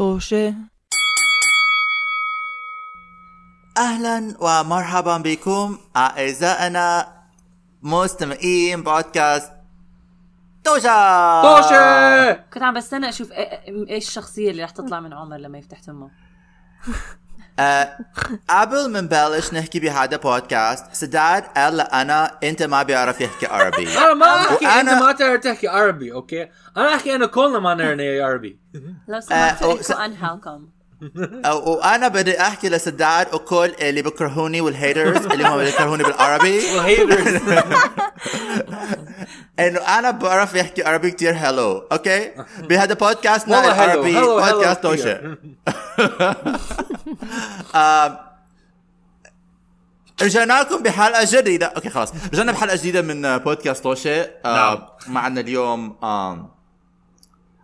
طوشة 0.00 0.54
أهلا 3.78 4.34
ومرحبا 4.40 5.16
بكم 5.16 5.78
أعزائنا 5.96 7.12
مستمعين 7.82 8.82
بودكاست 8.82 9.52
توشا 10.64 11.42
طوشة 11.42 12.32
كنت 12.32 12.62
عم 12.62 12.74
بستنى 12.74 13.08
أشوف 13.08 13.30
إيه- 13.32 13.90
إيش 13.90 14.08
الشخصية 14.08 14.50
اللي 14.50 14.64
رح 14.64 14.70
تطلع 14.70 15.00
من 15.00 15.12
عمر 15.12 15.36
لما 15.36 15.58
يفتح 15.58 15.78
تمه 15.80 16.10
قبل 18.48 18.90
ما 18.90 19.00
نبلش 19.00 19.54
نحكي 19.54 19.80
بهذا 19.80 20.16
بودكاست 20.16 20.84
سداد 20.92 21.42
قال 21.42 21.80
أنا 21.80 22.38
أنت 22.44 22.62
ما 22.62 22.82
بيعرف 22.82 23.20
يحكي 23.20 23.46
عربي. 23.46 23.88
أنا 23.98 24.14
ما 24.14 24.26
أحكي 24.26 24.66
وأنا- 24.66 24.68
انت 24.68 24.90
ما 24.90 25.12
تعرف 25.12 25.40
تحكي 25.40 25.68
عربي 25.68 26.12
okay؟ 26.12 26.42
أنا 26.76 26.94
أحكي 26.94 27.14
أنا 27.14 27.26
كلنا 27.26 27.58
ما 27.58 27.74
نعرف 27.74 28.00
عربي. 28.00 28.60
لو 29.08 29.20
سمحتوا 29.20 29.74
أو- 29.74 29.76
احكوا 29.90 30.58
أو- 31.44 31.48
وأنا 31.68 32.08
بدي 32.08 32.40
أحكي 32.40 32.68
لسداد 32.68 33.34
وكل 33.34 33.72
اللي 33.80 34.02
بكرهوني 34.02 34.60
وال 34.60 34.77
haters 34.77 35.26
اللي 35.26 35.44
هم 35.48 35.56
بيكرهوني 35.58 36.02
بالعربي. 36.02 36.58
وال 36.74 36.89
haters. 36.89 37.40
إنه 39.60 39.78
أنا 39.80 40.10
بعرف 40.10 40.54
يحكي 40.54 40.82
عربي 40.84 41.10
كتير. 41.10 41.34
حلو 41.34 41.78
okay 41.92 42.30
بهذا 42.58 42.94
والله 43.48 43.84
العربي 43.84 44.14
حلو، 44.14 44.42
حلو. 44.42 44.56
بودكاست 44.56 44.82
آم، 47.74 48.16
رجعنا 50.22 50.60
لكم 50.60 50.82
بحلقة 50.82 51.24
جديدة. 51.40 51.66
okay 51.66 51.90
خلاص. 51.90 52.12
رجعنا 52.32 52.52
بحلقة 52.52 52.76
جديدة 52.76 53.02
من 53.02 53.38
بودكاست 53.38 53.82
توشة. 53.84 54.30
نعم. 54.44 54.78
معنا 55.06 55.40
اليوم 55.40 55.96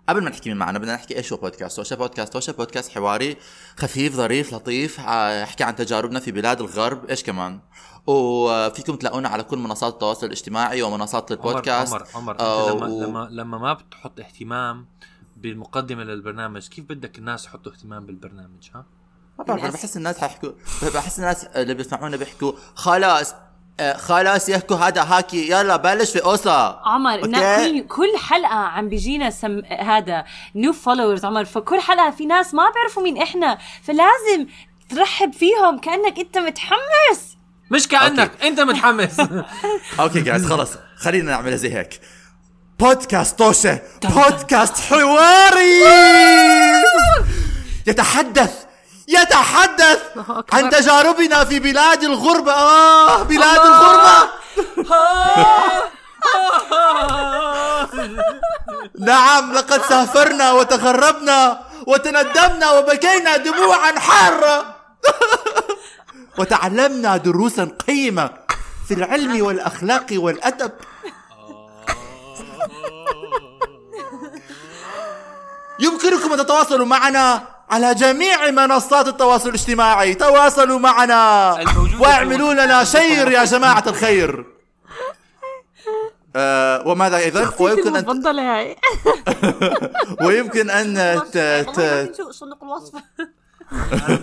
قبل 0.08 0.24
ما 0.24 0.30
نحكي 0.30 0.48
مين 0.48 0.58
معنا 0.58 0.78
بدنا 0.78 0.94
نحكي 0.94 1.16
إيش 1.16 1.32
هو 1.32 1.38
بودكاست 1.38 1.76
توشة 1.76 1.96
بودكاست 1.96 2.32
توشة 2.32 2.52
بودكاست 2.52 2.90
حواري 2.92 3.36
خفيف 3.78 4.14
ظريف 4.14 4.54
لطيف 4.54 5.00
ع- 5.00 5.30
يحكي 5.42 5.64
عن 5.64 5.76
تجاربنا 5.76 6.20
في 6.20 6.32
بلاد 6.32 6.60
الغرب 6.60 7.04
إيش 7.10 7.22
كمان؟ 7.24 7.60
وفيكم 8.06 8.96
تلاقونا 8.96 9.28
على 9.28 9.42
كل 9.42 9.58
منصات 9.58 9.92
التواصل 9.92 10.26
الاجتماعي 10.26 10.82
ومنصات 10.82 11.32
البودكاست. 11.32 11.94
عمر 11.94 12.06
عمر 12.14 12.40
آه، 12.40 12.72
أنت 12.72 12.82
لما 12.82 12.86
و- 12.86 13.00
لما 13.04 13.28
لما 13.30 13.58
ما 13.58 13.72
بتحط 13.72 14.20
اهتمام 14.20 14.86
بالمقدمة 15.36 16.04
للبرنامج 16.04 16.68
كيف 16.68 16.84
بدك 16.84 17.18
الناس 17.18 17.44
يحطوا 17.46 17.72
اهتمام 17.72 18.06
بالبرنامج 18.06 18.70
ها؟ 18.74 18.84
ما 19.38 19.44
بعرف 19.44 19.72
بحس 19.74 19.96
الناس 19.96 20.18
حيحكوا 20.18 20.50
بحس 20.94 21.18
الناس 21.18 21.44
اللي 21.44 21.74
بيسمعونا 21.74 22.16
بيحكوا 22.16 22.52
خلاص 22.74 23.32
آه، 23.32 23.45
خلاص 23.96 24.48
يحكوا 24.48 24.76
هذا 24.76 25.02
هاكي 25.02 25.50
يلا 25.50 25.76
بلش 25.76 26.10
في 26.10 26.18
قصة. 26.18 26.80
عمر 26.84 27.14
okay. 27.14 27.30
كل 27.30 27.86
كل 27.86 28.18
حلقة 28.18 28.54
عم 28.54 28.88
بيجينا 28.88 29.30
some 29.30 29.62
هذا 29.64 30.24
new 30.54 30.72
followers 30.72 31.24
عمر. 31.24 31.44
فكل 31.44 31.80
حلقة 31.80 32.10
في 32.10 32.26
ناس 32.26 32.54
ما 32.54 32.70
بيعرفوا 32.74 33.02
مين 33.02 33.22
إحنا 33.22 33.58
فلازم 33.82 34.46
ترحب 34.88 35.32
فيهم 35.32 35.78
كأنك 35.78 36.18
أنت 36.18 36.38
متحمس. 36.38 37.36
مش 37.70 37.88
كأنك 37.88 38.44
أنت 38.44 38.60
متحمس. 38.60 39.20
okay 40.00 40.20
guys 40.20 40.46
خلص 40.52 40.70
خلينا 40.96 41.30
نعملها 41.30 41.56
زي 41.56 41.74
هيك. 41.74 42.00
بودكاست 42.78 43.38
توشة 43.38 43.80
بودكاست 44.04 44.78
حواري. 44.80 45.82
يتحدث 47.86 48.65
يتحدث 49.08 50.00
عن 50.52 50.70
تجاربنا 50.70 51.44
في 51.44 51.58
بلاد 51.58 52.04
الغربة. 52.04 52.52
آه 52.52 53.22
بلاد 53.22 53.60
الغربة. 53.60 54.28
نعم 58.98 59.52
لقد 59.52 59.82
سافرنا 59.82 60.52
وتغربنا 60.52 61.60
وتندمنا 61.86 62.70
وبكينا 62.70 63.36
دموعا 63.36 63.98
حارة. 63.98 64.76
وتعلمنا 66.38 67.16
دروسا 67.16 67.76
قيمة 67.86 68.30
في 68.88 68.94
العلم 68.94 69.44
والأخلاق 69.46 70.06
والأدب. 70.12 70.72
يمكنكم 75.80 76.32
أن 76.32 76.38
تتواصلوا 76.38 76.86
معنا 76.86 77.42
على 77.70 77.94
جميع 77.94 78.50
منصات 78.50 79.08
التواصل 79.08 79.48
الاجتماعي. 79.48 80.14
تواصلوا 80.14 80.78
معنا. 80.78 81.50
واعملوا 82.00 82.54
لنا 82.54 82.84
شير 82.84 83.30
يا 83.32 83.44
جماعة 83.44 83.84
الخير. 83.86 84.46
آه 86.36 86.88
وماذا 86.88 87.16
أيضا 87.16 87.52
ويمكن 87.60 87.96
هاي. 88.38 88.76
ويمكن 90.22 90.70
أن 90.70 91.20
ت... 91.32 91.38
ت... 91.76 92.20
صندوق 92.30 92.64
الوصف. 92.64 92.92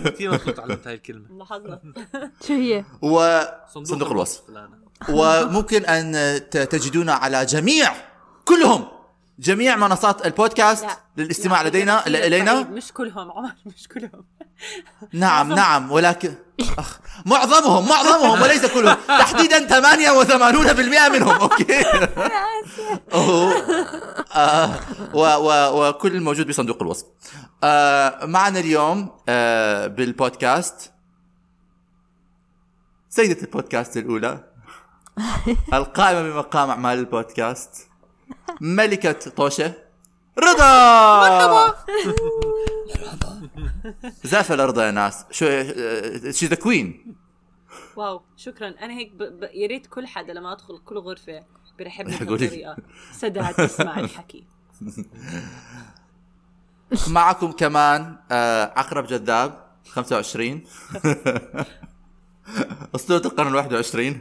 كثير 0.04 0.32
مبسوط 0.32 0.54
تعلمت 0.56 0.86
هاي 0.86 0.94
الكلمة. 0.94 1.26
لاحظنا. 1.38 1.80
شو 2.46 2.52
هي؟ 2.52 2.84
و 3.02 3.40
صندوق 3.84 4.10
الوصف. 4.10 4.40
وممكن 5.08 5.84
أن 5.84 6.40
ت- 6.50 6.58
تجدونا 6.58 7.12
على 7.14 7.44
جميع 7.44 7.92
كلهم 8.44 8.88
جميع 9.38 9.76
منصات 9.76 10.26
البودكاست 10.26 10.86
للاستماع 11.16 11.62
لدينا 11.62 12.02
ل- 12.06 12.16
إلينا. 12.16 12.62
مش 12.62 12.92
كلهم 12.92 13.32
عمر 13.32 13.50
مش 13.66 13.88
كلهم. 13.88 14.24
نعم 15.12 15.52
نعم 15.52 15.92
ولكن 15.92 16.34
أخ 16.78 16.98
معظمهم 17.26 17.88
معظمهم 17.88 18.42
وليس 18.42 18.66
كلهم. 18.66 18.96
تحديدا 19.20 19.66
88% 19.68 21.10
منهم 21.12 21.28
أوكي. 21.40 21.82
أوه. 23.14 23.54
آه، 24.34 24.80
وكل 25.74 26.16
الموجود 26.16 26.46
بصندوق 26.46 26.82
الوصف. 26.82 27.06
آه، 27.64 28.26
معنا 28.26 28.58
اليوم 28.60 29.10
آه، 29.28 29.86
بالبودكاست. 29.86 30.92
سيدة 33.08 33.42
البودكاست 33.42 33.96
الأولى. 33.96 34.44
القائمة 35.72 36.22
بمقام 36.22 36.70
أعمال 36.70 36.98
البودكاست. 36.98 37.70
ملكة 38.60 39.12
طوشة. 39.12 39.74
رضا! 40.38 41.20
مرحبا! 41.20 41.74
زفة 44.24 44.54
لرضا 44.54 44.86
يا 44.86 44.90
ناس. 44.90 45.24
شو 45.30 45.46
she 46.30 46.46
the 46.46 46.56
queen 46.56 47.16
wow 47.96 48.22
شكرا. 48.36 48.68
أنا 48.68 48.92
هيك 48.92 49.12
ب... 49.12 49.22
ب... 49.22 49.42
يا 49.42 49.66
ريت 49.66 49.86
كل 49.86 50.06
حدا 50.06 50.32
لما 50.32 50.52
أدخل 50.52 50.78
كل 50.78 50.98
غرفة 50.98 51.44
بيرحبني. 51.78 52.16
بهالطريقه 52.16 52.76
سداد 53.12 53.54
تسمع 53.54 54.00
الحكي. 54.00 54.44
معكم 57.08 57.52
كمان 57.52 58.16
آه، 58.30 58.72
عقرب 58.76 59.06
جذاب 59.06 59.64
25 59.88 60.62
أسطورة 62.94 63.26
القرن 63.26 63.48
ال 63.52 63.54
21 63.56 64.18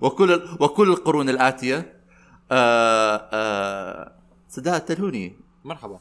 وكل 0.00 0.56
وكل 0.60 0.88
القرون 0.88 1.28
الآتية. 1.28 2.03
آه، 2.52 3.28
آه، 3.32 4.12
سداد 4.48 4.80
تلهوني 4.80 5.36
مرحبا. 5.64 5.98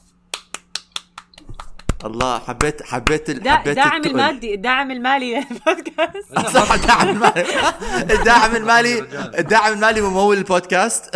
الله 2.06 2.40
حبيت 2.40 2.84
حبيت 2.84 3.30
ال- 3.30 3.44
دا... 3.44 3.52
حبيت 3.56 3.76
داعم 3.76 3.98
التقل. 3.98 4.12
المادي 4.12 4.54
الداعم 4.54 4.92
المالي 4.92 5.34
للبودكاست 5.40 6.40
صح 6.58 6.72
الدعم 6.72 7.10
المالي. 7.10 7.46
الدعم 8.20 8.56
المالي 8.56 9.00
الدعم 9.40 9.74
المالي 9.74 10.02
ممول 10.02 10.38
البودكاست. 10.38 11.16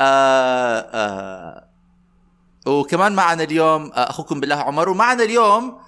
آه، 0.00 0.86
آه. 0.94 1.64
وكمان 2.66 3.12
معنا 3.14 3.42
اليوم 3.42 3.82
آه، 3.92 4.10
أخوكم 4.10 4.40
بالله 4.40 4.56
عمر. 4.56 4.88
ومعنا 4.88 5.22
اليوم 5.22 5.78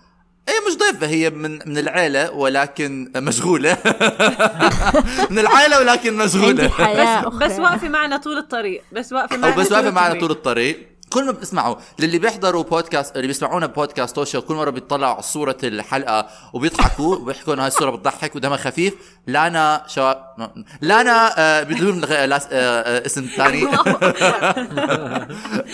هي 0.48 0.54
مش 0.68 0.76
ضيفة 0.78 1.06
هي 1.06 1.30
من 1.30 1.50
من 1.66 1.78
العيلة 1.78 2.30
ولكن 2.30 3.12
مشغولة. 3.16 3.78
من 5.30 5.38
العائلة 5.38 5.78
ولكن 5.80 6.28
حياة 6.70 7.28
بس, 7.28 7.34
بس 7.34 7.58
واقفة 7.58 7.88
معنا 7.88 8.16
طول 8.16 8.38
الطريق. 8.38 8.82
بس 8.92 9.12
واقفة 9.12 9.36
معنا 9.36 9.56
بس 9.56 9.72
واقفة 9.72 9.90
معنا. 9.90 10.20
طول 10.20 10.30
الطريق. 10.30 10.88
كل 11.10 11.24
ما 11.26 11.32
بتسمعوا 11.32 11.76
للي 11.98 12.18
بيحضروا 12.18 12.62
بودكاست 12.62 13.16
اللي 13.16 13.26
بيسمعونا 13.26 13.66
بودكاست 13.66 14.16
توشو 14.16 14.42
كل 14.42 14.54
مرة 14.54 14.70
بيطلعوا 14.70 15.12
على 15.14 15.22
صورة 15.22 15.56
الحلقة 15.64 16.26
وبيضحكوا 16.52 17.16
وبيحكوا 17.20 17.54
انه 17.54 17.62
هاي 17.62 17.68
الصورة 17.68 17.90
بتضحك 17.90 18.36
ودمها 18.36 18.56
خفيف. 18.56 18.94
لانا 19.26 19.82
شباب 19.86 20.34
لانا 20.80 21.34
آه 21.38 21.62
بدون 21.62 22.04
آه 22.04 22.08
آه 22.52 23.06
اسم 23.06 23.28
ثاني. 23.36 23.66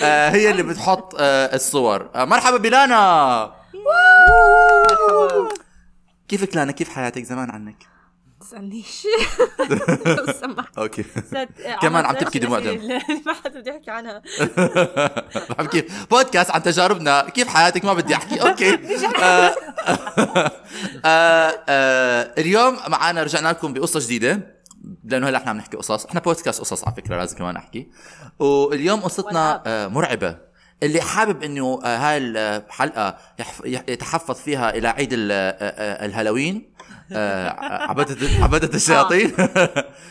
آه 0.03 0.31
هي 0.31 0.51
اللي 0.51 0.63
بتحط 0.63 1.15
الصور. 1.21 2.09
مرحبا 2.15 2.57
بلانا 2.57 3.60
كيفك 6.29 6.57
لانا؟ 6.57 6.73
كيف 6.73 6.89
حياتك؟ 6.89 7.23
زمان 7.25 7.51
عنك. 7.51 7.77
تسألنيش 8.41 9.07
لو 10.07 10.27
سمحت 10.41 10.79
okay. 10.79 11.05
كمان 11.83 12.05
عم 12.05 12.15
تبكي 12.15 12.39
دموع 12.39 12.59
دم. 12.59 12.89
ما 13.27 13.33
حدا 13.33 13.61
بده 13.61 13.73
يحكي 13.75 13.91
عنها. 13.91 14.23
بحب 15.51 15.67
كيف 15.67 16.07
بودكاست 16.11 16.51
عن 16.51 16.63
تجاربنا. 16.63 17.29
كيف 17.29 17.49
حياتك؟ 17.49 17.85
ما 17.85 17.95
بدي 17.95 18.15
أحكي. 18.15 18.43
okay. 18.43 18.79
آه، 19.23 19.55
آه، 21.05 21.55
آه، 21.69 22.35
اليوم 22.39 22.79
معنا 22.89 23.23
رجعنا 23.23 23.49
لكم 23.49 23.73
بقصة 23.73 24.01
جديدة 24.01 24.57
لأنه 25.05 25.29
هلأ 25.29 25.39
إحنا 25.39 25.51
عم 25.51 25.57
نحكي 25.57 25.77
قصص. 25.77 26.07
إحنا 26.07 26.21
بودكاست 26.21 26.61
قصص 26.61 26.85
على 26.85 26.97
فكرة 26.97 27.17
لازم 27.17 27.37
كمان 27.39 27.57
أحكي. 27.57 27.91
واليوم 28.39 29.01
قصتنا 29.01 29.63
مرعبة. 29.89 30.50
اللي 30.83 31.01
حابب 31.01 31.43
إنه 31.43 31.81
آه، 31.85 31.97
هاي 31.97 32.17
الحلقة 32.19 33.17
يح- 33.39 33.83
يتحفظ 33.89 34.35
فيها 34.35 34.71
إلى 34.71 34.89
عيد 34.89 35.13
آه، 35.13 35.19
آه، 35.33 36.07
الهالوين. 36.07 36.71
آه، 37.13 37.49
عبدة 37.91 38.17
عبدة 38.43 38.71
الشياطين. 38.75 39.33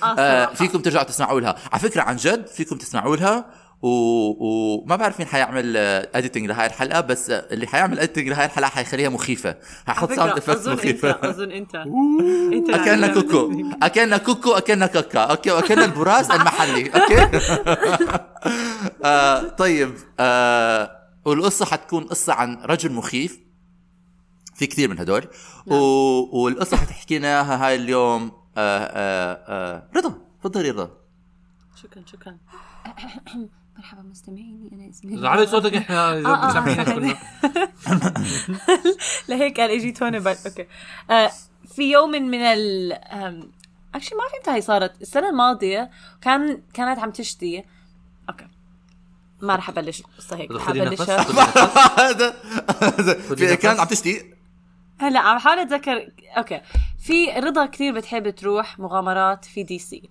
آه، 0.03 0.45
فيكم 0.59 0.79
ترجعوا 0.81 1.03
تسمعوا 1.03 1.41
لها. 1.41 1.55
على 1.71 1.81
فكرة 1.81 2.01
عن 2.01 2.15
جد 2.15 2.47
فيكم 2.47 2.77
تسمعوا 2.77 3.15
لها. 3.15 3.45
و- 3.81 4.79
وما 4.83 4.95
بعرف 4.95 5.19
مين 5.19 5.27
حيعمل 5.27 5.77
editing 6.15 6.45
لهاي 6.45 6.65
الحلقة 6.67 7.01
بس 7.01 7.29
آه، 7.29 7.45
اللي 7.53 7.67
حيعمل 7.67 7.99
editing 7.99 8.27
لهاي 8.27 8.45
الحلقة 8.45 8.69
حيخليها 8.69 9.09
مخيفة. 9.09 9.55
حيحط 9.87 10.11
sound 10.13 10.31
effects 10.37 10.67
انت 10.67 10.79
مخيفة. 10.79 11.09
أظن 11.29 11.51
انت 11.51 11.75
أنت 12.55 12.69
أكلنا 12.69 13.07
كوكو. 13.13 13.51
أكلنا 13.83 14.17
كوكو 14.17 14.51
أكلنا 14.51 14.87
كاكا. 14.87 15.19
okay 15.19 15.51
واكلنا 15.51 15.85
البراز 15.85 16.31
المحلي. 16.31 16.89
okay؟ 16.89 17.39
آه 19.05 19.47
طيب 19.47 19.93
آه 20.19 20.91
والقصة 21.25 21.65
حتكون 21.65 22.03
قصة 22.03 22.33
عن 22.33 22.57
رجل 22.63 22.91
مخيف. 22.91 23.39
في 24.55 24.67
كثير 24.67 24.89
من 24.89 24.99
هدول. 24.99 25.27
و... 25.67 25.75
والقصة 26.43 26.77
حتحكي 26.77 27.17
لنا 27.19 27.27
اياها 27.27 27.67
هاي 27.67 27.75
اليوم 27.75 28.31
آه 28.57 28.79
آه 28.79 29.43
آه 29.47 29.89
رضا. 29.97 30.13
تفضلي 30.41 30.69
رضا. 30.71 30.91
شكرا 31.83 32.03
شكرا. 32.05 32.37
مرحبا 33.79 34.01
مستمعيني 34.01 34.69
أنا 34.73 34.89
اسمي 34.89 35.27
علي 35.27 35.47
صوتك 35.47 35.75
إحنا 35.75 36.11
آه، 36.11 36.21
آه،. 36.25 36.93
كلنا 36.93 37.17
لهيك 39.29 39.59
قال 39.59 39.71
إجيت 39.71 40.03
هون 40.03 40.19
بعد 40.19 40.37
okay. 40.45 40.67
آه 41.09 41.31
في 41.75 41.91
يوم 41.91 42.09
من 42.09 42.39
ال 42.39 42.91
actually 43.95 44.17
ما 44.17 44.23
فهمت 44.31 44.49
هاي 44.49 44.61
صارت. 44.61 45.01
السنة 45.01 45.29
الماضية 45.29 45.89
كان 46.21 46.61
كانت 46.73 46.99
عم 46.99 47.11
تشتي. 47.11 47.63
okay. 48.29 48.47
ما 49.41 49.55
رح 49.55 49.69
أبلش. 49.69 49.99
القصة 49.99 50.37
هيك 50.37 50.51
نفس؟ 50.51 50.69
ابلشها. 50.69 51.23
كانت 53.61 53.79
عم 53.79 53.87
تشتي؟ 53.87 54.33
هلا 54.97 55.19
عم 55.19 55.37
بحاول 55.37 55.59
أتذكر. 55.59 56.11
أوكي. 56.37 56.61
في 56.99 57.31
رضا 57.31 57.65
كثير 57.65 57.93
بتحب 57.93 58.29
تروح 58.29 58.79
مغامرات 58.79 59.45
في 59.45 59.63
DC 59.63 60.09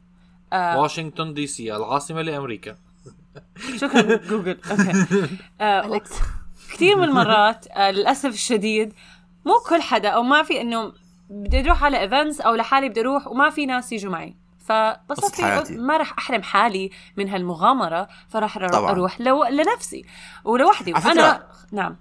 واشنطن 0.53 1.35
DC 1.35 1.77
العاصمة 1.77 2.23
لأمريكا. 2.23 2.88
شكرا 3.77 4.17
جوجل. 4.17 4.59
أوكي. 4.71 5.07
آه 5.61 6.01
كثير 6.73 6.97
من 6.97 7.05
المرات 7.05 7.67
آه 7.67 7.91
للأسف 7.91 8.29
الشديد 8.29 8.93
مو 9.45 9.55
كل 9.69 9.83
حدا 9.83 10.09
أو 10.09 10.23
ما 10.23 10.43
في 10.43 10.61
إنه 10.61 10.93
بدي 11.31 11.61
أروح 11.61 11.85
على 11.85 12.01
events 12.01 12.41
أو 12.41 12.55
لحالي 12.55 12.89
بدي 12.89 13.01
أروح 13.01 13.27
وما 13.27 13.51
في 13.51 13.67
ناس 13.67 13.93
يجوا 13.93 14.13
معي. 14.13 14.37
فبصفي 14.69 15.43
حياتي. 15.43 15.77
ما 15.77 15.97
راح 15.97 16.19
أحرم 16.19 16.43
حالي 16.43 16.91
من 17.17 17.29
هالمغامرة 17.29 18.09
فراح. 18.29 18.57
أروح 18.57 19.21
لو 19.21 19.45
لنفسي 19.45 20.05
ولوحدي. 20.45 20.93
وأنا 20.93 21.47
نعم. 21.73 21.97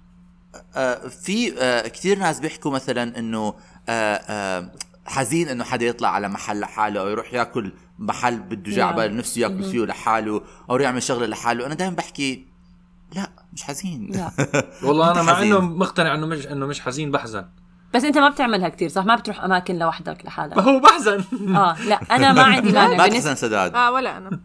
آه، 0.76 1.08
في 1.08 1.62
آه، 1.62 1.88
كثير 1.88 2.18
ناس 2.18 2.40
بيحكوا 2.40 2.70
مثلا 2.70 3.18
إنه 3.18 3.54
آه، 3.88 4.14
آه، 4.14 4.70
حزين 5.06 5.48
إنه 5.48 5.64
حدا 5.64 5.86
يطلع 5.86 6.08
على 6.08 6.28
محل 6.28 6.60
لحاله 6.60 7.00
أو 7.00 7.08
يروح 7.08 7.34
ياكل 7.34 7.72
محل 7.98 8.38
بده 8.38 8.70
جاي 8.70 8.76
نعم. 8.78 8.86
على 8.88 8.96
باله 8.96 9.14
نفسه 9.18 9.40
ياكل 9.40 9.62
فيه 9.64 9.84
لحاله 9.84 10.42
أو 10.70 10.76
يعمل 10.76 11.02
شغله 11.02 11.26
لحاله. 11.26 11.66
أنا 11.66 11.74
دائما 11.74 11.96
بحكي 11.96 12.46
لا 13.14 13.30
مش 13.52 13.62
حزين. 13.62 14.10
لا. 14.12 14.30
والله 14.84 15.10
أنا 15.12 15.22
مع. 15.22 15.42
إنه 15.42 15.60
مقتنع 15.60 16.14
إنه 16.14 16.26
مش 16.26 16.46
إنه 16.46 16.66
مش 16.66 16.80
حزين 16.80 17.10
بحزن. 17.10 17.44
بس 17.94 18.04
أنت 18.04 18.18
ما 18.18 18.28
بتعملها 18.28 18.68
كثير 18.68 18.88
صح؟ 18.88 19.04
ما 19.04 19.14
بتروح 19.16 19.44
أماكن 19.44 19.78
لوحدك 19.78 20.24
لحالك. 20.24 20.58
هو 20.58 20.80
بحزن. 20.80 21.24
آه 21.56 21.82
لا 21.82 22.00
أنا 22.10 22.32
ما 22.32 22.42
عندي 22.54 22.72
مانع. 22.72 22.96
ما 22.96 23.06
بالنسبة- 23.06 23.10
تحزن 23.10 23.34
سداد. 23.34 23.74
آه 23.74 23.92
ولا 23.92 24.16
أنا. 24.16 24.40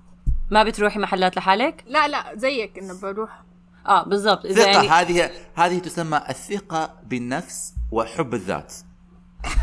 ما 0.51 0.63
بتروحي 0.63 0.99
محلات 0.99 1.37
لحالك؟ 1.37 1.83
لا 1.87 2.07
لا 2.07 2.23
زيك 2.35 2.77
إنه 2.79 2.99
بروح. 3.01 3.43
آه 3.87 4.03
بالضبط. 4.03 4.45
إذا 4.45 4.65
يعني 4.65 4.89
هذه 4.89 5.31
هذه 5.55 5.79
تسمى 5.79 6.21
الثقة 6.29 6.93
بالنفس 7.05 7.73
وحب 7.91 8.33
الذات. 8.33 8.73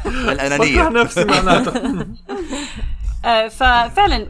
بكره 0.05 0.33
الأنانية 0.33 0.89
نفسي 0.89 1.25
معناته. 1.25 2.07
ففعلا 3.51 4.27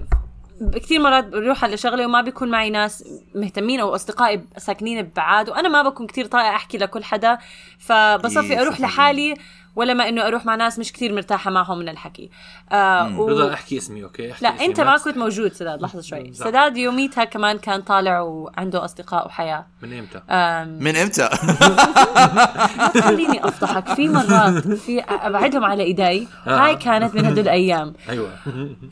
كثير 0.75 1.00
مرات 1.00 1.25
بروح 1.25 1.64
على 1.64 1.76
شغله 1.76 2.06
وما 2.06 2.20
بيكون 2.20 2.50
معي 2.50 2.70
ناس 2.70 3.04
مهتمين 3.34 3.81
أو 3.81 3.94
أصدقائي 3.94 4.44
ساكنين 4.56 5.02
ببعاد 5.02 5.48
وأنا 5.48 5.69
ما 5.69 5.82
بكون 5.82 6.06
كثير 6.06 6.26
طايقه 6.26 6.56
أحكي 6.56 6.78
لكل 6.78 7.04
حدا 7.04 7.38
فبصفي 7.78 8.52
إيه، 8.52 8.60
أروح. 8.60 8.81
لحالي 8.81 9.34
ولا 9.76 9.94
ما 9.94 10.08
إنه 10.08 10.26
أروح 10.26 10.46
مع 10.46 10.55
ناس 10.55 10.78
مش 10.78 10.93
كثير 10.93 11.12
مرتاحة 11.14 11.50
معهم 11.50 11.78
من 11.78 11.88
الحكي 11.88 12.31
آه 12.72 13.20
و... 13.20 13.28
رضا 13.28 13.52
احكي 13.55 13.78
اسمي 13.78 14.05
أوكي 14.05 14.32
احكي 14.32 14.44
لا 14.44 14.55
اسمي 14.55 14.67
أنت 14.67 14.81
ما. 14.81 14.96
كنت 14.99 15.17
موجود 15.17 15.52
سداد 15.52 15.82
لحظة 15.82 16.00
شوي. 16.00 16.32
سداد 16.32 16.76
يوميتها 16.76 17.25
كمان 17.25 17.58
كان 17.58 17.81
طالع 17.82 18.20
وعنده 18.20 18.84
أصدقاء 18.84 19.26
وحياة 19.26 19.67
من 19.82 19.99
إمتى؟ 19.99 20.20
آم، 20.31 20.78
من 20.81 20.96
إمتى؟ 20.96 21.28
خليني 23.05 23.44
أفضحك 23.49 23.94
في 23.94 24.08
مرات 24.08 24.69
في 24.69 25.00
أبعدهم 25.00 25.64
على 25.64 25.82
إيدي 25.82 26.02
آه. 26.46 26.67
هاي 26.67 26.76
كانت 26.76 27.14
من 27.14 27.25
هدول 27.25 27.38
الأيام 27.44 27.93
أيوه 28.08 28.31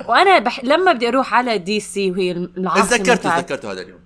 وأنا 0.08 0.38
بح... 0.38 0.64
لما 0.64 0.92
بدي 0.92 1.08
أروح 1.08 1.34
على 1.34 1.58
دي 1.58 1.80
سي 1.80 2.10
وهي 2.10 2.30
العاصمه 2.32 2.96
تذكرت 2.96 3.22
تاعت- 3.22 3.44
تذكرت 3.44 3.66
هذا 3.66 3.80
اليوم 3.82 3.98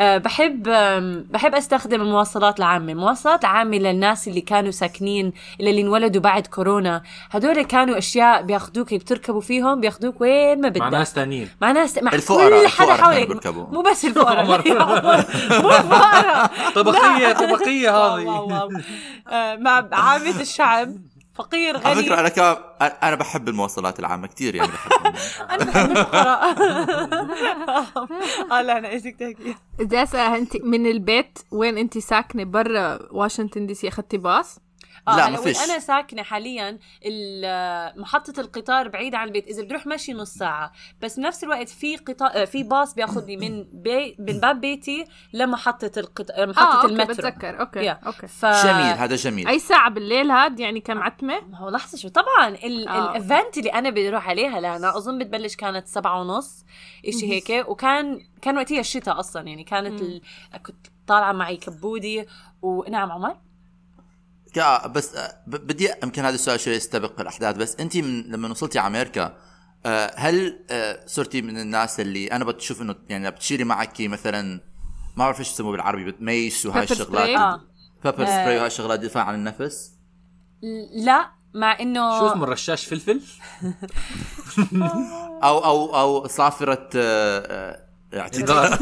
بحب 0.00 0.68
أم، 0.68 1.26
بحب 1.30 1.54
أستخدم 1.54 2.00
المواصلات 2.02 2.58
العامة. 2.58 2.92
المواصلات 2.92 3.44
العامه 3.44 3.76
للناس 3.76 4.28
اللي 4.28 4.40
كانوا 4.40 4.70
ساكنين 4.70 5.32
اللي, 5.60 5.70
اللي 5.70 5.82
انولدوا 5.82 6.22
بعد 6.22 6.46
كورونا. 6.46 7.02
هدول 7.30 7.62
كانوا 7.62 7.98
أشياء 7.98 8.42
بياخذوك 8.42 8.94
بتركبوا 8.94 9.40
فيهم 9.40 9.80
بياخذوك 9.80 10.20
وين 10.20 10.60
ما 10.60 10.68
بدك. 10.68 10.80
مع 10.80 10.88
ناس 10.88 11.12
ثانيين 11.14 11.48
مع 11.60 11.72
ناس 11.72 11.98
مع 12.02 12.12
الفقراء- 12.12 12.60
كل 12.62 12.68
حدا 12.68 12.94
حواليك. 12.94 13.46
مو 13.46 13.82
بس 13.82 14.04
الفقراء. 14.08 14.46
مو 14.46 14.54
الفقراء. 15.70 16.50
طبقية 16.74 17.32
طبقية 17.32 17.96
هذه. 17.96 18.68
أه، 19.28 19.56
مع 19.56 19.88
عامة 19.92 20.40
الشعب. 20.40 20.94
فقير 21.38 21.76
على 21.86 22.02
فكرة 22.02 22.14
غني. 22.14 22.20
أنا 22.20 22.28
كمان 22.28 22.56
أنا 23.02 23.16
بحب 23.16 23.48
المواصلات 23.48 23.98
العامة 24.00 24.26
كثير 24.26 24.54
يعني 24.54 24.68
بحبهم 24.68 25.12
أنا 25.50 25.64
بحب 25.64 25.90
الفقراء 25.90 26.56
آه 28.52 28.62
لا 28.62 28.78
أنا 28.78 28.88
إيش 28.88 29.02
تحكي. 29.02 29.54
بدي 29.78 30.02
اسال 30.02 30.20
أنت 30.20 30.56
من 30.56 30.86
البيت 30.86 31.38
وين 31.50 31.78
أنت 31.78 31.98
ساكنة؟ 31.98 32.44
برا 32.44 32.98
واشنطن 33.10 33.66
DC 33.66 33.88
أخذتي 33.88 34.16
باص؟ 34.18 34.58
آه 35.08 35.16
لا، 35.16 35.26
هلا 35.28 35.30
ما 35.30 35.36
فيش. 35.42 35.60
وين 35.60 35.70
أنا 35.70 35.78
ساكنة 35.78 36.22
حاليا 36.22 36.78
ال- 37.04 38.00
محطة 38.00 38.40
القطار 38.40 38.88
بعيده 38.88 39.18
عن 39.18 39.26
البيت. 39.28 39.46
إذا 39.48 39.62
بدي 39.62 39.74
أروح 39.74 39.86
مشي 39.86 40.12
نص 40.12 40.30
ساعة 40.34 40.72
بس 41.02 41.16
بنفس 41.20 41.44
الوقت 41.44 41.68
في 41.68 41.96
قطار 41.96 42.46
في 42.46 42.62
باص 42.62 42.94
بياخذني 42.94 43.36
من 43.36 43.64
بي 43.72 44.16
من 44.18 44.40
باب 44.40 44.60
بيتي 44.60 45.04
لمحطة 45.32 45.90
القطار 46.00 46.46
محطة 46.48 46.60
آه 46.62 46.82
okay 46.82 46.92
المترو. 46.92 47.14
بتذكر. 47.14 47.60
okay 47.60 47.78
yeah. 47.80 47.92
okay. 48.06 48.26
ف... 48.26 48.46
جميل 48.46 48.96
هذا 48.96 49.16
جميل. 49.16 49.48
أي 49.48 49.58
ساعة 49.58 49.90
بالليل 49.90 50.30
هاد؟ 50.30 50.60
يعني 50.60 50.80
كم 50.80 50.98
عتمة؟ 51.02 51.40
ما 51.40 51.58
هو 51.58 51.68
لحظة 51.68 51.98
شو 51.98 52.08
طبعا 52.08 52.48
ال... 52.48 52.88
آه. 52.88 53.10
ال 53.16 53.23
event 53.23 53.58
اللي 53.58 53.70
أنا 53.72 53.90
بدي 53.90 54.08
أروح 54.08 54.28
عليها 54.28 54.60
لأنا 54.60 54.96
أظن 54.96 55.18
بتبلش 55.18 55.56
كانت 55.56 55.86
سبعة 55.86 56.20
ونص 56.20 56.64
إشي 57.08 57.32
هيك. 57.32 57.68
وكان 57.68 58.20
كان 58.42 58.56
وقتها 58.56 58.80
الشتاء 58.80 59.20
أصلا 59.20 59.42
يعني 59.48 59.64
كانت 59.64 60.00
ال... 60.02 60.20
كنت 60.66 60.86
طالعة 61.06 61.32
معي 61.32 61.56
كبودي. 61.56 62.26
ونعم 62.62 63.12
عمر؟ 63.12 63.36
yeah 64.56 64.86
بس 64.86 65.14
آه، 65.14 65.42
بدي 65.46 65.88
يمكن 66.02 66.24
هذا 66.24 66.34
السؤال 66.34 66.60
شوي 66.60 66.74
يستبق 66.74 67.20
الأحداث 67.20 67.56
بس 67.56 67.76
أنت 67.80 67.96
من 67.96 68.22
لما 68.22 68.50
وصلتي 68.50 68.78
على 68.78 68.86
أمريكا 68.86 69.36
آه، 69.86 70.12
هل 70.16 70.64
آه، 70.70 71.00
صرتي 71.06 71.42
من 71.42 71.58
الناس 71.58 72.00
اللي 72.00 72.26
أنا 72.26 72.44
بتشوف 72.44 72.82
إنه 72.82 72.94
يعني 73.08 73.30
بتشيلي 73.30 73.64
معك 73.64 74.00
مثلا 74.00 74.42
ما 75.16 75.24
بعرف 75.24 75.38
إيش 75.38 75.50
يسموه 75.50 75.72
بالعربي 75.72 76.04
بت- 76.04 76.22
mace 76.22 76.66
وهاي 76.66 76.82
الشغلات 76.84 77.28
spray؟ 77.28 77.60
pepper 78.04 78.24
spray 78.26 78.56
وهاي 78.56 78.66
الشغلات 78.66 79.00
دفاع 79.00 79.24
عن 79.24 79.34
النفس 79.34 79.92
لا 80.94 81.30
مع 81.54 81.80
إنه 81.80 82.18
شو 82.18 82.26
اسمه 82.26 82.44
الرشاش 82.44 82.84
فلفل؟ 82.84 83.20
أو 85.42 85.58
أو 85.58 85.96
أو 85.96 86.26
صافرة 86.26 86.88
اعتداء 88.20 88.78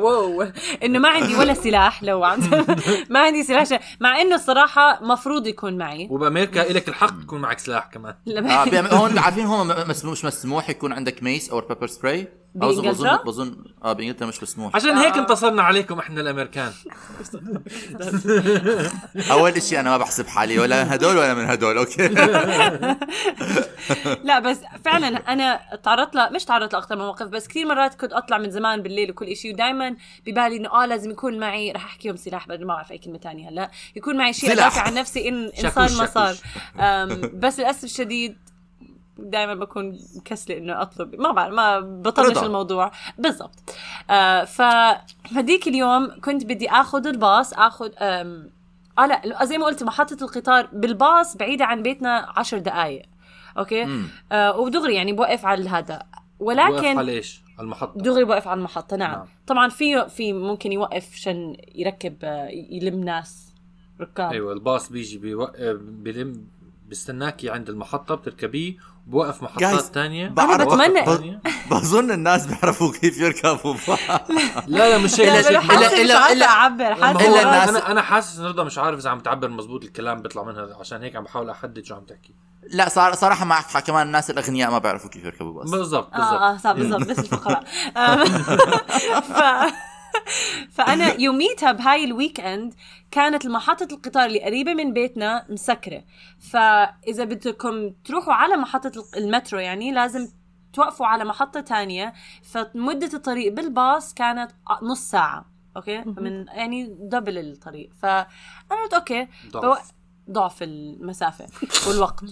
wow. 0.00 0.46
إنه 0.82 0.98
ما 0.98 1.08
عندي 1.08 1.34
ولا 1.36 1.54
سلاح 1.54 2.02
لو 2.02 2.24
عم 2.24 2.40
ما 3.10 3.20
عندي 3.20 3.42
سلاح 3.42 3.80
مع 4.00 4.20
إنه 4.20 4.34
الصراحة 4.34 4.98
مفروض 5.02 5.46
يكون 5.46 5.78
معي. 5.78 6.08
وبأمريكا 6.10 6.60
لك 6.72 6.88
الحق 6.88 7.14
يكون 7.22 7.40
معك 7.40 7.58
سلاح 7.58 7.86
كمان. 7.92 8.14
آه، 8.28 8.94
هون 8.94 9.18
عارفين 9.18 9.46
هون 9.46 9.66
م- 9.66 9.90
مسموح 9.90 10.12
مش 10.12 10.24
مسموح 10.24 10.70
يكون 10.70 10.92
عندك 10.92 11.22
mace 11.22 11.50
أو 11.50 11.60
pepper 11.60 11.86
spray 11.86 12.28
بإنجلترا؟ 12.54 13.16
بظن 13.16 13.50
بظن 13.50 13.64
آه 13.84 13.92
بإنجلترا 13.92 14.26
مش 14.28 14.42
مسموح. 14.42 14.76
عشان 14.76 14.96
هيك 14.96 15.16
انتصرنا 15.16 15.62
عليكم 15.62 15.98
إحنا 15.98 16.20
الأمريكان. 16.20 16.72
أول 19.30 19.62
شيء 19.62 19.80
أنا 19.80 19.90
ما 19.90 19.98
بحسب 19.98 20.26
حالي 20.26 20.58
ولا 20.58 20.94
هدول 20.94 21.16
ولا 21.16 21.34
من 21.34 21.44
هدول 21.44 21.78
أوكي. 21.78 22.08
لا 24.24 24.38
بس 24.38 24.58
فعلا 24.84 25.32
أنا 25.32 25.60
تعرضت 25.82 26.14
ل 26.16 26.34
مش 26.34 26.44
تعرضت 26.44 26.72
لاكثر 26.72 26.96
من 26.96 27.02
موقف 27.04 27.26
بس 27.26 27.48
كثير 27.48 27.66
مرات 27.66 27.94
كنت 27.94 28.12
أطلع 28.12 28.38
من 28.38 28.50
زمان 28.50 28.82
بالليل 28.82 29.10
وكل 29.10 29.36
شيء 29.36 29.54
ودائما 29.54 29.96
ببالي 30.26 30.56
إنه 30.56 30.82
آه 30.82 30.86
لازم 30.86 31.10
يكون 31.10 31.38
معي 31.38 31.72
رح 31.72 31.84
أحكي 31.84 32.08
يوم 32.08 32.16
سلاح 32.16 32.48
بدل 32.48 32.66
ما 32.66 32.72
أعرف 32.74 32.92
أي 32.92 32.98
كلمة 32.98 33.18
تانية 33.18 33.48
هلأ. 33.48 33.70
يكون 33.96 34.16
معي 34.16 34.32
شيء. 34.32 34.52
أدافع 34.52 34.82
عن 34.82 34.94
نفسي 34.94 35.28
إن 35.28 35.50
ان 35.64 35.70
صار 35.70 35.90
ما 35.98 36.06
صار. 36.06 36.34
بس 37.34 37.60
للأسف 37.60 37.84
الشديد 37.84 38.36
دائما 39.18 39.54
بكون 39.54 39.98
مكسلة 40.16 40.58
إنه 40.58 40.82
أطلب. 40.82 41.14
ما 41.20 41.32
بعرف 41.32 41.54
ما 41.54 41.80
بطنش 41.80 42.26
رضا. 42.30 42.46
الموضوع. 42.46 42.90
بالضبط. 43.18 43.74
آه 44.10 44.44
فهديك 44.44 45.68
اليوم 45.68 46.20
كنت 46.20 46.44
بدي 46.44 46.70
آخذ 46.70 47.06
الباص 47.06 47.52
آخذ 47.52 47.90
آه 47.98 48.46
لا 48.98 49.44
زي 49.44 49.58
ما 49.58 49.66
قلت 49.66 49.82
محطة 49.82 50.24
القطار 50.24 50.68
بالباص 50.72 51.36
بعيدة 51.36 51.64
عن 51.64 51.82
بيتنا 51.82 52.32
عشر 52.36 52.58
دقائق 52.58 53.02
أوكي؟ 53.58 53.84
مم. 53.84 54.08
آه 54.32 54.58
ودغري 54.58 54.94
يعني 54.94 55.12
بوقف 55.12 55.46
على 55.46 55.68
هذا 55.68 56.02
ولكن 56.40 56.98
على 56.98 57.12
إيش؟ 57.12 57.42
على 57.58 57.64
المحطة. 57.64 58.00
دغري 58.00 58.24
بوقف 58.24 58.48
على 58.48 58.58
المحطة 58.58 58.96
نعم, 58.96 59.12
نعم. 59.12 59.26
طبعا 59.46 59.68
في 59.68 60.08
في 60.08 60.32
ممكن 60.32 60.72
يوقف 60.72 61.10
عشان 61.14 61.56
يركب 61.74 62.16
آه، 62.22 62.48
يلم 62.70 63.04
ناس 63.04 63.54
ركاب. 64.00 64.32
أيوه 64.32 64.52
الباص 64.52 64.92
بيجي 64.92 65.18
بيوقف 65.18 65.76
بيلم 65.80 66.46
بيستناكي 66.88 67.50
عند 67.50 67.68
المحطة 67.68 68.14
بتركبيه 68.14 68.76
بوقف 69.06 69.42
محطات 69.42 69.80
تانية. 69.80 70.28
بعرف- 70.28 70.68
بتمنى-. 70.68 71.38
بظن 71.70 72.10
الناس 72.10 72.46
بيعرفوا 72.46 72.92
كيف 72.92 73.18
يركبوا. 73.18 73.74
لا 74.66 74.90
لا 74.90 74.98
مش 74.98 75.18
لا، 75.18 75.24
هيك 75.24 75.32
لا، 75.32 75.40
مش 75.40 75.46
لا، 75.46 75.60
هيك. 75.60 75.68
إلا- 75.68 75.70
حاسة 75.72 75.94
مش 77.14 77.22
إلا- 77.22 77.68
أنا 77.68 77.90
أنا 77.90 78.02
حاسس 78.02 78.38
إن 78.38 78.44
رضا 78.44 78.64
مش 78.64 78.78
عارف 78.78 78.98
إذا 78.98 79.10
عم 79.10 79.20
تعبر 79.20 79.48
مزبوط 79.48 79.84
الكلام 79.84 80.22
بيطلع 80.22 80.42
منها 80.42 80.76
عشان 80.80 81.02
هيك 81.02 81.16
عم 81.16 81.24
بحاول 81.24 81.50
أحدد 81.50 81.84
شو 81.84 81.94
عم 81.94 82.04
تحكي. 82.04 82.34
لا 82.70 82.88
صار 82.88 83.14
صراحة 83.14 83.44
معك 83.44 83.64
حق 83.64 83.80
كمان 83.80 84.06
الناس 84.06 84.30
الأغنياء 84.30 84.70
ما 84.70 84.78
بيعرفوا 84.78 85.10
كيف 85.10 85.24
يركبوا 85.24 85.52
باص 85.52 85.70
بالضبط 85.70 86.10
بالضبط 86.10 86.14
آه 86.40 86.54
آه 86.54 86.56
صح 86.56 86.72
بالضبط 86.72 87.00
بس 87.08 87.18
الفقراء. 87.18 87.64
ف 89.28 89.42
فانا 90.76 91.20
يوميتها 91.20 91.72
بهاي 91.72 92.04
ال 92.04 92.40
weekend 92.40 92.74
كانت 93.10 93.46
محطة 93.46 93.88
القطار 93.92 94.26
اللي 94.26 94.42
قريبة 94.44 94.74
من 94.74 94.92
بيتنا 94.92 95.46
مسكرة. 95.48 96.04
فإذا 96.50 97.24
بدكم 97.24 97.90
تروحوا 98.04 98.34
على 98.34 98.56
محطة 98.56 98.92
المترو 99.16 99.58
يعني 99.58 99.92
لازم 99.92 100.28
توقفوا 100.72 101.06
على 101.06 101.24
محطة 101.24 101.60
تانية. 101.60 102.12
فمدة 102.42 103.10
الطريق 103.14 103.52
بالباص 103.52 104.14
كانت 104.14 104.50
نص 104.82 105.10
ساعة. 105.10 105.44
okay؟ 105.76 105.98
من 106.06 106.46
يعني 106.46 106.96
double 107.00 107.38
الطريق. 107.38 107.90
فأنا 108.02 108.26
قلت 108.82 108.94
okay. 108.94 109.28
ضعف. 109.50 109.92
ضعف 110.30 110.62
المسافة 110.62 111.46
والوقت. 111.88 112.24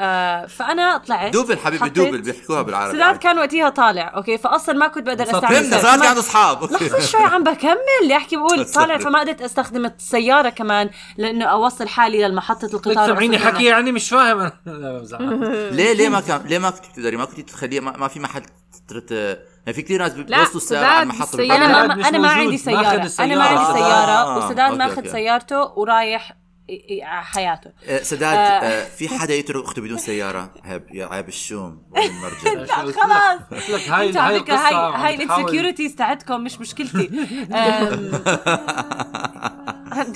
آه 0.00 0.46
فأنا 0.46 0.96
طلعت 0.96 1.32
double 1.32 1.58
حبيبي 1.58 1.88
double 1.88 2.20
بيحكوها 2.22 2.62
بالعربي 2.62 2.92
سداد 2.92 3.16
كان 3.16 3.38
وقتها 3.38 3.68
طالع 3.68 4.12
أوكي 4.16 4.38
فاصلا 4.38 4.74
ما 4.74 4.88
كنت 4.88 5.06
بقدر. 5.06 5.24
استعمل 5.24 5.46
فهمنا 5.56 5.78
صار 5.82 5.98
ما- 5.98 6.06
عنده 6.06 6.20
أصحاب 6.20 6.72
لحظة 6.72 7.00
شوي 7.00 7.22
عم 7.24 7.44
بكمل 7.52 8.12
احكي 8.16 8.36
بقول 8.36 8.64
طالع 8.74 8.98
فما 8.98 9.20
قدرت 9.20 9.42
أستخدم 9.42 9.84
السيارة 9.86 10.48
كمان 10.48 10.90
لأنه 11.16 11.44
أوصل 11.44 11.88
حالي 11.88 12.28
لمحطة 12.28 12.66
القطار 12.74 13.06
سامعيني 13.06 13.36
وأوصل 13.36 13.50
حكي 13.54 13.64
يعني 13.64 13.92
مش 13.92 14.10
فاهم. 14.10 14.50
ليه 15.76 15.92
ليه 15.92 16.08
ما 16.08 16.20
كان 16.20 16.40
ليه 16.46 16.58
ما 16.58 16.70
كنت 16.70 16.86
تقدري 16.96 17.16
ما 17.16 17.24
كنت 17.24 17.40
تخليه 17.50 17.80
ما, 17.80 17.96
ما 17.96 18.08
في 18.08 18.20
محل 18.20 18.42
ترت 18.88 19.10
يعني 19.10 19.72
في 19.74 19.82
كثير 19.82 20.02
ناس 20.02 20.12
لا، 20.12 20.22
بيوصلوا 20.36 20.56
السيارة 20.56 20.82
سداد 20.82 20.84
على 20.84 21.02
المحطة. 21.02 21.44
أنا. 21.44 21.86
ما 21.86 22.08
أنا. 22.08 22.28
عندي 22.28 22.58
سيارة. 22.58 22.80
أنا 23.20 23.34
ما 23.36 23.42
عندي 23.44 23.62
آه. 23.62 23.72
سيارة 23.74 24.10
آه. 24.12 24.46
وسداد 24.46 24.72
ماخذ. 24.78 25.12
سيارته 25.12 25.62
ورايح 25.62 26.32
حياته. 27.04 27.70
آه، 27.88 28.02
سداد 28.02 28.62
آه، 28.64 28.84
في 28.84 29.08
حدا 29.08 29.34
يترك 29.34 29.64
اخته 29.64 29.82
بدون 29.82 29.98
سيارة؟ 29.98 30.54
عيب 30.64 30.86
يا 30.94 31.06
عيب 31.06 31.28
الشوم 31.28 31.82
والمرجل 31.90 32.68
خلاص. 33.00 33.40
هاي 33.88 34.12
هاي 34.12 34.36
القصة 34.36 34.88
هاي 34.88 35.14
ال 35.14 35.20
insecurities 35.20 35.94
تاعتكم 35.94 36.44
مش 36.44 36.60
مشكلتي. 36.60 37.10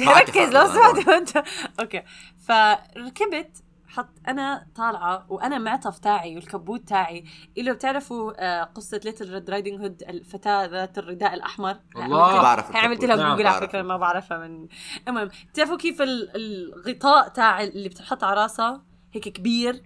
ركز 0.09 0.49
لو 0.49 1.15
انت 1.17 1.45
okay. 1.81 2.03
فركبت 2.49 3.57
حط 3.97 4.09
أنا 4.29 4.67
طالعة 4.77 5.27
وأنا 5.29 5.59
معطف 5.59 5.99
تاعي 5.99 6.35
والكبوت 6.37 6.89
تاعي 6.89 7.25
اللي 7.59 7.73
بتعرفوا 7.73 8.33
آه، 8.39 8.63
قصة 8.65 9.01
Little 9.05 9.33
Red 9.35 9.51
Riding 9.51 9.81
Hood 9.83 10.03
الفتاة 10.09 10.65
ذات 10.67 10.99
الرداء 10.99 11.35
الأحمر 11.35 11.77
الله. 11.97 12.43
بعرف 12.43 12.77
هي 12.77 12.81
عملت. 12.81 13.05
لها 13.05 13.17
جوجل 13.35 13.47
على. 13.47 13.67
فكرة 13.67 13.83
ما 13.83 13.97
بعرفها 13.97 14.39
من 14.39 14.69
المهم 15.09 15.31
بتعرفوا 15.53 15.77
كيف 15.77 16.03
ال- 16.03 16.31
الغطاء 16.37 17.29
تاع 17.29 17.63
اللي 17.63 17.89
بتحط 17.89 18.25
على 18.25 18.41
راسها 18.41 18.83
هيك 19.13 19.29
كبير 19.29 19.83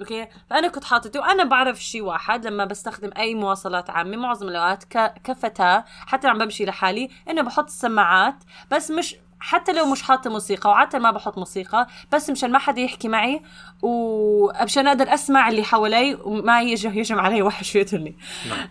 أوكي 0.00 0.28
فأنا 0.50 0.68
كنت 0.68 0.84
حاطته 0.84 1.20
وأنا 1.20 1.44
بعرف 1.44 1.82
شيء 1.84 2.02
واحد 2.02 2.46
لما 2.46 2.64
بستخدم 2.64 3.10
أي 3.16 3.34
مواصلات 3.34 3.90
عامة 3.90 4.16
معظم 4.16 4.48
الأوقات 4.48 4.84
ك... 4.84 5.14
كفتاة 5.24 5.84
حتى 5.88 6.28
عم 6.28 6.38
بمشي 6.38 6.64
لحالي 6.64 7.08
إنه 7.30 7.42
بحط 7.42 7.64
السماعات 7.66 8.34
بس 8.70 8.90
مش 8.90 9.16
حتى 9.44 9.72
لو 9.72 9.86
مش 9.86 10.02
حاطة 10.02 10.30
موسيقى 10.30 10.70
وعادة 10.70 10.98
ما 10.98 11.10
بحط 11.10 11.38
موسيقى 11.38 11.86
بس 12.12 12.30
مشان 12.30 12.52
ما 12.52 12.58
حدا 12.58 12.80
يحكي 12.80 13.08
معي 13.08 13.42
ومشان 13.82 14.86
أقدر 14.86 15.14
أسمع 15.14 15.48
اللي 15.48 15.64
حوالي 15.64 16.18
وما 16.24 16.62
يجي 16.62 16.88
يهجم 16.88 17.18
علي 17.20 17.42
وحش 17.42 17.76
ويقتلني 17.76 18.16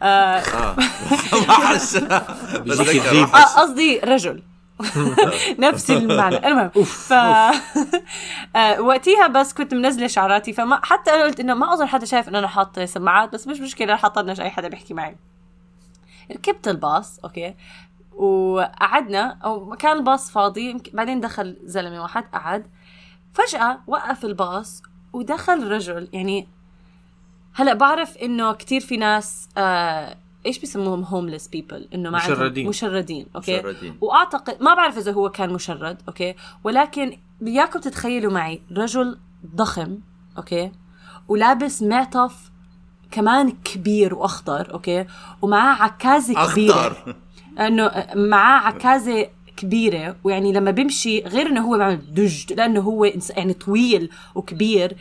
آه. 0.01 0.05
آه. 0.39 0.75
وحش 1.49 1.97
بيجيك 1.97 2.61
بتذكر 2.61 2.91
الذيب. 3.11 3.23
وحش. 3.23 3.41
آه، 3.41 3.59
قصدي 3.61 3.99
رجل. 3.99 4.43
نفس 5.59 5.91
المعنى. 5.91 6.47
المهم 6.47 6.69
ف 6.83 7.13
آه، 7.13 8.81
وقتها 8.81 9.27
بس 9.27 9.53
كنت 9.53 9.73
منزلة 9.73 10.07
شعراتي 10.07 10.53
فما 10.53 10.79
حتى 10.83 11.11
أنا 11.11 11.23
قلت 11.23 11.39
إنه 11.39 11.53
ما 11.53 11.73
أظن 11.73 11.85
حدا 11.87 12.05
شايف 12.05 12.29
إنه 12.29 12.39
أنا 12.39 12.47
حاطة 12.47 12.85
سماعات 12.85 13.33
بس 13.33 13.47
مش 13.47 13.59
مشكلة 13.59 13.95
حاطه 13.95 14.43
اي 14.43 14.49
حدا 14.49 14.67
بيحكي 14.67 14.93
معي. 14.93 15.15
ركبت 16.31 16.67
الباص 16.67 17.19
okay. 17.23 17.55
وقعدنا 18.15 19.37
أو 19.43 19.75
كان 19.75 19.97
الباص 19.97 20.31
فاضي 20.31 20.77
بعدين 20.93 21.19
دخل 21.19 21.57
زلمة 21.63 22.01
واحد 22.01 22.23
قعد. 22.33 22.67
فجأة 23.33 23.79
وقف 23.87 24.25
الباص 24.25 24.83
ودخل 25.13 25.71
رجل. 25.71 26.07
يعني 26.13 26.47
هلأ 27.53 27.73
بعرف 27.73 28.17
إنه 28.17 28.53
كتير 28.53 28.81
في 28.81 28.97
ناس 28.97 29.49
آه 29.57 30.15
إيش 30.45 30.59
بيسموهم؟ 30.59 31.03
homeless 31.03 31.47
people 31.47 31.87
إنه 31.93 32.09
ما 32.09 32.17
عندهم- 32.19 32.33
مشردين. 32.37 32.67
مشردين 32.67 33.25
okay؟ 33.35 33.59
مشردين. 33.59 33.97
واعتقد 34.01 34.63
ما 34.63 34.73
بعرف 34.75 34.97
إذا 34.97 35.11
هو 35.11 35.29
كان 35.29 35.53
مشرد 35.53 36.01
okay؟ 36.07 36.35
ولكن 36.63 37.17
بدياكم 37.41 37.79
تتخيلوا 37.79 38.31
معي 38.33 38.61
رجل 38.77 39.19
ضخم 39.55 39.97
okay؟ 40.37 40.71
ولابس 41.27 41.83
معطف 41.83 42.51
كمان 43.11 43.51
كبير 43.51 44.15
وأخضر 44.15 44.73
okay؟ 44.73 45.05
ومعاه 45.41 45.83
عكازه 45.83 46.51
كبيرة. 46.51 46.73
أخضر. 46.87 47.15
إنه 47.59 48.07
معاه 48.15 48.67
عكازة 48.67 49.27
كبيرة 49.57 50.15
ويعني 50.23 50.53
لما 50.53 50.71
بيمشي 50.71 51.21
غير 51.21 51.47
إنه 51.47 51.61
هو 51.61 51.77
بيعمل 51.77 52.13
دج 52.13 52.53
لأنه 52.53 52.79
هو 52.81 53.05
يعني 53.05 53.53
طويل 53.53 54.09
وكبير 54.35 54.97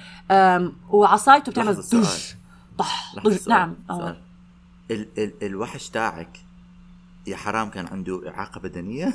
وعصايته 0.91 1.53
بتعمل 1.53 1.75
دج. 1.75 2.07
طح 2.79 3.15
دج. 3.25 3.49
نعم. 3.49 3.77
سؤال. 3.89 4.17
ال 4.91 5.07
ال 5.19 5.33
الوحش 5.43 5.89
تاعك 5.89 6.39
يا 7.27 7.37
حرام 7.37 7.71
كان 7.71 7.87
عنده 7.87 8.29
إعاقة 8.29 8.61
بدنية 8.61 9.13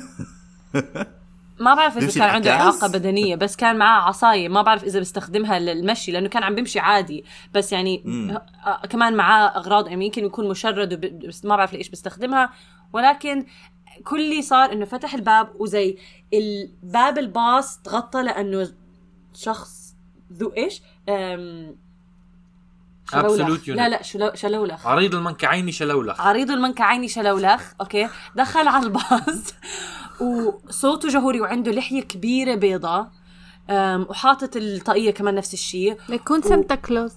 ما 1.60 1.74
بعرف 1.74 1.96
إذا 1.96 2.20
كان 2.20 2.30
عنده؟ 2.30 2.50
إعاقة 2.52 2.88
بدنية 2.88 3.36
بس 3.36 3.56
كان 3.56 3.78
معاه 3.78 4.08
عصاية 4.08 4.48
ما 4.48 4.62
بعرف 4.62 4.84
إذا 4.84 4.98
بيستخدمها 4.98 5.58
للمشي 5.58 6.12
لأنه 6.12 6.28
كان 6.28 6.42
عم 6.42 6.54
بيمشي 6.54 6.78
عادي 6.78 7.24
بس 7.54 7.72
يعني 7.72 8.02
مم. 8.04 8.30
آه، 8.66 8.86
كمان 8.86 9.16
معاه 9.16 9.46
أغراض 9.46 9.88
يعني 9.88 10.04
يمكن 10.06 10.24
يكون 10.24 10.48
مشرد 10.48 11.00
بس 11.26 11.44
ما 11.44 11.56
بعرف 11.56 11.72
ليش 11.72 11.88
بيستخدمها 11.88 12.50
ولكن 12.92 13.46
كل 14.04 14.20
اللي 14.20 14.42
صار 14.42 14.72
إنه 14.72 14.84
فتح 14.84 15.14
الباب 15.14 15.60
وزي 15.60 15.96
الباب 16.34 17.18
الباص 17.18 17.78
تغطى 17.78 18.22
لأنه 18.22 18.68
شخص 19.34 19.94
ذو 20.32 20.52
إيش؟ 20.56 20.82
unit. 23.46 23.68
لا 23.68 23.88
لا 23.88 24.02
شلو... 24.02 24.30
شلولخ. 24.34 24.86
عريض 24.86 25.14
المنكبين 25.14 25.70
شلولخ. 25.70 26.20
عريض 26.20 26.50
المنكبين 26.50 27.08
شلولخ. 27.08 27.72
okay. 27.80 28.08
دخل 28.36 28.68
على 28.68 28.86
الباص 28.86 29.54
وصوته 30.20 31.08
جهوري 31.08 31.40
وعنده 31.40 31.72
لحية 31.72 32.02
كبيرة 32.02 32.54
بيضة 32.54 33.00
أم، 33.00 33.08
وحاطط 33.70 34.56
الطاقية 34.56 35.10
كمان 35.10 35.34
نفس 35.34 35.54
الشيء. 35.54 35.96
ليكون 36.08 36.42
Santa 36.42 36.74
Claus 36.74 37.12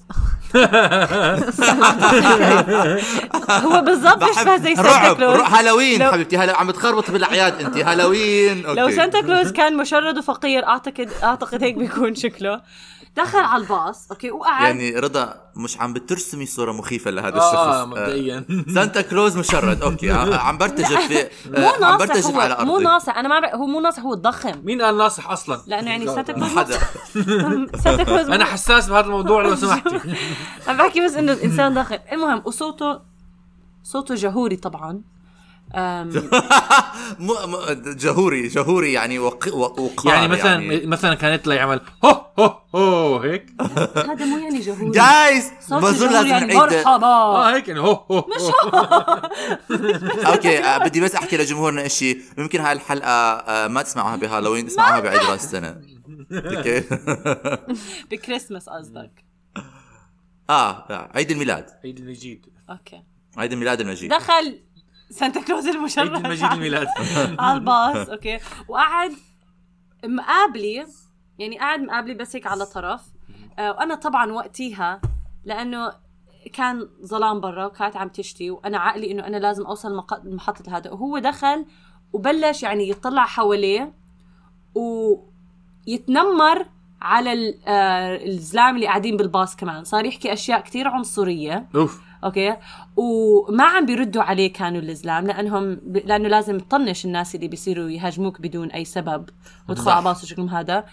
هو 3.49 3.81
بالضبط 3.81 4.23
بيشبه 4.23 4.57
زي 4.57 4.75
سانتا 4.75 5.13
كلوز 5.13 5.35
رعب 5.39 5.53
هالوين 5.53 6.01
لو- 6.01 6.11
حبيبتي. 6.11 6.37
هلا 6.37 6.57
عم 6.57 6.71
تخربط 6.71 7.11
بالأعياد 7.11 7.61
انت 7.61 7.77
هالوين. 7.77 8.61
لو. 8.61 8.89
سانتا 8.91 9.21
كلوز 9.21 9.51
كان 9.51 9.77
مشرد 9.77 10.17
وفقير 10.17 10.67
اعتقد 10.67 11.09
أعتقد 11.23 11.63
هيك 11.63 11.75
بيكون 11.75 12.15
شكله. 12.15 12.61
دخل 13.17 13.39
على 13.39 13.63
الباص 13.63 14.07
okay 14.11 14.31
وقعد. 14.31 14.61
يعني 14.63 14.91
رضا 14.99 15.41
مش 15.55 15.81
عم 15.81 15.93
بترسمي 15.93 16.45
صورة 16.45 16.71
مخيفة 16.71 17.11
لهذا 17.11 17.35
آه 17.35 17.49
الشخص. 17.51 17.87
مبدئيا. 17.87 18.45
آه، 18.49 18.73
سانتا 18.73 19.01
كلوز 19.01 19.37
مشرد. 19.37 19.81
okay 19.83 20.11
آه، 20.11 20.37
عم 20.47 20.57
برتجف 20.57 20.99
في 21.07 21.29
مو 21.49 21.57
آه، 21.57 21.69
عم 21.73 21.81
ناصح 21.81 21.97
برتجف 21.97 22.35
على 22.35 22.53
هو 22.53 22.65
مو 22.65 22.73
أرضي. 22.73 22.83
ناصح 22.83 23.17
أنا 23.17 23.27
ما 23.27 23.39
بعرف 23.39 23.55
هو 23.55 23.65
مو 23.65 23.79
ناصح 23.79 24.03
هو 24.03 24.13
الضخم. 24.13 24.51
مين 24.63 24.81
قال 24.81 24.97
ناصح 24.97 25.29
أصلا؟ 25.31 25.61
لأنه 25.67 25.89
يعني 25.91 26.07
سانتا 26.07 26.33
كلوز 26.33 26.49
حدا. 26.57 26.77
سانتا 27.83 28.03
كلوز 28.03 28.29
أنا 28.29 28.45
حساس 28.45 28.89
بهذا 28.89 29.05
الموضوع 29.05 29.41
لو 29.41 29.55
سمحتي. 29.65 29.99
عم 30.67 30.77
بحكي 30.77 31.05
بس 31.05 31.13
إنه 31.13 31.31
الإنسان 31.33 31.73
ضخم 31.73 31.97
المهم 32.11 32.41
وصوته 32.45 32.99
صوته 33.83 34.15
جهوري 34.15 34.55
طبعا. 34.55 35.01
جهوري 37.95 38.47
جهوري 38.47 38.93
يعني 38.93 39.19
وق... 39.19 39.47
وق... 39.53 39.79
وقار 39.79 40.13
يعني 40.13 40.27
مثلا 40.27 40.61
يعني. 40.61 40.85
مثلا 40.85 41.15
كان 41.15 41.33
يطلع 41.33 41.55
يعمل 41.55 41.81
هو 42.05 42.25
هو 42.39 42.57
هو 42.75 43.19
هيك؟ 43.19 43.45
هذا 44.09 44.25
مو 44.25 44.37
يعني 44.37 44.59
جهوري. 44.59 44.91
جايز 44.91 45.51
صوت 45.61 45.83
بظن 45.83 46.13
لازم 46.13 46.27
يعني 46.27 46.45
نعيد 46.45 46.57
مرحبا. 46.57 47.05
آه 47.05 47.55
هيك 47.55 47.67
يعني 47.67 47.79
هو 47.79 47.93
هو 48.11 48.25
مش 48.35 48.41
أوكي 50.31 50.59
آه، 50.59 50.77
بدي 50.77 51.01
بس 51.01 51.15
أحكي 51.15 51.37
لجمهورنا 51.37 51.85
إشي. 51.85 52.17
ممكن 52.37 52.59
هاي 52.59 52.71
الحلقة 52.71 53.09
آه، 53.09 53.67
ما 53.67 53.81
تسمعوها 53.81 54.15
بهالوين 54.15 54.67
تسمعوها 54.67 54.99
بعيد 54.99 55.19
راس 55.19 55.43
السنة. 55.43 55.81
okay. 56.31 56.83
بكريسماس 58.11 58.69
قصدك. 58.69 59.25
آه 60.49 61.09
عيد 61.15 61.31
الميلاد. 61.31 61.65
عيد 61.83 61.99
المجيد. 61.99 62.45
okay. 62.69 63.03
عيد 63.37 63.51
الميلاد 63.51 63.81
المجيد. 63.81 64.13
دخل 64.13 64.59
سانتا 65.11 65.41
كلوز 65.41 65.67
المشرد. 65.67 66.13
عيد 66.13 66.25
المجيد 66.25 66.51
الميلاد. 66.51 66.87
على 67.39 67.57
الباص 67.57 68.09
okay. 68.09 68.39
وقعد 68.67 69.11
مقابلي 70.05 70.85
يعني 71.39 71.59
قاعد 71.59 71.79
مقابلي 71.79 72.13
بس 72.13 72.35
هيك 72.35 72.47
على 72.47 72.65
طرف. 72.65 73.01
آه 73.59 73.71
وأنا 73.71 73.95
طبعا 73.95 74.31
وقتيها 74.31 75.01
لأنه 75.45 75.91
كان 76.53 76.89
ظلام 77.05 77.39
برا 77.39 77.65
وكانت 77.65 77.97
عم 77.97 78.07
تشتي 78.09 78.51
وأنا 78.51 78.77
عقلي 78.77 79.11
إنه 79.11 79.27
أنا 79.27 79.37
لازم 79.37 79.65
أوصل 79.65 79.95
مق- 79.95 80.25
محطه 80.25 80.77
هذا 80.77 80.91
وهو 80.91 81.17
دخل 81.19 81.65
وبلش 82.13 82.63
يعني 82.63 82.89
يطلع 82.89 83.25
حواليه 83.25 83.93
ويتنمر 85.87 86.65
على 87.01 87.55
آه، 87.67 88.25
الزلام 88.25 88.75
اللي 88.75 88.87
قاعدين 88.87 89.17
بالباص 89.17 89.55
كمان. 89.55 89.83
صار 89.83 90.05
يحكي 90.05 90.33
أشياء 90.33 90.59
كتير 90.61 90.87
عنصرية. 90.87 91.67
أوف. 91.75 92.01
أوكي 92.23 92.55
وما 92.95 93.63
عم 93.63 93.85
بيردوا 93.85 94.23
عليه 94.23 94.53
كانوا 94.53 94.81
الزلام 94.81 95.27
لأنهم 95.27 95.75
ب... 95.75 95.97
لأنه 95.97 96.29
لازم 96.29 96.57
تطنش 96.57 97.05
الناس 97.05 97.35
اللي 97.35 97.47
بيصيروا 97.47 97.89
يهاجموك 97.89 98.41
بدون 98.41 98.71
أي 98.71 98.85
سبب 98.85 99.29
ويدخلوا 99.69 99.91
صح. 99.91 99.95
على 99.95 100.03
باص 100.03 100.23
وشكلهم 100.23 100.49
هذا 100.49 100.85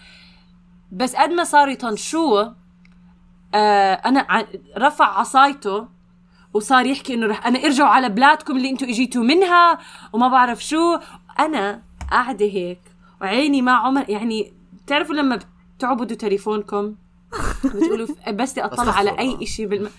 بس 0.91 1.15
قد 1.15 1.29
ما 1.29 1.43
صاروا 1.43 1.73
يطنشوه 1.73 2.55
آه 3.55 3.93
أنا 3.93 4.25
ع... 4.29 4.43
رفع 4.77 5.19
عصايته 5.19 5.87
وصار 6.53 6.85
يحكي 6.85 7.13
إنه 7.13 7.27
رح 7.27 7.47
أنا 7.47 7.59
ارجعوا 7.59 7.89
على 7.89 8.09
بلادكم 8.09 8.57
اللي 8.57 8.69
أنتم 8.69 8.85
إجيتوا 8.85 9.23
منها 9.23 9.77
وما 10.13 10.27
بعرف 10.27 10.65
شو 10.65 10.99
أنا 11.39 11.81
قاعدة 12.11 12.45
هيك 12.45 12.81
وعيني 13.21 13.61
ما 13.61 13.71
عمر 13.71 14.09
يعني 14.09 14.53
بتعرفوا 14.73 15.15
لما 15.15 15.39
بتعبدوا 15.77 16.17
تليفونكم 16.17 16.95
بتقولوا 17.65 18.07
بس 18.31 18.57
أطلع 18.57 18.93
على. 18.93 19.19
أي 19.19 19.45
شيء 19.45 19.67
بالم... 19.67 19.89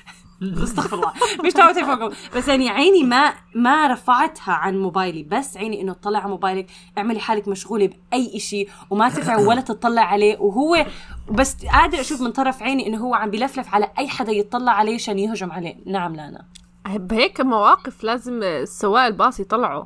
استغفر 0.43 0.97
الله. 0.97 1.13
مش 1.45 1.53
تعبوا 1.53 1.73
تليفونكم 1.73 2.11
بس 2.37 2.49
يعني 2.49 2.69
عيني 2.69 3.03
ما 3.03 3.33
ما 3.55 3.87
رفعتها 3.89 4.53
عن 4.55 4.79
موبايلي. 4.79 5.23
بس 5.23 5.57
عيني 5.57 5.81
إنه 5.81 5.93
تطلع 5.93 6.19
على 6.19 6.29
موبايلك 6.29 6.67
اعملي 6.99 7.21
حالك 7.21 7.49
مشغولة 7.49 7.87
بأي 8.13 8.39
شيء 8.41 8.69
وما 8.91 9.09
تنفع 9.09 9.37
ولا 9.49 9.61
تطلع 9.61 10.03
عليه. 10.03 10.39
وهو 10.39 10.87
بس 11.31 11.57
قادر 11.67 12.01
أشوف 12.01 12.21
من 12.21 12.31
طرف 12.33 12.63
عيني 12.63 12.87
إنه 12.87 12.99
هو 12.99 13.15
عم 13.15 13.31
بلفلف 13.31 13.75
على 13.75 13.91
أي 13.99 14.09
حدا 14.09 14.33
يطلع 14.33 14.73
عليه 14.73 14.95
عشان 14.95 15.19
يهجم 15.19 15.53
عليه. 15.53 15.77
نعم 15.87 16.17
لانا. 16.17 16.45
بهيك 16.89 17.41
مواقف 17.41 18.05
لازم 18.05 18.43
السواق 18.43 19.05
الباص 19.05 19.41
يطلعوا 19.41 19.85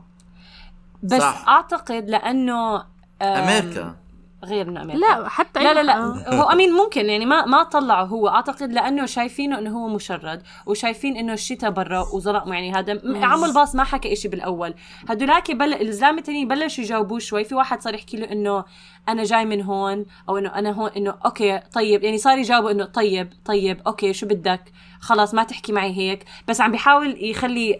بس 1.02 1.20
صح. 1.22 1.44
أعتقد 1.48 2.10
لأنه 2.10 2.84
أمريكا. 3.22 3.96
غير 4.44 4.70
من 4.70 4.76
أمريكا. 4.78 4.98
لا 4.98 5.28
حتى 5.28 5.60
لا 5.64 5.74
لا 5.74 5.82
لا. 5.82 5.96
آه. 5.96 6.34
هو 6.34 6.42
أمين 6.50 6.72
ممكن 6.72 7.06
يعني 7.06 7.26
ما 7.26 7.44
ما 7.44 7.62
طلعوا 7.62 8.06
هو. 8.06 8.28
أعتقد 8.28 8.72
لأنه 8.72 9.06
شايفينه 9.06 9.58
إنه 9.58 9.70
هو 9.78 9.88
مشرد 9.88 10.42
وشايفين 10.66 11.16
إنه 11.16 11.32
الشتاء 11.32 11.70
برا 11.70 12.00
وظلام. 12.00 12.52
يعني 12.52 12.72
هذا 12.72 12.94
م- 12.94 13.24
عم 13.24 13.44
الباص 13.44 13.74
ما 13.74 13.84
حكى 13.84 14.12
إشي 14.12 14.28
بالأول. 14.28 14.74
هدولاك 15.08 15.50
بل... 15.50 15.74
الزلمة 15.88 16.18
التانيين 16.18 16.48
بلشوا 16.48 16.84
يجاوبوه 16.84 17.18
شوي. 17.18 17.44
في 17.44 17.54
واحد 17.54 17.82
صار 17.82 17.94
يحكي 17.94 18.16
له 18.16 18.32
إنه 18.32 18.64
أنا 19.08 19.24
جاي 19.24 19.44
من 19.44 19.62
هون 19.62 20.04
أو 20.28 20.38
إنه 20.38 20.48
أنا 20.54 20.70
هون 20.70 20.90
إنه 20.96 21.14
okay 21.24 21.60
طيب. 21.74 22.02
يعني 22.04 22.18
صار 22.18 22.38
يجاوبوا 22.38 22.70
إنه 22.70 22.84
طيب 22.84 23.32
طيب 23.44 23.80
okay 23.86 24.12
شو 24.12 24.26
بدك؟ 24.26 24.64
خلاص 25.04 25.34
ما 25.34 25.42
تحكي 25.42 25.72
معي 25.72 25.96
هيك. 25.96 26.24
بس 26.48 26.60
عم 26.60 26.70
بيحاول 26.72 27.16
يخلي 27.24 27.78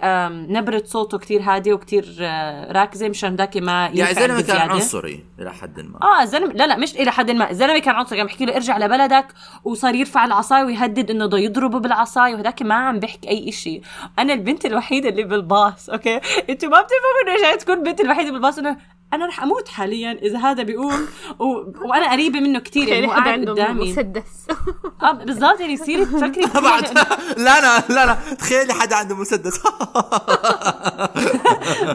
نبرة 0.50 0.83
صوته 0.87 1.19
كتير 1.19 1.43
هادية 1.43 1.73
وكتير 1.73 2.16
آه، 2.21 2.73
راكزة 2.73 3.09
مشان 3.09 3.37
ذاك 3.37 3.57
ما 3.57 3.90
يعني 3.95 4.14
زلمة 4.14 4.40
كان. 4.40 4.71
عنصري 4.71 5.25
إلى 5.40 5.52
حد 5.52 5.81
ما. 5.81 5.99
آه 6.02 6.23
الزلمه 6.23 6.52
لا 6.52 6.66
لا 6.66 6.76
مش 6.76 6.97
إلى 6.97 7.11
حد 7.11 7.30
ما. 7.30 7.50
الزلمه 7.50 7.78
كان 7.78 7.95
عنصري 7.95 8.21
عم 8.21 8.26
بحكي 8.26 8.45
له 8.45 8.54
ارجع 8.56 8.78
لبلدك 8.78 9.26
وصار 9.65 9.95
يرفع 9.95 10.25
العصاية 10.25 10.65
ويهدد 10.65 11.10
إنه 11.10 11.26
بده 11.26 11.39
يضربه 11.39 11.78
بالعصاية 11.78 12.34
وهداك 12.34 12.63
ما 12.63 12.75
عم 12.75 12.99
بيحكي 12.99 13.28
أي 13.28 13.52
شيء 13.52 13.82
أنا 14.19 14.32
البنت 14.32 14.67
الوحيدة 14.67 15.08
اللي 15.08 15.23
بالباص 15.23 15.91
أوكي؟ 15.91 16.17
أنتوا 16.50 16.69
ما 16.69 16.80
بتفهموا 16.80 17.37
إنه 17.37 17.43
جاي 17.43 17.56
تكون 17.56 17.75
البنت 17.75 18.00
الوحيدة 18.00 18.30
بالباص. 18.30 18.58
انه 18.58 18.76
أنا 19.12 19.26
رح 19.26 19.43
أموت 19.43 19.69
حاليا 19.69 20.12
إذا 20.12 20.38
هذا 20.38 20.62
بيقوم. 20.62 21.06
و... 21.38 21.45
وأنا 21.88 22.12
قريبة 22.12 22.40
منه 22.40 22.58
كثير 22.58 22.88
يعني 22.88 23.06
تخيلي 23.06 23.06
هو 23.06 23.12
حدا 23.12 23.25
قاعد 23.25 23.38
عنده 23.38 23.52
قدامي. 23.52 23.90
مسدس. 23.93 24.47
آه 25.02 25.12
بالضبط 25.12 25.60
يعني 25.60 25.76
تصيري 25.76 26.04
تفكري 26.14 26.47
بعد 26.71 26.84
إنه- 26.86 27.38
لا 27.38 27.60
لا 27.60 27.78
لا 27.88 28.06
لا. 28.06 28.34
تخيلي 28.38 28.73
حدا 28.75 28.97
عنده 28.97 29.17
مسدس. 29.17 29.60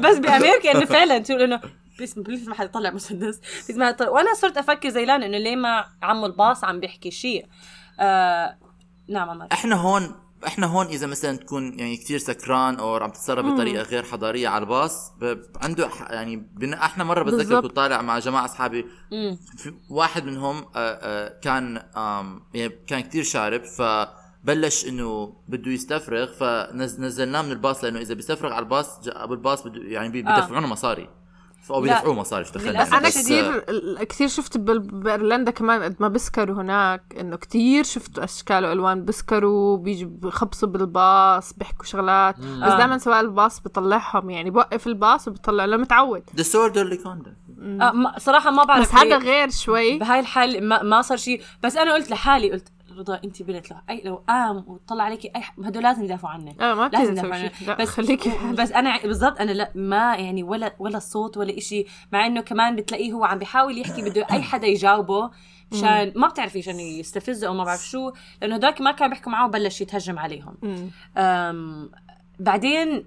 بس 0.02 0.18
بأمريكا 0.18 0.72
إنه 0.72 0.86
فعلا 0.86 1.18
تقول 1.18 1.42
إنه 1.42 1.62
بس 2.02 2.14
please 2.20 2.50
ما 2.50 2.56
حدا 2.56 2.66
يطلع 2.66 2.90
مسدس. 2.92 3.40
please 3.68 3.78
ما 3.80 3.86
حدا 3.86 3.96
يطلع. 3.96 4.10
وأنا 4.10 4.34
صرت 4.34 4.58
أفكر 4.58 4.90
زي 4.90 5.06
لانا 5.06 5.26
إنه 5.26 5.38
ليه 5.38 5.56
ما 5.56 5.86
عمو 6.04 6.26
الباص 6.26 6.64
عم 6.64 6.80
بيحكي 6.80 7.12
شيء؟ 7.12 7.46
آه... 8.00 8.58
نعم 9.10 9.30
عمر. 9.30 9.48
إحنا 9.52 9.76
هون 9.76 10.16
إحنا 10.48 10.68
هون 10.68 10.86
إذا 10.86 11.08
مثلا 11.08 11.38
تكون 11.38 11.80
يعني 11.80 11.98
كثير 11.98 12.18
سكران 12.18 12.76
أو 12.76 12.96
عم 12.96 13.10
تتصرف 13.10 13.46
بطريقة 13.46 13.84
غير 13.84 14.04
حضارية 14.04 14.48
على 14.48 14.64
الباص. 14.64 15.12
عنده 15.62 15.90
يعني 16.10 16.36
بن... 16.36 16.74
إحنا 16.74 17.04
مرة 17.04 17.24
بتذكر. 17.24 17.62
كنت 17.62 17.76
طالع 17.76 18.02
مع 18.02 18.20
جماعة 18.20 18.46
أصحابي 18.46 18.86
واحد 19.90 20.26
منهم 20.26 20.58
آه، 20.58 20.66
آه، 20.76 21.40
كان 21.40 21.78
آم، 21.78 22.42
يعني 22.54 22.74
كان 22.88 23.02
كثير 23.02 23.24
شارب 23.24 23.62
فبلش 23.64 24.86
إنه 24.86 25.34
بده 25.48 25.72
يستفرغ 25.72 26.32
فنزلناه 26.34 27.42
من 27.42 27.52
الباص 27.52 27.84
لأنه 27.84 28.00
إذا 28.00 28.14
بيستفرغ 28.14 28.54
على 28.54 28.64
الباص 28.64 29.00
أبو 29.08 29.34
الباص 29.34 29.68
بده 29.68 29.82
يعني 29.84 30.10
بي- 30.10 30.28
آه. 30.28 30.40
مصاري 30.68 31.10
لا. 31.76 31.82
بيدفعوه 31.82 32.14
مصاري 32.14 32.44
دخلنا 32.44 32.70
للأسف. 32.72 32.92
يعني، 32.94 32.98
أنا 32.98 33.08
بس، 33.08 33.18
آه، 33.18 33.22
كثير 33.22 33.64
كثير 34.04 34.28
شفت 34.28 34.58
بايرلندا 34.58 35.52
كمان 35.52 35.84
قد 35.84 35.96
ما 36.00 36.08
بسكروا 36.08 36.56
هناك 36.62 37.04
إنه 37.20 37.36
كثير 37.36 37.84
شفت 37.84 38.20
أشكال 38.20 38.66
وألوان 38.66 39.06
بسكروا 39.06 39.78
بيجوا 39.78 40.10
بخبصوا 40.12 40.70
بالباص 40.70 41.54
بيحكوا 41.54 41.86
شغلات. 41.86 42.40
بس 42.40 42.46
آه. 42.46 42.78
دائما 42.78 42.98
سواق 42.98 43.20
الباص 43.20 43.60
بيطلعهم 43.60 44.30
يعني 44.30 44.50
بوقف 44.50 44.88
الباص 44.88 45.28
وبيطلع 45.28 45.66
له 45.66 45.78
متعود. 45.78 46.24
Disorderly 46.38 47.04
conduct 47.06 47.50
آه 47.62 47.92
ما 47.92 48.14
صراحة 48.18 48.52
ما 48.52 48.64
بعرف 48.64 48.82
بس 48.96 48.96
هذا. 48.96 49.18
غير 49.18 49.50
شوي. 49.50 49.98
بهاي 50.00 50.20
الحال 50.20 50.68
ما, 50.68 50.84
ما 50.84 51.02
صار 51.02 51.18
شيء 51.18 51.42
بس 51.64 51.78
أنا 51.78 51.94
قلت 51.94 52.12
لحالي 52.12 52.52
قلت 52.52 52.68
رضا 53.00 53.22
انت 53.24 53.42
بنت 53.44 53.72
لو 53.72 53.78
أي 53.90 54.02
لو 54.06 54.24
قام 54.28 54.64
وطلع 54.68 55.04
عليكي 55.04 55.32
أي 55.36 55.42
هدول 55.66 55.84
لازم 55.84 56.04
يدافعوا 56.04 56.34
عنك 56.34 56.62
آه 56.62 56.74
ما 56.74 56.90
لازم 56.94 57.12
يدافعوا 57.12 57.34
عنك 57.34 57.52
لا 57.68 57.74
بس 57.76 57.90
خليكي. 57.90 58.32
بس 58.58 58.72
أنا 58.72 59.02
بالضبط 59.02 59.42
أنا 59.42 59.52
لا 59.52 59.72
ما 59.76 60.16
يعني 60.16 60.44
ولا 60.44 60.76
ولا 60.80 61.00
صوت 61.00 61.38
ولا 61.38 61.58
إشي. 61.58 61.86
مع 62.12 62.26
إنه 62.26 62.42
كمان 62.42 62.76
بتلاقيه 62.76 63.14
هو 63.14 63.24
عم 63.24 63.38
بيحاول 63.38 63.78
يحكي 63.78 64.02
بده 64.02 64.28
أي 64.32 64.42
حدا 64.42 64.68
يجاوبه 64.68 65.32
مشان 65.72 66.14
ما 66.16 66.28
بتعرفي 66.28 66.60
عشان 66.60 66.80
يستفزه 66.80 67.48
أو 67.48 67.54
ما 67.54 67.64
بعرف 67.64 67.88
شو. 67.88 68.12
لأنه 68.42 68.56
هدول 68.56 68.74
ما 68.80 68.92
كانوا 68.92 69.14
بيحكوا 69.14 69.32
معه 69.32 69.46
وبلش 69.46 69.82
يتهجم 69.82 70.20
عليهم. 70.20 70.58
أم 71.18 71.92
بعدين 72.40 73.06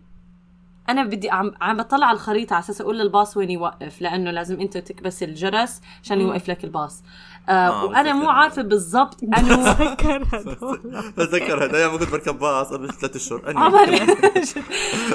أنا 0.88 1.05
بدي 1.05 1.31
عم 1.31 1.52
عم 1.61 1.76
بطلع 1.76 2.07
على 2.07 2.14
الخريطة 2.14 2.55
على 2.55 2.62
أساس 2.62 2.81
أقول 2.81 2.98
للباص 2.98 3.37
وين 3.37 3.50
يوقف 3.50 4.02
لأنه 4.02 4.31
لازم 4.31 4.61
أنت 4.61 4.78
تكبس 4.78 5.22
الجرس 5.22 5.81
عشان 6.02 6.20
يوقف 6.20 6.50
لك 6.50 6.64
الباص. 6.64 7.02
آه 7.48 7.52
آه، 7.52 7.85
وأنا 7.85 8.12
مو 8.12 8.18
بتذكر. 8.20 8.33
عارفة 8.33 8.62
بالضبط 8.62 9.22
انه 9.22 9.72
تذكر 9.72 10.22
هدول 10.33 10.78
بتذكر 11.16 11.64
هذا 11.64 11.76
أيام 11.78 11.98
كنت 11.98 12.11
بركب 12.11 12.38
باص 12.38 12.72
قبل 12.72 12.90
ثلاث 12.92 13.16
اشهر 13.16 13.42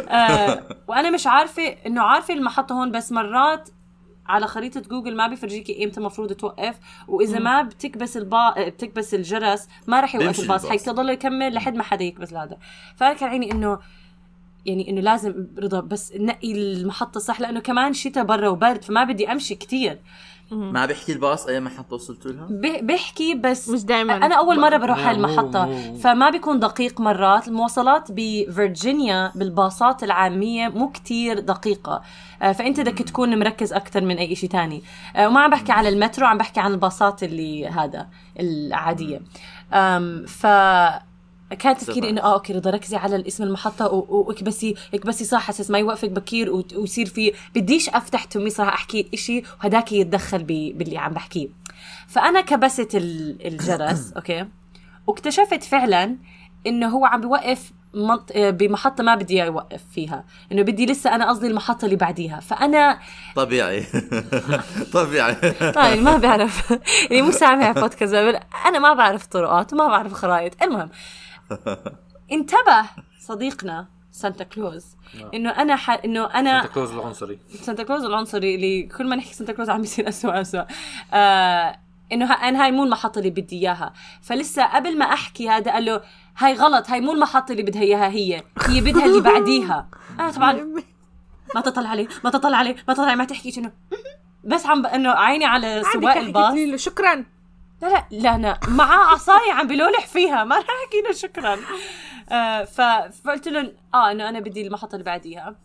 آه 0.10 0.64
وأنا 0.88 1.10
مش 1.10 1.28
عارفة 1.28 1.64
إنه 1.64 2.02
عارفة 2.02 2.34
المحطة 2.34 2.76
هون 2.76 2.92
بس 2.92 3.12
مرات 3.12 3.70
على 4.28 4.48
خريطة 4.48 4.82
جوجل 4.82 5.16
ما 5.16 5.28
بيفرجيكي 5.28 5.84
إمتى 5.86 6.00
المفروض 6.00 6.34
توقف. 6.34 6.76
وإذا 7.08 7.40
ما 7.40 7.62
بتكبس 7.62 8.18
البا 8.18 8.70
بتكبس 8.70 9.14
الجرس 9.14 9.68
ما 9.88 10.02
رح 10.02 10.16
يوقف 10.16 10.40
الباص. 10.40 10.66
الباص. 10.66 10.86
حيضل 10.86 11.10
يكمل 11.10 11.54
لحد 11.54 11.76
ما 11.76 11.84
حدا 11.84 12.04
يكبس 12.04 12.34
هذا 12.34 12.58
فأنا 12.96 13.14
كان 13.14 13.30
عيني 13.30 13.52
انه 13.52 13.80
يعني 14.66 14.90
إنه 14.90 15.02
لازم 15.02 15.48
رضا 15.60 15.80
بس 15.80 16.14
نقي 16.16 16.52
المحطة 16.52 17.20
صح 17.20 17.42
لأنه 17.42 17.60
كمان 17.60 17.94
شتاء 17.94 18.24
برا 18.24 18.48
وبرد 18.48 18.84
فما 18.84 19.04
بدي 19.04 19.32
أمشي 19.32 19.56
كتير. 19.56 20.00
ما 20.52 20.86
بيحكي 20.86 21.12
الباص 21.14 21.48
أي 21.48 21.60
محطة 21.60 21.94
وصلتوا 21.96 22.32
لها؟ 22.32 22.48
بحكي 22.82 23.36
بس 23.36 23.70
مش 23.70 23.84
دايما. 23.86 24.16
أنا 24.16 24.36
أول 24.36 24.60
مرة 24.60 24.78
بروح 24.78 25.08
على 25.08 25.18
مو- 25.20 25.26
المحطه 25.26 25.94
فما 25.94 26.30
بيكون 26.30 26.60
دقيق 26.60 27.02
مرات. 27.02 27.48
المواصلات 27.48 28.08
بفرجينيا 28.12 29.32
بالباصات 29.36 30.04
العامية 30.04 30.68
مو 30.68 30.90
كتير 30.92 31.40
دقيقة. 31.40 32.02
آه، 32.42 32.52
فأنت 32.52 32.80
بدك 32.80 32.98
تكون 32.98 33.40
مركز 33.40 33.74
أكثر 33.74 34.02
من 34.02 34.18
أي 34.18 34.36
شيء 34.36 34.50
تاني. 34.50 34.84
آه، 35.16 35.28
وما 35.28 35.40
عم 35.42 35.50
بحكي 35.50 35.72
عن 35.72 35.86
المترو 35.88 36.28
عم 36.28 36.38
بحكي 36.38 36.60
عن 36.60 36.72
الباصات 36.72 37.24
اللي 37.24 37.68
هذا 37.68 38.08
العادية. 38.40 39.22
ف 40.28 40.48
كان 41.60 41.78
تفكيري 41.78 42.10
إنه 42.10 42.22
آه 42.22 42.34
okay 42.34 42.54
رضا 42.54 42.70
ركزي 42.70 42.98
على 42.98 43.16
الاسم 43.16 43.44
المحطة 43.44 43.88
واكبسي 43.88 44.76
اكبسي 44.94 45.26
صح 45.26 45.50
أساس 45.50 45.72
ما 45.72 45.80
يوقفك 45.80 46.10
بكير 46.10 46.52
ويصير 46.76 47.06
في 47.06 47.34
بديش 47.56 47.90
أفتح 47.90 48.24
تمي 48.24 48.50
صراحة 48.50 48.74
أحكي 48.76 49.08
إشي 49.14 49.44
وهداك 49.60 49.92
يتدخل 49.92 50.44
باللي 50.44 50.98
عم 50.98 51.14
بحكيه. 51.14 51.48
فأنا 52.08 52.42
كبست 52.42 52.96
ال- 52.96 53.48
الجرس 53.48 54.12
okay 54.18 54.46
واكتشفت 55.08 55.64
فعلا 55.64 56.18
إنه 56.68 56.88
هو 56.88 57.06
عم 57.06 57.22
بيوقف 57.22 57.72
بمحطة 58.38 59.04
ما 59.04 59.16
بدي 59.16 59.34
إياه 59.34 59.46
يوقف 59.46 59.82
فيها. 59.94 60.24
إنه 60.52 60.62
بدي 60.62 60.86
لسه 60.86 61.16
أنا 61.16 61.30
قصدي 61.30 61.48
المحطة 61.48 61.86
اللي 61.86 61.96
بعديها. 61.96 62.40
فأنا 62.40 63.00
طبيعي. 63.36 63.84
طبيعي. 64.94 65.36
طيب 65.82 66.02
ما 66.04 66.18
بعرف. 66.18 66.74
اللي 67.12 67.22
مو 67.26 67.32
سامع 67.32 67.72
بودكاست 67.72 68.14
أنا 68.66 68.80
ما 68.80 68.94
بعرف 68.94 69.26
طرقات 69.26 69.74
وما 69.74 69.88
بعرف 69.88 70.14
خرائط. 70.14 70.64
المهم 70.64 70.90
انتبه 72.32 72.84
صديقنا 73.20 73.88
سانتا 74.12 74.44
كلوز 74.44 74.86
إنه 75.34 75.50
أنا 75.50 75.76
ح... 75.76 75.90
إنه 75.90 76.26
أنا 76.26 76.62
سانتا 76.62 76.74
كلوز 76.74 76.92
العنصري. 76.92 77.40
سانتا 77.62 77.84
كلوز 77.84 78.04
العنصري 78.04 78.56
اللي 78.56 78.84
كل 78.84 79.08
ما 79.08 79.16
نحكي 79.16 79.34
سانتا 79.34 79.54
كلوز 79.54 79.70
عم 79.70 79.82
بيصير 79.82 80.10
اسوء 80.10 80.42
اسوء 80.42 80.66
آه 81.14 81.80
إنه 82.12 82.26
ه- 82.26 82.48
أنا 82.50 82.64
هاي 82.64 82.72
مو 82.72 82.84
المحطة 82.84 83.20
اللي 83.20 83.30
بدي 83.30 83.60
إياها. 83.60 83.94
فلسه 84.22 84.66
قبل 84.66 84.98
ما 84.98 85.06
أحكي 85.06 85.50
هذا 85.50 85.72
قال 85.72 85.86
له 85.86 86.02
هاي 86.38 86.54
غلط 86.54 86.90
هاي 86.90 87.02
مو 87.02 87.12
المحطة 87.14 87.52
اللي 87.52 87.64
بدها 87.64 87.82
إياها 87.82 88.08
هي 88.10 88.44
هي 88.68 88.82
بدها 88.82 89.06
اللي 89.06 89.22
بعديها. 89.22 89.88
أنا 90.20 90.32
طبعا 90.32 90.54
ما 91.56 91.62
تطلع 91.62 91.90
عليه 91.90 92.08
ما 92.24 92.30
تطلع 92.30 92.58
عليه 92.58 92.76
ما 92.88 92.94
تطلع 92.94 93.16
ما 93.16 93.26
تحكي 93.26 93.52
شنو. 93.52 93.72
بس 94.44 94.66
عم 94.66 94.82
ب... 94.82 94.86
إنه 94.86 95.10
عيني 95.12 95.46
على 95.46 95.84
سواق 95.94 96.18
الباص. 96.18 96.54
شكرا. 96.76 97.26
لا 97.82 97.88
لا 97.88 98.06
لا 98.12 98.36
أنا 98.36 98.60
معاه 98.68 99.06
عصاية 99.06 99.54
عم 99.54 99.68
بلولح 99.68 100.08
فيها. 100.08 100.44
ما 100.44 100.56
رح 100.58 100.66
أحكي 100.84 101.02
له 101.02 101.12
شكرا. 101.12 101.58
آه. 102.32 102.64
فقلت 103.10 103.48
له 103.48 103.74
آه 103.94 104.12
إنه 104.12 104.30
أنا 104.30 104.40
بدي 104.40 104.68
المحطة 104.68 104.94
اللي 104.96 105.06
بعديها. 105.06 105.56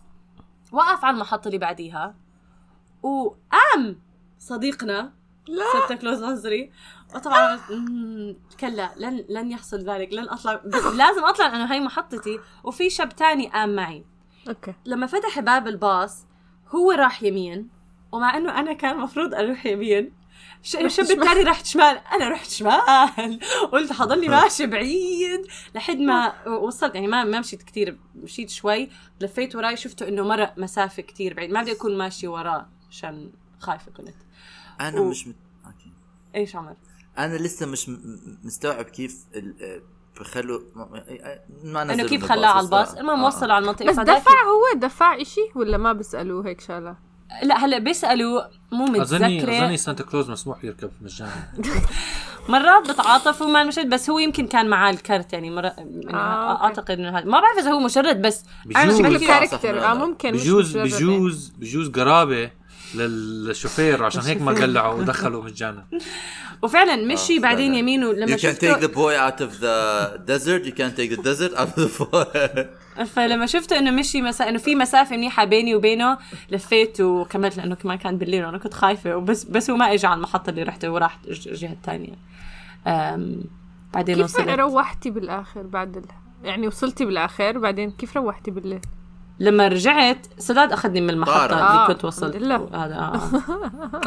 وقف 0.73 1.05
على 1.05 1.15
المحطة 1.15 1.47
اللي 1.49 1.59
بعديها. 1.59 2.15
وقام 3.03 4.01
صديقنا 4.39 5.13
لا. 5.49 5.65
سانتا 5.73 5.95
كلوز 5.95 6.23
نظري 6.25 6.73
وطبعا 7.15 7.59
مم، 7.71 8.37
كلا 8.61 8.91
لن 8.97 9.25
لن 9.29 9.51
يحصل 9.51 9.79
ذلك. 9.79 10.13
لن 10.13 10.29
أطلع 10.29 10.55
بس 10.55 10.85
لازم 10.85 11.25
أطلع 11.25 11.47
لأنه 11.47 11.73
هاي 11.73 11.81
محطتي. 11.81 12.41
وفي 12.65 12.91
شاب 12.91 13.17
تاني 13.17 13.49
قام 13.49 13.75
معي. 13.77 14.05
okay. 14.49 14.75
لما 14.85 15.07
فتح 15.07 15.41
باب 15.41 15.69
الباص 15.69 16.27
هو 16.75 16.93
راح 16.93 17.23
يمين. 17.23 17.69
ومع 18.13 18.37
إنه 18.37 18.61
أنا 18.61 18.73
كان 18.73 18.95
المفروض 18.95 19.35
أروح 19.35 19.67
يمين 19.67 20.13
الشاب 20.65 20.89
شمال. 20.89 21.11
الثاني 21.23 21.43
رحت 21.43 21.67
شمال. 21.67 22.01
أنا 22.13 22.29
رحت 22.29 22.51
شمال. 22.51 23.41
قلت 23.73 23.93
حضلني 23.93 24.29
ماشي 24.29 24.67
بعيد. 24.67 25.47
لحد 25.75 25.97
ما 25.99 26.49
وصلت. 26.49 26.95
يعني 26.95 27.07
ما 27.07 27.25
ما 27.25 27.41
مشيت 27.41 27.63
كثير 27.63 27.99
مشيت 28.15 28.51
شوي. 28.51 28.89
لفيت 29.21 29.57
وراي. 29.57 29.77
شفته 29.77 30.09
إنه 30.09 30.23
مرق 30.23 30.55
مسافة 30.59 31.03
كثير 31.03 31.35
بعيد. 31.35 31.51
ما 31.51 31.63
بدي 31.63 31.73
أكون 31.73 31.99
ماشي 31.99 32.29
وراه 32.29 32.69
عشان 32.91 33.33
خايفة 33.59 33.93
كنت. 33.93 34.15
أنا 34.81 35.01
و- 35.01 35.11
مش 35.11 35.27
مت... 35.27 35.37
okay. 35.67 35.93
إيش 36.35 36.57
عمر؟ 36.57 36.77
أنا 37.19 37.37
لسه 37.37 37.67
مش 37.67 37.91
مستوعب 38.45 38.85
كيف 38.85 39.17
ال- 39.35 39.83
بخلوا 40.21 40.61
ما- 40.75 41.05
ما 41.65 41.83
إنه 41.83 42.09
كيف 42.09 42.25
خلاه 42.25 42.49
على. 42.49 42.65
الباص؟ 42.67 42.95
المهم 42.95 43.21
آه. 43.21 43.27
وصلوا 43.27 43.53
على 43.55 43.63
المنطقة. 43.63 43.87
بس 43.91 43.97
دفع 43.97 44.31
هو؟ 44.31 44.79
دفع 44.79 45.21
إشي 45.21 45.41
ولا 45.55 45.77
ما 45.79 45.93
بيسألوه 45.93 46.47
هيك 46.47 46.61
شغلة؟ 46.61 46.97
لا 47.43 47.65
هلا 47.65 47.79
بيسألوا 47.79 48.43
مو 48.73 48.85
اظني 48.85 49.01
متذكرة 49.01 49.59
أظني 49.59 49.77
سانتا 49.77 50.05
كلوز 50.05 50.31
مسموح 50.31 50.65
يركب 50.65 50.91
مجانا 51.01 51.53
مرات 52.49 52.91
بتعاطفوا 52.91 53.47
مع 53.47 53.63
المشهد 53.63 53.89
بس 53.89 54.11
هو 54.11 54.19
يمكن 54.19 54.47
كان 54.47 54.69
معاه 54.69 54.91
الكارت 54.91 55.33
يعني 55.33 55.51
مرة 55.51 55.75
يعني 55.79 56.15
آه،. 56.15 56.65
أعتقد 56.65 56.91
إنه 56.99 57.19
هذا 57.19 57.25
ما 57.25 57.41
بعرف 57.41 57.59
إذا 57.59 57.71
هو 57.71 57.81
مشرد 57.81 58.23
بس 58.23 58.45
بجوز. 58.67 58.83
أنا 58.83 58.93
شكله 58.93 59.09
بجوز. 59.09 59.27
character 59.27 59.85
آه. 59.85 59.95
ممكن 59.95 60.35
مش 60.35 60.41
بجوز 60.41 60.77
مجرد 60.77 60.93
بجوز 60.93 61.53
بجوز 61.59 61.89
قرابة 61.89 62.51
للشوفير 62.95 64.05
عشان 64.05 64.23
هيك 64.23 64.43
ما 64.43 64.53
قلعوا 64.53 64.95
ودخلوا 64.95 65.45
مجانا. 65.45 65.85
وفعلا 66.63 66.97
مشي 66.97 67.37
آه، 67.37 67.41
بعدين. 67.41 67.75
يمينه 67.75 68.13
لما 68.13 68.27
You 68.27 68.39
can 68.39 68.43
take 68.43 68.43
شفته 68.43 68.81
the 68.81 68.91
boy 68.91 69.31
out 69.31 69.41
of 69.41 69.53
the 69.61 70.19
desert. 70.31 70.65
You 70.67 70.73
can 70.73 70.97
take 70.99 71.17
the 71.17 71.23
desert 71.23 71.55
out 71.59 71.79
of 71.79 71.99
the 71.99 72.05
boy. 72.05 72.65
فلما 73.15 73.47
شفته 73.47 73.79
إنه 73.79 73.91
مشي 73.91 74.23
مسا... 74.23 74.49
إنه 74.49 74.59
في 74.59 74.75
مسافة 74.75 75.17
منيحة 75.17 75.45
بيني 75.45 75.75
وبينه 75.75 76.19
لفيت 76.51 77.01
وكملت 77.01 77.57
لأنه 77.57 77.75
كمان 77.75 77.99
كان 77.99 78.19
بالليل 78.19 78.45
وأنا 78.45 78.59
كنت 78.59 78.75
خايفة. 78.75 79.17
وبس 79.17 79.45
بس 79.45 79.71
هو 79.71 79.77
ما 79.77 79.93
اجى 79.93 80.07
على 80.07 80.17
المحطة 80.17 80.51
اللي 80.51 80.63
رحت 80.63 80.85
وراح 80.85 81.19
الج- 81.29 81.49
الجهه 81.49 81.73
الثانية 81.73 82.15
أم... 82.87 83.41
بعدين 83.95 84.15
كيف 84.17 84.25
وصلت. 84.25 84.49
روحتي 84.49 85.11
بالآخر 85.11 85.63
بعد 85.63 85.97
ال... 85.97 86.05
يعني 86.45 86.67
وصلتي 86.67 87.05
بالآخر 87.05 87.59
بعدين 87.59 87.91
كيف 87.91 88.17
روحتي 88.17 88.51
بالليل؟ 88.51 88.81
لما 89.43 89.69
رجعت 89.69 90.27
سداد 90.39 90.73
أخذني 90.73 91.01
من 91.01 91.11
المحطة. 91.11 91.45
اللي 91.45 91.55
آه، 91.55 91.87
كنت 91.87 92.05
وصلت. 92.05 92.37
هذا 92.37 92.97
آه. 92.97 93.31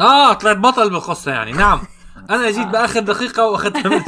آه 0.00 0.32
طلعت 0.32 0.56
بطل 0.56 0.90
بالقصة 0.90 1.32
يعني 1.32 1.52
نعم 1.52 1.80
أنا 2.30 2.50
جيت 2.50 2.66
بآخر 2.66 3.00
دقيقة 3.00 3.46
وأخذتها 3.46 3.88
من 3.88 4.02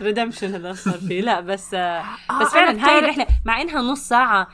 ريدمشن 0.06 0.54
هذا 0.54 0.72
صار 0.72 0.94
فيه 0.94 1.20
لا 1.20 1.40
بس 1.40 1.74
آه 1.74 2.02
آه، 2.30 2.40
بس 2.40 2.46
فعلا 2.46 2.70
أنا 2.70 2.88
هاي 2.88 2.98
الرحلة 2.98 3.26
مع 3.44 3.60
إنها 3.60 3.82
نص 3.82 4.00
ساعة 4.00 4.48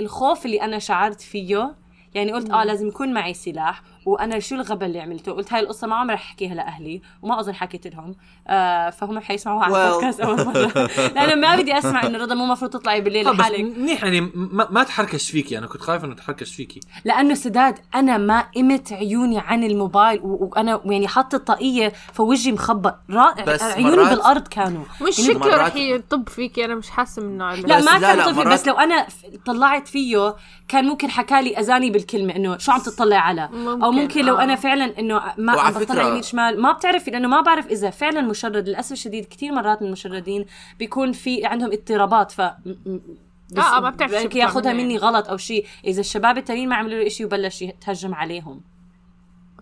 الخوف 0.00 0.46
اللي 0.46 0.62
أنا 0.62 0.78
شعرت 0.78 1.20
فيه 1.20 1.74
يعني 2.14 2.32
قلت 2.32 2.50
آه 2.50 2.64
لازم 2.64 2.88
يكون 2.88 3.14
معي 3.14 3.34
سلاح 3.34 3.82
وأنا 4.06 4.38
شو 4.38 4.54
الغبا 4.54 4.86
اللي 4.86 5.00
عملته؟ 5.00 5.32
قلت 5.32 5.52
هاي 5.52 5.60
القصة 5.60 5.86
ما 5.86 5.94
عمري 5.96 6.14
أحكيها 6.14 6.54
لأهلي 6.54 7.02
وما 7.22 7.40
أظن 7.40 7.54
حكيت 7.54 7.94
لهم. 7.94 8.14
آه 8.48 8.90
فهم 8.90 9.18
حيسمعوها 9.18 9.64
على 9.64 9.74
Well. 9.74 9.76
البودكاست 9.76 10.20
أول 10.20 10.44
مرة. 10.44 10.90
لأنه 11.14 11.34
ما 11.34 11.56
بدي 11.56 11.78
أسمع 11.78 12.06
إنه 12.06 12.18
رضا 12.18 12.34
مو 12.34 12.46
مفروض 12.46 12.70
تطلعي 12.70 13.00
بالليل 13.00 13.24
بس 13.32 13.38
لحالك. 13.40 13.60
منيح 13.78 14.04
يعني 14.04 14.20
ما, 14.34 14.68
ما 14.70 14.82
تحركش 14.82 15.30
فيكي 15.30 15.58
أنا 15.58 15.66
كنت 15.66 15.82
خايف 15.82 16.04
إنه 16.04 16.14
تحركش 16.14 16.54
فيكي. 16.54 16.80
لأنه 17.04 17.34
سداد 17.34 17.78
أنا 17.94 18.18
ما 18.18 18.40
قمت 18.56 18.92
عيوني 18.92 19.38
عن 19.38 19.64
الموبايل 19.64 20.20
وأنا 20.22 20.80
يعني 20.84 21.08
حاطة 21.08 21.36
الطاقية 21.36 21.92
فوجهي 22.12 22.52
مخبط 22.52 22.94
رائع 23.10 23.44
بس 23.44 23.62
عيوني 23.62 23.96
مرات- 23.96 24.10
بالأرض 24.10 24.48
كانوا. 24.48 24.84
مش 25.08 25.18
يعني 25.18 25.34
شكله 25.34 25.56
رح 25.56 25.76
يطب 25.76 26.28
فيكي 26.28 26.64
أنا 26.64 26.74
مش 26.74 26.90
حاسة 26.90 27.22
من 27.22 27.28
النوع 27.28 27.54
لا 27.54 27.80
ما 27.80 27.98
كان 27.98 28.34
مرات- 28.34 28.46
بس 28.52 28.66
لو 28.68 28.74
أنا 28.74 29.06
طلعت 29.46 29.88
فيه 29.88 30.34
كان 30.68 30.84
ممكن 30.84 31.10
حكالي 31.10 31.58
أذاني 31.58 31.90
بالكلمة 31.90 32.36
إنه 32.36 32.58
شو 32.58 32.72
عم 32.72 32.80
تطلع 32.80 33.16
على؟ 33.16 33.48
أو 33.82 33.92
ممكن، 34.02 34.24
لو 34.24 34.36
آه. 34.38 34.42
أنا 34.42 34.54
فعلا 34.56 34.98
إنه 34.98 35.22
ما 35.38 35.54
وعلى 35.56 35.76
عم 35.76 35.82
بطلع 35.82 36.08
يمين 36.08 36.22
شمال 36.22 36.60
ما 36.62 36.72
بتعرفي 36.72 37.10
لأنه 37.10 37.28
ما 37.28 37.40
بعرف 37.40 37.66
إذا 37.66 37.90
فعلا 37.90 38.20
مشرد 38.20 38.68
للأسف 38.68 38.92
الشديد 38.92 39.24
كثير 39.24 39.52
مرات 39.52 39.80
من 39.82 39.86
المشردين 39.86 40.46
بيكون 40.78 41.12
في 41.12 41.46
عندهم 41.46 41.72
اضطرابات 41.72 42.32
ف 42.32 42.40
آه، 42.40 43.80
ما 43.80 43.90
بتعرف 43.90 44.12
شو 44.12 44.22
بركي 44.22 44.38
ياخذها 44.38 44.72
مني 44.72 44.82
يعني. 44.82 44.96
غلط 44.98 45.28
أو 45.28 45.36
شيء 45.36 45.66
إذا 45.84 46.00
الشباب 46.00 46.38
التانيين 46.38 46.68
ما 46.68 46.76
عملوا 46.76 47.02
له 47.02 47.08
شيء 47.08 47.26
وبلش 47.26 47.62
يتهجم 47.62 48.14
عليهم 48.14 48.60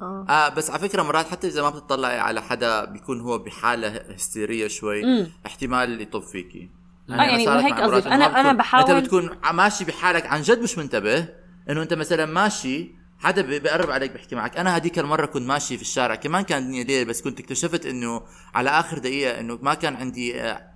آه. 0.02 0.26
آه 0.28 0.48
بس 0.48 0.70
على 0.70 0.78
فكرة 0.88 1.02
مرات 1.02 1.26
حتى 1.26 1.46
إذا 1.46 1.62
ما 1.62 1.70
بتطلعي 1.70 2.18
على 2.18 2.42
حدا 2.42 2.84
بيكون 2.84 3.20
هو 3.20 3.38
بحالة 3.38 3.88
هستيرية 4.14 4.68
شوي 4.68 5.02
مم. 5.04 5.26
احتمال 5.46 6.00
يطب 6.00 6.22
فيكي 6.22 6.70
آه، 7.10 7.14
يعني 7.14 7.48
هيك 7.48 7.74
قصدي. 7.80 8.08
ما 8.08 8.14
أنا 8.14 8.28
بتكون- 8.28 8.56
بحاول- 8.56 8.90
أنت 8.90 9.04
بتكون 9.04 9.30
ماشي 9.52 9.84
بحالك 9.84 10.26
عن 10.26 10.42
جد 10.42 10.62
مش 10.62 10.78
منتبه 10.78 11.28
إنه 11.70 11.82
أنت 11.82 11.94
مثلا 11.94 12.26
ماشي 12.26 12.94
حدا 13.22 13.42
بيقرب 13.42 13.90
عليك 13.90 14.12
بيحكي 14.12 14.34
معك. 14.34 14.56
أنا 14.56 14.76
هذيك 14.76 14.98
المرة 14.98 15.26
كنت 15.26 15.46
ماشي 15.48 15.76
في 15.76 15.82
الشارع 15.82 16.14
كمان 16.14 16.42
كان 16.42 16.62
الدنيا 16.62 16.84
ليل 16.84 17.04
بس 17.04 17.22
كنت 17.22 17.40
اكتشفت 17.40 17.86
إنه 17.86 18.22
على 18.54 18.70
آخر 18.70 18.98
دقيقة 18.98 19.40
إنه 19.40 19.58
ما 19.62 19.74
كان 19.74 19.96
عندي 19.96 20.40
آه، 20.40 20.72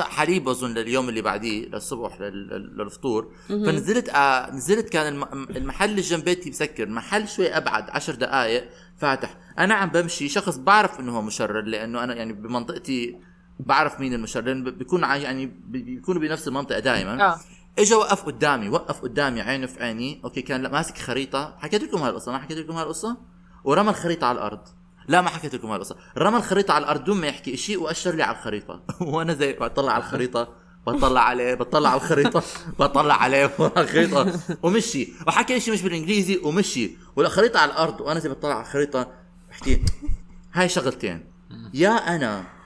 حليب 0.00 0.48
أظن 0.48 0.74
لليوم 0.74 1.08
اللي 1.08 1.22
بعديه 1.22 1.66
للصبح 1.66 2.20
لل- 2.20 2.48
لل- 2.48 2.76
للفطور. 2.78 3.32
فنزلت 3.48 4.08
آه 4.08 4.50
نزلت 4.50 4.88
كان 4.88 5.14
الم- 5.14 5.48
المحل 5.56 5.90
اللي 5.90 6.00
جنب 6.00 6.24
بيتي 6.24 6.50
مسكر 6.50 6.88
محل 6.88 7.28
شوي 7.28 7.56
أبعد 7.56 7.90
عشر 7.90 8.14
دقائق 8.14 8.68
فاتح. 8.96 9.36
أنا 9.58 9.74
عم 9.74 9.88
بمشي 9.88 10.28
شخص 10.28 10.56
بعرف 10.56 11.00
إنه 11.00 11.16
هو 11.16 11.22
مشرد 11.22 11.68
لأنه 11.68 12.04
أنا 12.04 12.14
يعني 12.14 12.32
بمنطقتي 12.32 13.16
بعرف 13.60 14.00
مين 14.00 14.14
المشرد 14.14 14.48
لأنه 14.48 14.70
بيكون 14.70 15.02
يعني 15.02 15.46
بي- 15.46 15.82
بيكونوا 15.82 16.20
بنفس 16.20 16.48
المنطقة 16.48 16.78
دائما 16.78 17.26
آه. 17.32 17.40
اجى 17.78 17.94
وقف 17.94 18.22
قدامي 18.22 18.68
وقف 18.68 19.00
قدامي 19.00 19.40
عينه 19.40 19.66
في 19.66 19.82
عيني. 19.82 20.20
أوكي 20.24 20.42
كان 20.42 20.66
ماسك 20.66 20.98
خريطة. 20.98 21.56
حكيت 21.58 21.82
لكم 21.82 22.02
هالقصة؟ 22.02 22.32
ما 22.32 22.38
حكيت 22.38 22.58
لكم 22.58 22.72
هالقصة؟ 22.72 23.16
ورمى 23.64 23.90
الخريطة 23.90 24.26
على 24.26 24.38
الأرض. 24.38 24.60
لا 25.08 25.20
ما 25.20 25.28
حكيت 25.28 25.54
لكم 25.54 25.70
هالقصة. 25.70 25.96
رمى 26.18 26.36
الخريطة 26.36 26.74
على 26.74 26.84
الأرض 26.84 27.04
دون 27.04 27.16
ما 27.16 27.26
يحكي 27.26 27.56
شيء 27.56 27.80
وأشر 27.80 28.14
لي 28.14 28.22
على 28.22 28.36
الخريطة. 28.36 28.82
وأنا 29.00 29.34
زي 29.34 29.52
بطلع 29.52 29.92
على 29.92 30.02
الخريطة 30.02 30.48
بطلع 30.86 31.20
عليه 31.20 31.54
بطلع 31.54 31.90
على 31.90 32.00
الخريطة 32.00 32.42
بطلع 32.78 33.14
عليه. 33.14 33.50
ورا 33.58 33.80
الخريطه 33.80 34.40
ومشي. 34.62 35.12
وحكى 35.26 35.60
شيء 35.60 35.74
مش 35.74 35.82
بالإنجليزي 35.82 36.40
ومشي. 36.44 36.96
والخريطة 37.16 37.60
على 37.60 37.72
الأرض 37.72 38.00
وأنا 38.00 38.20
زي 38.20 38.28
بطلع 38.28 38.54
على 38.54 38.62
الخريطة. 38.62 39.12
بحكي 39.50 39.84
هاي 40.52 40.68
شغلتين. 40.68 41.24
يا 41.74 42.16
أنا 42.16 42.57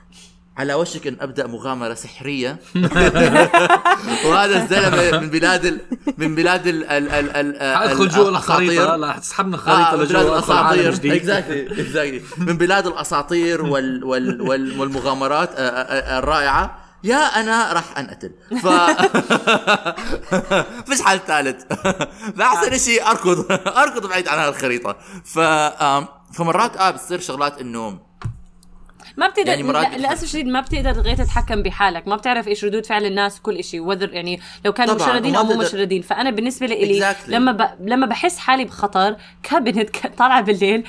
على 0.57 0.73
وشك 0.73 1.07
أن 1.07 1.17
أبدأ 1.21 1.47
مغامرة 1.47 1.93
سحرية. 1.93 2.59
وهذا 4.25 4.63
الزلمة 4.63 5.19
من 5.19 5.29
بلاد 5.29 5.65
ال... 5.65 5.81
من 6.17 6.35
بلاد 6.35 6.67
ال 6.67 6.83
ال 6.83 7.09
ال 7.09 7.35
ال 7.35 7.61
ادخل 7.61 8.09
جوا 8.09 8.29
الخريطه 8.29 8.95
لا 8.95 9.17
تسحبنا 9.19 9.55
الخريطه 9.55 9.93
آه 9.93 9.95
من 9.95 10.05
بلاد 10.05 10.25
لجوا 10.25 10.35
الأساطير. 10.37 11.15
exactly 11.15 11.81
exactly 11.81 12.21
من 12.37 12.57
بلاد 12.57 12.87
الأساطير 12.87 13.61
وال 13.61 14.03
وال 14.03 14.41
وال 14.41 14.79
والمغامرات 14.79 15.49
آه، 15.55 15.61
آه، 15.61 16.19
الرائعة. 16.19 16.79
يا 17.03 17.17
أنا 17.17 17.73
راح 17.73 17.97
انقتل 17.97 18.31
ف 18.63 18.67
فيش 20.89 21.01
حل 21.01 21.19
ثالث. 21.27 21.63
فاحسن 22.37 22.77
شيء 22.77 23.07
أركض. 23.07 23.51
أركض 23.67 24.07
بعيد 24.07 24.27
عن 24.27 24.39
هالخريطه 24.39 24.95
ف 25.25 25.39
فمرات 26.33 26.77
آه 26.77 26.91
بتصير 26.91 27.19
شغلات 27.19 27.59
انه 27.59 27.99
ما 29.17 29.27
بتقدر 29.29 29.47
يعني 29.49 29.63
مرات- 29.63 29.91
لا- 29.91 29.97
للأسف 29.97 30.23
الشديد 30.23 30.45
ما 30.47 30.61
بتقدر 30.61 30.91
غير 30.91 31.15
تتحكم 31.17 31.61
بحالك. 31.63 32.07
ما 32.07 32.15
بتعرف 32.15 32.47
إيش 32.47 32.65
ردود 32.65 32.85
فعل 32.85 33.05
الناس 33.05 33.39
وكل 33.39 33.63
شيء 33.63 33.79
وذر 33.81 34.13
يعني 34.13 34.39
لو 34.65 34.73
كانوا 34.73 34.95
مشردين 34.95 35.35
أو 35.35 35.43
مو 35.43 35.53
مشردين. 35.57 36.01
فأنا 36.01 36.29
بالنسبة 36.29 36.65
لي 36.67 36.99
Exactly. 37.01 37.29
لما 37.29 37.51
ب... 37.51 37.69
لما 37.89 38.05
بحس 38.07 38.37
حالي 38.37 38.65
بخطر 38.65 39.15
كابنت 39.43 40.07
طالعة 40.17 40.41
بالليل 40.41 40.83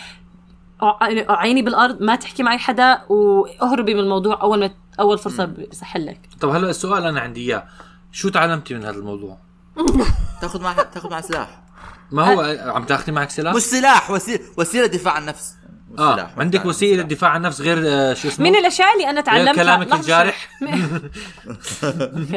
ع- 0.82 1.32
عيني 1.32 1.62
بالأرض 1.62 2.02
ما 2.02 2.16
تحكي 2.16 2.42
مع 2.42 2.52
اي 2.52 2.58
حدا 2.58 3.02
وأهربي 3.08 3.94
من 3.94 4.00
الموضوع 4.00 4.42
أول 4.42 4.60
ما 4.60 4.70
أول 5.00 5.18
فرصة 5.18 5.44
بسحل 5.44 6.06
لك 6.06 6.20
طب 6.40 6.48
هلا 6.48 6.70
السؤال 6.70 7.04
أنا 7.04 7.20
عندي 7.20 7.40
إياه. 7.46 7.64
شو 8.12 8.28
تعلمتي 8.28 8.74
من 8.74 8.84
هذا 8.84 8.96
الموضوع؟ 8.98 9.38
تاخذ 10.42 10.62
مع 10.62 10.72
تاخذ 10.72 11.10
مع 11.10 11.20
سلاح. 11.20 11.62
ما 12.10 12.32
هو 12.34 12.40
عم 12.72 12.84
تاخذي 12.84 13.12
معك 13.12 13.30
سلاح؟ 13.30 13.54
مش 13.54 13.62
سلاح 13.62 14.10
وسيله 14.10 14.40
وسيلة 14.58 14.86
دفاع 14.86 15.12
عن 15.14 15.22
النفس 15.22 15.54
آه 15.98 16.14
سلاح. 16.16 16.38
عندك 16.38 16.64
وسيلة 16.64 17.02
دفاع 17.02 17.30
عن 17.30 17.36
النفس 17.36 17.60
غير 17.60 17.82
آه، 17.86 18.14
شو 18.14 18.28
اسمه؟ 18.28 18.50
من 18.50 18.56
الأشياء 18.56 18.92
اللي 18.94 19.10
أنا 19.10 19.20
تعلمتها 19.20 19.54
كلامك 19.54 19.92
الجارح؟ 19.92 20.48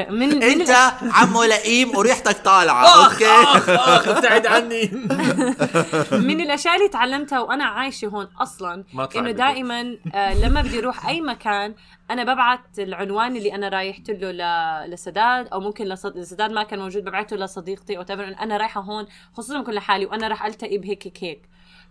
من 0.09 0.43
أنت 0.43 0.69
عمو 1.01 1.43
لئيم 1.43 1.97
وريحتك 1.97 2.37
طالعة 2.37 2.85
آخ 2.85 3.11
أوكي 3.11 3.25
آخ 3.25 3.69
آخ 3.69 4.07
ابتعد 4.07 4.47
عني 4.47 4.91
من 6.27 6.41
الأشياء 6.41 6.75
اللي 6.75 6.87
تعلمتها 6.89 7.39
وأنا 7.39 7.63
عايشة 7.63 8.07
هون 8.07 8.27
أصلا 8.39 8.83
إنه. 9.15 9.31
دائما 9.31 9.97
آه 10.15 10.33
لما 10.33 10.61
بدي 10.61 10.79
أروح 10.79 11.07
أي 11.07 11.21
مكان 11.21 11.75
أنا 12.11 12.33
ببعت 12.33 12.79
العنوان 12.79 13.35
اللي 13.35 13.55
أنا 13.55 13.69
رايحت 13.69 14.09
له 14.09 14.31
ل- 14.31 14.91
لسداد 14.91 15.47
أو 15.47 15.59
ممكن 15.59 15.85
لصد... 15.85 16.17
لسداد 16.17 16.51
ما 16.51 16.63
كان 16.63 16.79
موجود 16.79 17.03
ببعته 17.03 17.35
لصديقتي 17.35 17.97
أو 17.97 18.01
أنا 18.41 18.57
رايحة 18.57 18.81
هون 18.81 19.05
خصوصا 19.33 19.61
بكون 19.61 19.73
لحالي 19.73 20.05
وأنا 20.05 20.27
راح 20.27 20.45
ألتقي 20.45 20.77
بهيك 20.77 21.07
هيك 21.07 21.23
هيك 21.23 21.41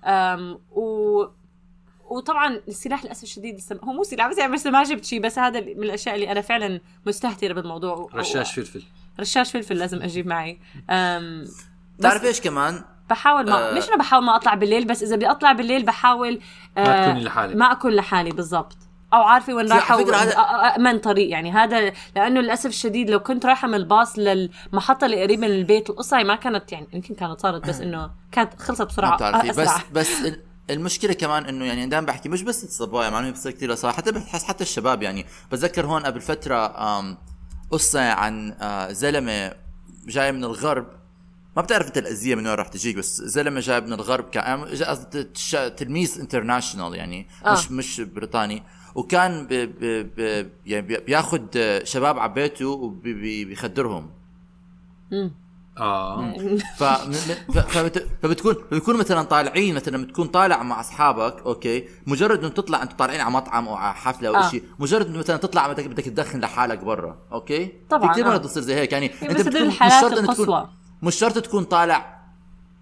أم 0.04 0.58
و 0.70 1.24
وطبعا 2.10 2.60
السلاح 2.68 3.04
للأسف 3.04 3.22
الشديد 3.22 3.54
لسه 3.56 3.78
هو 3.84 3.92
مو 3.92 4.02
سلاح 4.02 4.28
بس 4.28 4.38
يعني 4.38 4.52
بس 4.52 4.66
ما 4.66 4.82
جبت 4.82 5.04
شيء 5.04 5.20
بس 5.20 5.38
هذا 5.38 5.60
من 5.60 5.82
الأشياء 5.82 6.14
اللي 6.14 6.32
أنا 6.32 6.40
فعلا 6.40 6.80
مستهترة 7.06 7.52
بالموضوع. 7.52 8.08
رشاش 8.14 8.54
فلفل. 8.54 8.82
رشاش 9.20 9.50
فلفل 9.52 9.74
لازم 9.78 10.02
أجيب 10.02 10.26
معي. 10.26 10.60
أم 10.90 11.42
بس 11.98 12.02
تعرف 12.02 12.24
إيش 12.24 12.40
كمان؟ 12.40 12.84
بحاول 13.10 13.50
ما 13.50 13.70
آه. 13.70 13.74
مش 13.74 13.88
أنا 13.88 13.96
بحاول 13.96 14.24
ما 14.24 14.36
أطلع 14.36 14.54
بالليل 14.54 14.84
بس 14.86 15.02
إذا 15.02 15.16
بدي 15.16 15.30
أطلع 15.30 15.52
بالليل 15.52 15.82
بحاول 15.84 16.40
ما 16.76 17.02
تكوني 17.06 17.24
لحالك. 17.24 17.56
ما 17.56 17.72
أكون 17.72 17.92
لحالي 17.92 18.30
بالضبط. 18.30 18.76
أو 19.14 19.22
عارفة 19.22 19.54
وين 19.54 19.72
رايحة 19.72 19.94
على 19.94 20.04
فكرة 20.04 20.16
هذا- 20.16 20.34
وأ- 20.34 20.76
امن 20.78 20.98
طريق. 20.98 21.30
يعني 21.30 21.52
هذا 21.52 21.92
لأنه 22.16 22.40
للأسف 22.40 22.66
الشديد 22.70 23.10
لو 23.10 23.20
كنت 23.20 23.46
رايحة 23.46 23.68
من 23.68 23.74
الباص 23.74 24.18
للمحطة 24.18 25.04
اللي 25.04 25.22
قريبة 25.22 25.40
من 25.46 25.54
البيت 25.54 25.90
القصة 25.90 26.22
ما 26.22 26.34
كانت 26.36 26.72
يعني 26.72 26.86
يمكن 26.92 27.14
كانت 27.14 27.40
صارت 27.40 27.68
بس 27.68 27.80
إنه 27.80 28.10
كانت 28.32 28.62
خلصت 28.62 28.82
بسرعة 28.82 29.16
بتعرفي 29.16 29.48
بس 29.48 29.70
بس 29.92 30.22
المشكلة 30.70 31.12
كمان 31.12 31.44
إنه 31.44 31.64
يعني 31.64 31.86
دائما 31.86 32.06
بحكي 32.06 32.28
مش 32.28 32.42
بس 32.42 32.64
الصبايا 32.64 33.10
معلومه 33.10 33.30
بتصير 33.32 33.52
كثير 33.52 33.74
صراحة 33.74 33.96
حتى 33.96 34.12
بحس 34.12 34.44
حتى 34.44 34.64
الشباب 34.64 35.02
يعني. 35.02 35.26
بتذكر 35.52 35.86
هون 35.86 36.02
قبل 36.02 36.20
فترة 36.20 36.66
قصة 37.70 38.10
عن 38.12 38.52
آه، 38.60 38.92
زلمة 38.92 39.52
جاي 40.06 40.32
من 40.32 40.44
الغرب. 40.44 40.86
ما 41.56 41.62
بتعرف 41.62 41.86
أنت 41.86 41.98
الأذية 41.98 42.34
من 42.34 42.46
وين 42.46 42.54
راح 42.54 42.68
تجيك 42.68 42.96
بس 42.96 43.22
زلمة 43.22 43.60
جاي 43.60 43.80
من 43.80 43.92
الغرب 43.92 44.30
كان 44.30 44.66
تلميذ 45.76 46.20
international 46.20 46.94
يعني 46.94 47.26
آه. 47.46 47.52
مش 47.52 47.70
مش 47.70 48.00
بريطاني. 48.00 48.62
وكان 48.94 49.46
بي 49.46 49.66
بي 49.66 50.02
بي 50.02 50.50
يعني 50.66 50.86
بي- 50.86 50.98
بياخذ 51.00 51.40
شباب 51.84 52.18
على 52.18 52.32
بيته 52.32 52.66
وبيخدرهم 52.68 54.10
آه. 55.78 56.34
فبت... 56.76 58.06
فبتكون 58.22 58.54
بتكون 58.72 58.96
مثلا 58.96 59.22
طالعين 59.22 59.74
مثلا 59.74 59.96
لما 59.96 60.06
تكون 60.06 60.26
طالع 60.26 60.62
مع 60.62 60.80
أصحابك 60.80 61.42
أوكي 61.46 61.88
مجرد 62.06 62.38
إنه 62.38 62.48
تطلع 62.48 62.82
أنتوا 62.82 62.96
طالعين 62.96 63.20
على 63.20 63.30
مطعم 63.30 63.68
أو 63.68 63.74
على 63.74 63.94
حفلة 63.94 64.28
أو 64.28 64.36
آه. 64.36 64.48
شيء 64.50 64.62
مجرد 64.78 65.06
إنه 65.06 65.18
مثلا 65.18 65.36
تطلع 65.36 65.68
بدك 65.72 65.86
بدك 65.86 66.04
تدخن 66.04 66.40
لحالك 66.40 66.78
برا 66.78 67.18
أوكي 67.32 67.72
طبعاً، 67.90 68.06
في 68.06 68.12
كثير 68.12 68.24
آه. 68.24 68.28
مرات 68.28 68.40
بتصير 68.40 68.62
زي 68.62 68.74
هيك 68.74 68.92
يعني 68.92 69.08
بس 69.08 69.40
هدول 69.40 69.62
الحالات 69.62 70.04
إنك 70.04 70.12
تكون 70.12 70.24
القصوى. 70.24 70.68
مش 71.02 71.14
شرط 71.14 71.38
تكون 71.38 71.64
طالع 71.64 72.16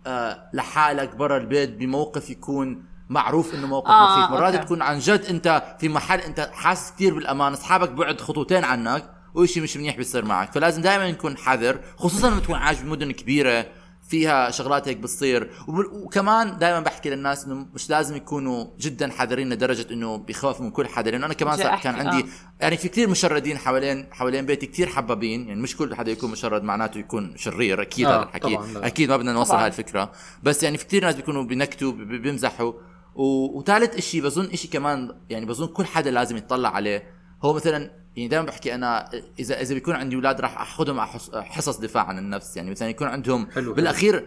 آه 0.07 0.51
لحالك 0.53 1.17
برا 1.17 1.37
البيت 1.37 1.71
بموقف 1.71 2.31
يكون 2.31 2.85
معروف 3.09 3.55
إنه 3.55 3.67
موقف 3.67 3.91
آه، 3.91 4.19
مخيف 4.19 4.31
مرات 4.31 4.55
أوكي. 4.55 4.65
تكون 4.65 4.83
عن 4.83 4.99
جد 4.99 5.25
أنت 5.31 5.63
في 5.79 5.89
محل 5.89 6.19
أنت 6.19 6.51
حاسس 6.53 6.93
كثير 6.93 7.15
بالأمان 7.15 7.53
أصحابك 7.53 7.91
بعد 7.91 8.21
خطوتين 8.21 8.65
عنك 8.65 9.14
وشيء 9.35 9.63
مش 9.63 9.77
منيح 9.77 9.97
بيصير 9.97 10.25
معك. 10.25 10.53
فلازم 10.53 10.83
دائما 10.83 11.11
نكون 11.11 11.37
حذر 11.37 11.81
خصوصا 11.97 12.31
لما 12.31 12.41
تكون 12.41 12.55
عايش 12.57 12.81
بمدن 12.81 13.13
كبيرة 13.13 13.67
فيها 14.09 14.51
شغلات 14.51 14.89
هيك 14.89 14.97
بتصير. 14.97 15.51
وكمان 15.69 16.59
دائما 16.59 16.81
بحكي 16.81 17.11
للناس 17.11 17.45
إنه 17.45 17.67
مش 17.75 17.91
لازم 17.91 18.17
يكونوا 18.17 18.67
جدا 18.81 19.11
حذرين 19.11 19.51
لدرجة 19.51 19.87
إنه 19.93 20.17
بيخافوا 20.17 20.65
من 20.65 20.71
كل 20.71 20.87
حدا 20.89 21.11
لأنه 21.11 21.27
أنا 21.27 21.35
كمان 21.35 21.57
صار- 21.57 21.81
كان 21.81 21.95
عندي 21.95 22.17
آه. 22.17 22.25
يعني 22.61 22.77
في 22.77 22.89
كثير 22.89 23.09
مشردين 23.09 23.59
حوالين 23.59 24.07
حوالين 24.13 24.47
بيتي 24.47 24.67
كثير 24.67 24.87
حبابين. 24.89 25.49
يعني 25.49 25.61
مش 25.61 25.77
كل 25.77 25.95
حدا 25.95 26.13
يكون 26.13 26.31
مشرد 26.31 26.63
معناته 26.63 26.99
يكون 26.99 27.37
شرير 27.37 27.83
أكيد 27.83 28.07
آه، 28.07 28.17
هذا 28.17 28.23
الحكي. 28.23 28.55
طبعاً، 28.57 28.67
لا. 28.73 28.87
أكيد 28.87 29.09
ما 29.11 29.17
بدنا 29.17 29.33
نوصل. 29.33 29.57
هاي 29.57 29.67
الفكرة 29.67 30.13
بس 30.43 30.63
يعني 30.63 30.79
في 30.79 30.85
كثير 30.85 31.05
ناس 31.05 31.15
بيكونوا 31.15 31.43
بينكتوا 31.45 31.93
بي- 31.93 32.05
بي- 32.05 32.19
بيمزحوا. 32.19 32.73
و- 33.15 33.59
وثالث 33.59 33.95
إشي 33.97 34.21
بظن 34.21 34.45
إشي 34.53 34.69
كمان 34.69 35.11
يعني 35.31 35.47
بظن 35.47 35.67
كل 35.67 35.85
حدا 35.87 36.11
لازم 36.11 36.37
يطلع 36.37 36.69
عليه. 36.69 37.03
هو 37.43 37.53
مثلا 37.53 37.91
يعني 38.17 38.29
دائما 38.29 38.47
بحكي 38.47 38.75
أنا 38.75 39.11
اذا 39.39 39.61
إذا 39.61 39.75
بيكون 39.75 39.95
عندي 39.95 40.17
أولاد 40.17 40.41
راح 40.41 40.61
أخذهم 40.61 41.01
على 41.01 41.09
حص- 41.11 41.35
حصص 41.35 41.77
دفاع 41.81 42.03
عن 42.05 42.19
النفس. 42.19 42.57
يعني 42.57 42.71
مثلا 42.71 42.89
يكون 42.89 43.09
عندهم 43.09 43.51
حلو. 43.51 43.75
بالأخير 43.75 44.27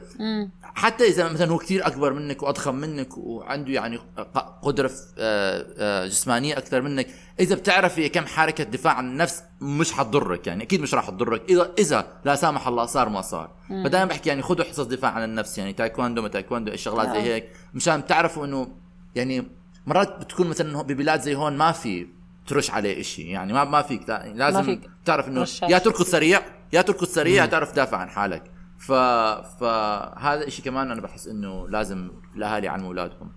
حتى 0.64 1.08
إذا 1.08 1.30
مثلا 1.30 1.52
هو 1.52 1.58
كثير 1.58 1.88
أكبر 1.88 2.14
منك 2.14 2.44
وأضخم 2.44 2.76
منك 2.76 3.18
وعنده 3.18 3.72
يعني 3.74 3.98
ق- 4.18 4.60
قدرة 4.62 4.92
آه، 5.18 5.66
آه، 5.78 6.06
جسمانية 6.08 6.58
أكثر 6.58 6.82
منك 6.82 7.08
إذا 7.40 7.56
بتعرفي 7.56 8.10
كم 8.10 8.26
حركة 8.26 8.64
دفاع 8.64 8.94
عن 8.94 9.06
النفس 9.12 9.44
مش 9.62 9.92
حتضرك. 9.92 10.48
يعني 10.48 10.64
أكيد 10.64 10.82
مش 10.82 10.94
راح 10.94 11.10
تضرك. 11.10 11.42
اذا 11.50 11.72
إذا 11.80 12.08
لا 12.26 12.36
سامح 12.36 12.68
الله 12.68 12.86
صار 12.86 13.10
ما 13.10 13.22
صار. 13.22 13.50
فدائما 13.70 14.06
بحكي 14.06 14.30
يعني 14.30 14.42
خذوا 14.42 14.66
حصص 14.66 14.80
دفاع 14.86 15.12
عن 15.12 15.24
النفس. 15.24 15.58
يعني 15.58 15.74
تايكواندو 15.74 16.22
ما 16.22 16.28
تايكواندو 16.28 16.72
اي 16.72 16.78
شغلات 16.78 17.10
زي 17.10 17.22
هيك. 17.22 17.50
مشان 17.74 18.06
تعرفوا 18.06 18.46
إنه 18.46 18.68
يعني 19.16 19.48
مرات 19.86 20.20
بتكون 20.20 20.48
مثلا 20.48 20.82
ببلاد 20.82 21.22
زي 21.22 21.36
هون 21.36 21.58
ما 21.58 21.72
في 21.72 22.08
ترش 22.48 22.72
عليه 22.72 23.02
إشي 23.02 23.22
يعني 23.22 23.54
ما 23.54 23.64
ما 23.64 23.82
فيك 23.82 24.10
لازم 24.10 24.60
ما 24.60 24.66
فيك. 24.66 24.90
تعرف 25.06 25.28
إنه. 25.28 25.48
يا 25.70 25.78
تركض 25.78 26.06
سريع 26.06 26.42
يا 26.74 26.82
تركض 26.82 27.08
سريع 27.08 27.46
تعرف 27.46 27.72
تدافع 27.72 27.98
عن 27.98 28.10
حالك 28.10 28.52
ف 28.80 28.92
فهذا 29.62 30.48
إشي 30.48 30.62
كمان 30.62 30.92
أنا 30.92 31.02
بحس 31.02 31.28
إنه 31.28 31.70
لازم 31.70 32.12
الأهالي 32.36 32.66
يعلموا 32.66 32.88
أولادهم 32.88 33.32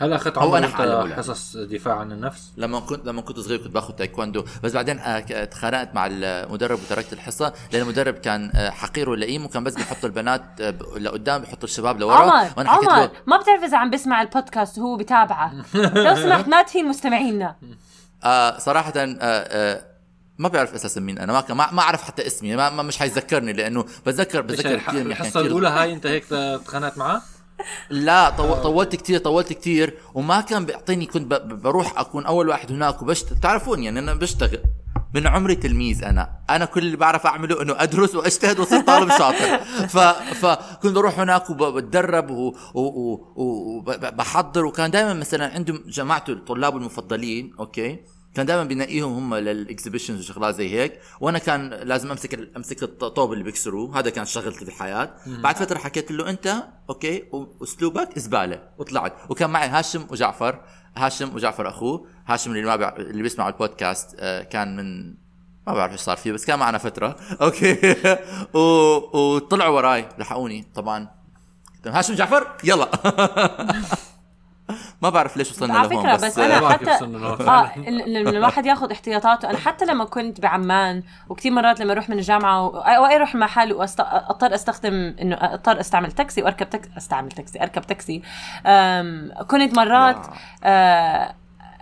هل 0.00 0.12
اخذت 0.12 0.38
هو 0.38 0.42
عمر 0.42 0.58
أنا 0.58 0.66
أنت 0.66 0.74
حالي 0.74 0.94
ولا؟ 0.94 1.16
حصص 1.16 1.56
دفاع 1.56 1.94
عن 1.94 2.12
النفس؟ 2.12 2.52
لما 2.56 2.80
كنت 2.80 3.06
لما 3.06 3.22
كنت 3.22 3.40
صغير 3.40 3.58
كنت 3.58 3.74
باخذ 3.74 3.94
تايكواندو 3.94 4.44
بس 4.62 4.72
بعدين 4.72 4.98
آه، 4.98 5.24
اتخانقت 5.30 5.94
مع 5.94 6.06
المدرب 6.06 6.78
وتركت 6.78 7.12
الحصة 7.12 7.52
لأن 7.72 7.82
المدرب 7.82 8.14
كان 8.14 8.50
آه، 8.54 8.70
حقير 8.70 9.10
ولئيم 9.10 9.44
وكان 9.44 9.64
بس 9.64 9.74
بيحط 9.74 10.04
البنات 10.04 10.60
آه، 10.60 10.74
لقدام 10.98 11.40
بيحط 11.40 11.64
الشباب 11.64 12.00
لورا 12.00 12.14
عمر 12.14 12.50
وأنا 12.56 12.70
حكيت 12.70 12.88
عمر 12.88 13.02
له 13.02 13.10
ما 13.26 13.36
بتعرف 13.36 13.64
إذا 13.64 13.78
عم 13.78 13.90
بسمع 13.90 14.22
البودكاست 14.22 14.78
وهو 14.78 14.96
بتابعه 14.96 15.52
لو 15.74 16.14
سمحت 16.24 16.48
ما 16.48 16.62
تهين 16.62 16.88
مستمعينا 16.88 17.56
آه 18.24 18.58
صراحة 18.58 18.92
آه 18.96 19.16
آه 19.20 19.96
ما 20.38 20.48
بعرف 20.48 20.74
أساسا 20.74 21.00
مين 21.00 21.18
أنا 21.18 21.32
ما 21.32 21.54
ما, 21.54 21.72
ما 21.72 21.82
أعرف 21.82 22.02
حتى 22.02 22.26
اسمي 22.26 22.56
ما, 22.56 22.70
ما 22.70 22.82
مش 22.82 22.98
حيذكرني 22.98 23.52
لأنه 23.52 23.84
بتذكر 24.06 24.40
بتذكر 24.40 24.78
كثير 24.78 25.06
الحصة 25.06 25.40
الأولى 25.40 25.68
هاي 25.68 25.92
أنت 25.92 26.06
هيك 26.06 26.24
تخانقت 26.66 26.98
معاه؟ 26.98 27.22
لا 27.90 28.30
طو... 28.30 28.54
طولت 28.54 28.96
كتير 28.96 29.18
طولت 29.18 29.52
كتير 29.52 29.94
وما 30.14 30.40
كان 30.40 30.64
بيعطيني 30.66 31.06
كنت 31.06 31.34
ب... 31.34 31.62
بروح 31.62 31.98
أكون 32.00 32.26
أول 32.26 32.48
واحد 32.48 32.72
هناك 32.72 33.02
وبشت 33.02 33.32
بتعرفون 33.32 33.82
يعني 33.82 33.98
أنا 33.98 34.14
بشتغل. 34.14 34.62
من 35.16 35.26
عمري 35.26 35.54
تلميذ 35.54 36.04
أنا. 36.04 36.40
أنا 36.50 36.64
كل 36.64 36.80
اللي 36.80 36.96
بعرف 36.96 37.26
أعمله 37.26 37.62
إنه 37.62 37.74
أدرس 37.78 38.14
وأجتهد 38.14 38.60
وأصير 38.60 38.80
طالب 38.80 39.10
شاطر. 39.10 39.58
ف... 39.94 39.98
فكنت 40.44 40.94
بروح 40.94 41.20
هناك 41.20 41.50
وبتدرب 41.50 42.54
وبحضر 43.34 44.64
و... 44.64 44.68
وكان 44.68 44.90
دائما 44.90 45.14
مثلا 45.14 45.54
عندهم 45.54 45.82
جماعته 45.86 46.34
طلابه 46.34 46.76
المفضلين 46.76 47.54
أوكي؟ 47.58 47.98
كان 48.34 48.46
دائما 48.46 48.64
بينقيهم 48.64 49.12
هم 49.12 49.34
لل 49.34 49.47
exhibitions 49.47 50.20
وشغلات 50.20 50.54
زي 50.54 50.74
هيك. 50.74 51.00
وأنا 51.20 51.38
كان 51.38 51.70
لازم 51.70 52.10
أمسك 52.10 52.50
أمسك 52.56 52.82
الطوب 52.82 53.32
اللي 53.32 53.44
بيكسروه. 53.44 53.98
هذا 53.98 54.10
كانت 54.10 54.28
شغلتي 54.28 54.64
في 54.64 54.70
الحياة. 54.70 55.14
بعد 55.26 55.56
فترة 55.56 55.78
حكيت 55.78 56.10
له 56.10 56.30
أنت 56.30 56.54
أوكي؟ 56.90 57.22
وأسلوبك 57.32 58.18
زباله 58.18 58.62
وطلعت. 58.78 59.12
وكان 59.30 59.50
معي 59.50 59.68
هاشم 59.68 60.06
وجعفر. 60.10 60.60
هاشم 60.96 61.34
وجعفر 61.34 61.68
أخوه. 61.68 62.06
هاشم 62.26 62.50
اللي 62.50 62.62
ما 62.62 62.76
بيع... 62.76 62.96
اللي 62.96 63.22
بيسمع 63.22 63.48
البودكاست 63.48 64.16
آه، 64.18 64.42
كان 64.42 64.76
من 64.76 65.14
ما 65.66 65.74
بعرف 65.74 65.92
إيش 65.92 66.00
صار 66.00 66.16
فيه 66.16 66.32
بس 66.32 66.44
كان 66.44 66.58
معنا 66.58 66.78
فترة. 66.78 67.16
أوكي. 67.42 67.96
و... 68.54 68.58
وطلعوا 69.18 69.76
وراي 69.76 70.08
لحقوني 70.18 70.64
طبعا. 70.74 71.08
لهم 71.86 71.94
هاشم 71.94 72.14
جعفر؟ 72.14 72.56
يلا. 72.64 72.90
ما 75.02 75.10
بعرف 75.10 75.36
ليش 75.36 75.50
وصلنا 75.50 75.78
على 75.78 75.88
لهون 75.88 76.02
فكرة 76.02 76.14
بس, 76.14 76.24
بس 76.24 76.38
ما 76.38 76.46
أنا 76.46 76.60
بعرف 76.60 76.72
حتى 76.72 76.84
كيف 76.84 76.94
وصلنا 76.94 77.18
لهون. 77.18 77.48
آه 77.48 77.70
ال- 77.76 78.16
ال- 78.16 78.36
الواحد 78.36 78.66
ياخذ 78.66 78.90
احتياطاته. 78.92 79.50
أنا 79.50 79.58
حتى 79.58 79.84
لما 79.84 80.04
كنت 80.04 80.40
بعمان 80.40 81.02
وكثير 81.28 81.52
مرات 81.52 81.80
لما 81.80 81.92
أروح 81.92 82.08
من 82.08 82.16
الجامعة 82.18 82.64
و- 82.66 82.76
أو 82.76 83.04
أروح 83.04 83.34
محل 83.34 83.72
واضطر 83.72 84.54
أستخدم 84.54 85.14
إنه 85.20 85.36
أضطر 85.40 85.80
أستعمل 85.80 86.12
تاكسي 86.12 86.42
وأركب 86.42 86.70
تاكسي 86.70 86.90
أستعمل 86.96 87.28
تاكسي 87.32 87.62
أركب 87.62 87.82
تاكسي. 87.82 88.22
أم، 88.66 89.32
كنت 89.48 89.76
مرات 89.76 90.26
آه، 90.64 91.28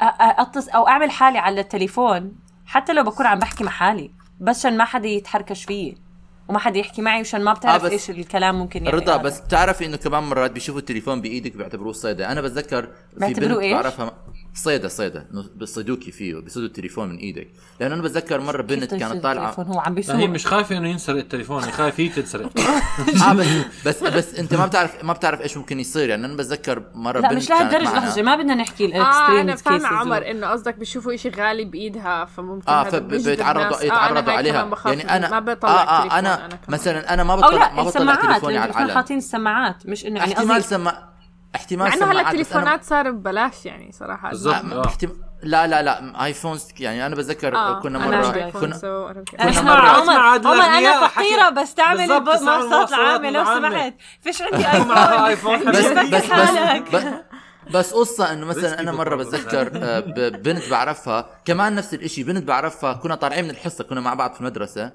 أ- 0.00 0.02
أ- 0.02 0.40
اتص 0.40 0.68
أو 0.68 0.88
أعمل 0.88 1.10
حالي 1.10 1.38
على 1.38 1.60
التليفون 1.60 2.32
حتى 2.66 2.92
لو 2.92 3.02
بكون 3.04 3.26
عم 3.26 3.38
بحكي 3.38 3.64
مع 3.64 3.70
حالي 3.70 4.10
بس 4.40 4.58
عشان 4.66 4.76
ما 4.78 4.84
حدا 4.84 5.08
يتحركش 5.08 5.64
فيي. 5.64 6.03
وما 6.48 6.58
حدا 6.58 6.78
يحكي 6.78 7.02
معي 7.02 7.16
وعشان 7.16 7.44
ما 7.44 7.52
بتعرف 7.52 7.84
آه، 7.84 7.88
إيش 7.88 8.10
الكلام 8.10 8.58
ممكن 8.58 8.84
يعني 8.84 8.96
رضا 8.96 9.16
بس 9.16 9.40
بتعرفي 9.40 9.86
إنه 9.86 9.96
كمان 9.96 10.22
مرات 10.22 10.50
بيشوفوا 10.50 10.80
التليفون 10.80 11.20
بإيدك 11.20 11.56
بيعتبروه 11.56 11.92
صيدة 11.92 12.32
أنا 12.32 12.40
بتذكر 12.40 12.88
في 13.18 13.34
بنت 13.34 13.38
إيش؟ 13.38 13.72
بعرفها 13.72 14.12
صيدة 14.54 15.26
إنه 15.32 15.44
بيصيدوكي 15.54 16.10
فيه 16.10 16.34
بيصيدوا 16.34 16.68
التليفون 16.68 17.08
من 17.08 17.16
إيدك. 17.16 17.48
لأنه 17.80 17.94
أنا 17.94 18.02
بتذكر 18.02 18.40
مرة 18.40 18.62
بنت 18.62 18.94
كانت 18.94 19.22
طالعة 19.22 19.54
هو 19.60 19.80
عم 19.80 19.84
لا 19.84 19.88
هي 19.88 19.94
بيسوق 19.94 20.16
مش 20.16 20.46
خايفة 20.46 20.76
إنه 20.76 20.88
ينسرق 20.88 21.16
التليفون 21.16 21.64
هي 21.64 21.72
خايفة 21.72 22.02
هي 22.02 22.08
تنسرق. 22.08 22.50
آه 23.28 23.32
بس, 23.32 23.46
بس 23.86 24.02
بس 24.02 24.34
أنت 24.34 24.54
ما 24.54 24.66
بتعرف 24.66 25.04
ما 25.04 25.12
بتعرف 25.12 25.40
إيش 25.40 25.56
ممكن 25.56 25.80
يصير. 25.80 26.08
يعني 26.08 26.26
أنا 26.26 26.36
بتذكر 26.36 26.82
مرة 26.94 27.20
لا 27.20 27.28
بنت 27.28 27.36
مش 27.36 27.50
لهالدرجة 27.50 27.82
لحظة 27.82 28.22
ما 28.22 28.36
بدنا 28.36 28.54
نحكي 28.54 28.84
ال 28.84 28.91
extreme 28.91 29.38
أنا 29.40 29.56
فاهمة 29.56 29.88
cases 29.88 29.92
عمر 29.92 30.30
إنه 30.30 30.46
قصدك 30.46 30.74
بيشوفوا 30.74 31.14
إشي 31.14 31.28
غالي 31.28 31.64
بإيدها 31.64 32.24
فممكن 32.24 32.70
آه 32.70 32.84
فبيتعرضوا. 32.84 33.80
آه، 33.80 33.84
يتعرضوا 33.84 34.32
هيك 34.32 34.38
عليها. 34.38 34.70
يعني 34.86 35.16
أنا 35.16 35.30
ما 35.30 35.40
بطلع 35.40 35.70
آه 35.70 36.04
آه 36.04 36.18
أنا. 36.18 36.48
مثلا 36.68 37.14
أنا 37.14 37.24
ما 37.24 37.36
بطلع 37.36 37.72
ما 37.72 37.82
بطلع 37.82 37.88
السماعات. 37.88 38.22
تليفوني 38.22 38.58
على 38.58 38.70
العلن 38.70 38.92
حاطين 38.92 39.18
السماعات 39.18 39.86
مش 39.86 40.06
إنه 40.06 40.18
يعني 40.18 40.32
احتمال 40.32 40.56
قصدي 40.56 40.68
سما 40.68 41.13
احتمال 41.54 41.88
مع 41.88 41.94
إنه 41.94 42.04
هلا 42.06 42.12
بس 42.12 42.24
أنا- 42.24 42.26
التليفونات 42.28 42.84
صار 42.84 43.10
ببلاش 43.10 43.66
يعني 43.66 43.92
صراحة 43.92 44.28
بالضبط. 44.30 44.54
آه، 44.54 44.82
آه. 44.84 44.86
احتم... 44.86 45.08
لا 45.42 45.66
لا 45.66 45.82
لا 45.82 46.24
iPhones 46.24 46.68
يعني 46.80 47.06
أنا 47.06 47.14
بتذكر 47.14 47.56
آه، 47.56 47.80
كنا 47.80 47.98
أنا 47.98 48.06
مره 48.06 48.26
عندي 48.26 48.40
كنا 48.40 48.50
كنا 48.50 48.76
اسمع- 48.76 49.72
عمر 50.00 50.10
عمر 50.46 50.54
أنا 50.64 51.08
فقيرة 51.08 51.48
بستعمل 51.48 52.00
المواصلات 52.00 52.88
العامه 52.92 53.30
لو. 53.30 53.44
سمحت 53.44 53.94
فيش 54.20 54.42
عندي 54.42 54.66
ايفون. 55.26 55.64
بس 55.70 55.86
بس 55.86 56.24
بس, 56.94 57.04
بس 57.74 57.92
قصة 57.94 58.32
إنه 58.32 58.46
مثلا 58.46 58.80
أنا 58.80 58.92
مرة. 58.92 59.16
بتذكر 59.16 59.70
آه، 59.76 60.00
ب- 60.00 60.42
بنت 60.42 60.68
بعرفها 60.70 61.30
كمان 61.44 61.74
نفس 61.74 61.94
الإشي 61.94 62.22
بنت 62.24 62.44
بعرفها 62.44 62.92
كنا 62.92 63.14
طالعين 63.14 63.44
من 63.44 63.50
الحصة 63.50 63.84
كنا 63.84 64.00
مع 64.00 64.14
بعض 64.14 64.32
في 64.34 64.40
المدرسة 64.40 64.92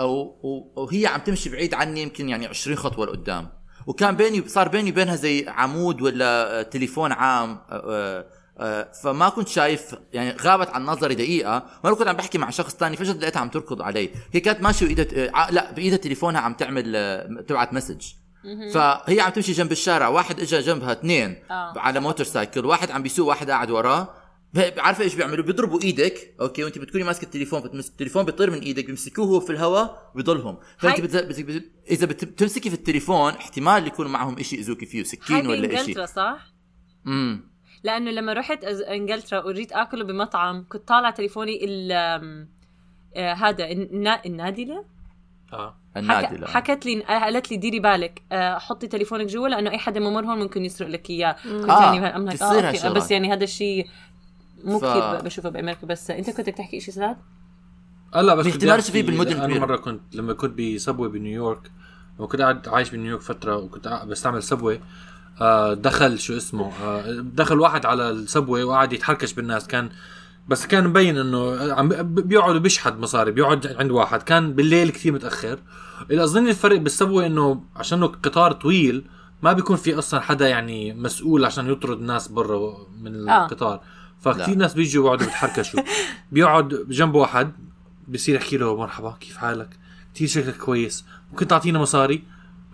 أو 0.00 0.36
وهي 0.76 1.06
عم 1.06 1.20
تمشي 1.20 1.50
بعيد 1.50 1.74
عني 1.74 2.02
يمكن 2.02 2.28
يعني 2.28 2.46
20 2.46 2.76
خطوة 2.76 3.06
لقدام 3.06 3.48
وكان 3.88 4.16
بيني 4.16 4.48
صار 4.48 4.68
بيني 4.68 4.90
وبينها 4.90 5.16
زي 5.16 5.44
عمود 5.48 6.02
ولا 6.02 6.58
آه، 6.60 6.62
تليفون 6.62 7.12
عام 7.12 7.58
آه، 7.70 8.26
آه، 8.60 8.92
فما 9.02 9.28
كنت 9.28 9.48
شايف 9.48 9.94
يعني 10.12 10.36
غابت 10.42 10.68
عن 10.70 10.84
نظري 10.84 11.14
دقيقة 11.14 11.62
وأنا 11.84 11.96
كنت 11.96 12.08
عم 12.08 12.16
بحكي 12.16 12.38
مع 12.38 12.50
شخص 12.50 12.74
تاني 12.74 12.96
فجأة 12.96 13.12
لقيتها 13.12 13.40
عم 13.40 13.48
تركض 13.48 13.82
علي. 13.82 14.10
هي 14.32 14.40
كانت 14.40 15.14
آه، 15.14 15.30
ع- 15.34 15.50
لا 15.50 15.72
بإيدها 15.72 15.96
تليفونها 15.98 16.40
عم 16.40 16.54
تعمل 16.54 16.92
تبعت 17.48 17.72
message. 17.72 18.02
فهي 18.74 19.20
عم 19.20 19.30
تمشي 19.30 19.52
جنب 19.52 19.72
الشارع 19.72 20.08
واحد 20.08 20.40
اجى 20.40 20.58
جنبها 20.58 20.92
اثنين 20.92 21.36
آه. 21.50 21.72
على 21.76 22.00
motorcycle 22.00 22.66
واحد 22.66 22.90
عم 22.90 23.02
بيسوق 23.02 23.28
واحد 23.28 23.50
قاعد 23.50 23.70
وراه. 23.70 24.08
عارفه 24.56 25.04
إيش 25.04 25.14
بيعملوا؟ 25.14 25.44
بيضربوا 25.44 25.82
إيدك 25.82 26.34
أوكي 26.40 26.64
وأنت 26.64 26.78
بتكوني 26.78 27.04
ماسكة 27.04 27.24
التليفون 27.24 27.60
بتمس... 27.60 27.88
التليفون 27.88 28.24
بيطير 28.24 28.50
من 28.50 28.58
إيدك 28.58 28.84
بيمسكوه 28.86 29.26
هو 29.26 29.40
في 29.40 29.50
الهواء 29.50 30.12
بيضلهم. 30.14 30.58
فأنت 30.78 31.00
هاي- 31.00 31.06
بت... 31.06 31.16
بت... 31.16 31.40
بت... 31.40 31.64
إذا 31.90 32.06
بت... 32.06 32.24
بتمسكي 32.24 32.70
في 32.70 32.76
التليفون 32.76 33.32
احتمال 33.32 33.86
يكون 33.86 34.06
معهم 34.06 34.42
شيء 34.42 34.58
يأذوكي 34.58 34.86
فيه 34.86 35.02
سكين 35.02 35.46
ولا 35.46 35.68
شيء 35.68 35.76
بانجلترا 35.76 36.06
صح؟ 36.06 36.46
امم 37.06 37.50
لأنه 37.84 38.10
لما 38.10 38.32
رحت 38.32 38.64
أز- 38.64 38.88
إنجلترا 38.88 39.44
وريت 39.44 39.72
آكله 39.72 40.04
بمطعم 40.04 40.66
كنت 40.68 40.88
طالع 40.88 41.10
تليفوني 41.10 41.64
ال 41.64 41.92
آه، 43.16 43.32
هذا 43.32 43.64
النا- 43.70 44.24
النادلة؟ 44.26 44.84
آه. 45.52 45.78
النادي 45.96 46.26
حك... 46.26 46.44
حكت 46.48 46.86
لي 46.86 47.02
قالت 47.02 47.50
لي 47.50 47.56
ديري 47.56 47.80
بالك 47.80 48.22
آه، 48.32 48.58
حطي 48.58 48.86
تليفونك 48.86 49.26
جوا 49.26 49.48
لأنه 49.48 49.70
أي 49.70 49.78
حدا 49.78 50.00
ممر 50.00 50.24
هون 50.24 50.38
ممكن 50.38 50.64
يسرق 50.64 50.88
لك 50.88 51.10
إياه. 51.10 51.32
كنت 51.32 51.70
آه، 51.70 51.94
يعني 51.94 52.16
آه. 52.86 52.88
بس 52.92 53.10
يعني 53.10 53.32
هذا 53.32 53.44
الشيء 53.44 53.86
مو 54.64 54.78
ف- 54.78 54.84
كثير 54.84 55.20
بشوفه 55.24 55.48
بأمريكا 55.48 55.86
بس 55.86 56.10
أنت 56.10 56.30
كنت 56.30 56.50
تحكي 56.50 56.80
شيء 56.80 56.94
سداد؟ 56.94 57.16
هلا 58.14 58.34
بس 58.34 58.46
في 58.46 58.50
بدي 58.56 58.66
احتمال 58.70 58.82
أحكي- 58.82 58.90
في 58.92 59.02
بالمدن 59.02 59.40
أنا. 59.40 59.58
مرة 59.58 59.76
كنت 59.76 60.00
لما 60.12 60.32
كنت 60.32 60.60
ب 60.60 60.67
subway 60.67 61.08
بنيويورك 61.08 61.70
لما 62.18 62.26
كنت 62.28 62.40
قاعد 62.40 62.68
عايش 62.68 62.90
بنيويورك 62.90 63.22
فترة 63.22 63.56
وكنت 63.56 64.02
بستعمل 64.06 64.42
subway 64.42 64.80
آه 65.40 65.74
دخل 65.74 66.18
شو 66.18 66.36
اسمه 66.36 66.72
آه 66.84 67.20
دخل 67.20 67.60
واحد 67.60 67.86
على 67.86 68.10
ال 68.10 68.17
subway 68.17 68.62
وقعد 68.62 68.92
يتحركش 68.92 69.32
بالناس 69.32 69.66
كان 69.66 69.88
بس 70.48 70.66
كان 70.66 70.86
مبين 70.86 71.18
إنه 71.18 71.72
عم 71.74 71.88
بي- 71.88 72.02
بيقعد 72.22 72.56
بيشحد 72.56 72.98
مصاري 72.98 73.30
بيقعد 73.30 73.66
عند 73.66 73.90
واحد 73.90 74.22
كان 74.22 74.52
بالليل 74.52 74.90
كثير 74.90 75.12
متأخر 75.12 75.58
اللي 76.10 76.24
أظن 76.24 76.48
الفرق 76.48 76.78
بالسبوي 76.78 77.26
إنه 77.26 77.62
عشانه 77.76 78.06
قطار 78.06 78.52
طويل 78.52 79.04
ما 79.42 79.52
بيكون 79.52 79.76
في 79.76 79.98
أصلا 79.98 80.20
حدا 80.20 80.48
يعني 80.48 80.94
مسؤول 80.94 81.44
عشان 81.44 81.70
يطرد 81.72 81.98
الناس 81.98 82.28
برا 82.28 82.76
من 83.00 83.28
آه. 83.28 83.46
فكثير 84.20 84.48
لا. 84.48 84.54
ناس 84.56 84.74
بيجوا 84.74 85.02
بيقعدوا 85.02 85.26
بيتحركشوا 85.26 85.80
بيقعد 86.32 86.68
جنب 86.88 87.14
واحد 87.14 87.52
بصير 88.08 88.34
يحكي 88.36 88.56
له 88.56 88.76
مرحبا 88.76 89.16
كيف 89.20 89.36
حالك؟ 89.36 89.78
كثير 90.14 90.28
شكلك 90.28 90.56
كويس. 90.56 91.04
ممكن 91.30 91.48
تعطينا 91.48 91.78
مصاري. 91.78 92.24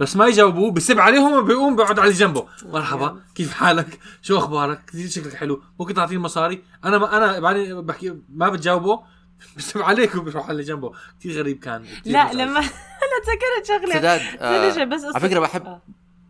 بس 0.00 0.16
ما 0.16 0.26
يجاوبوه 0.26 0.70
بسب 0.72 0.98
عليهم 1.00 1.32
وبيقوم 1.32 1.76
بيقعد 1.76 1.98
على 1.98 2.10
جنبه. 2.10 2.46
مرحبا 2.64 3.20
كيف 3.34 3.52
حالك؟ 3.54 3.98
شو 4.22 4.38
أخبارك؟ 4.38 4.84
كثير 4.86 5.08
شكلك 5.08 5.34
حلو. 5.34 5.62
ممكن 5.80 5.94
تعطيني 5.94 6.20
مصاري؟ 6.20 6.62
أنا 6.84 6.98
ما 6.98 7.16
أنا 7.16 7.38
بعدين 7.40 7.80
بحكي 7.80 8.14
ما 8.28 8.48
بتجاوبه 8.48 9.00
بسب 9.56 9.82
عليك 9.82 10.14
وبيروح 10.14 10.48
على 10.48 10.62
جنبه. 10.62 10.92
كثير 11.20 11.38
غريب 11.38 11.58
كان. 11.58 11.84
كتير 12.00 12.12
لا. 12.12 12.32
لما 12.32 12.58
أنا 13.04 13.16
تذكرت 13.24 13.66
شغلة. 13.68 13.94
سداد 13.98 14.20
آه 14.40 14.84
بس 14.84 15.04
على 15.04 15.20
فكرة 15.20 15.38
آه. 15.38 15.42
بحب 15.42 15.78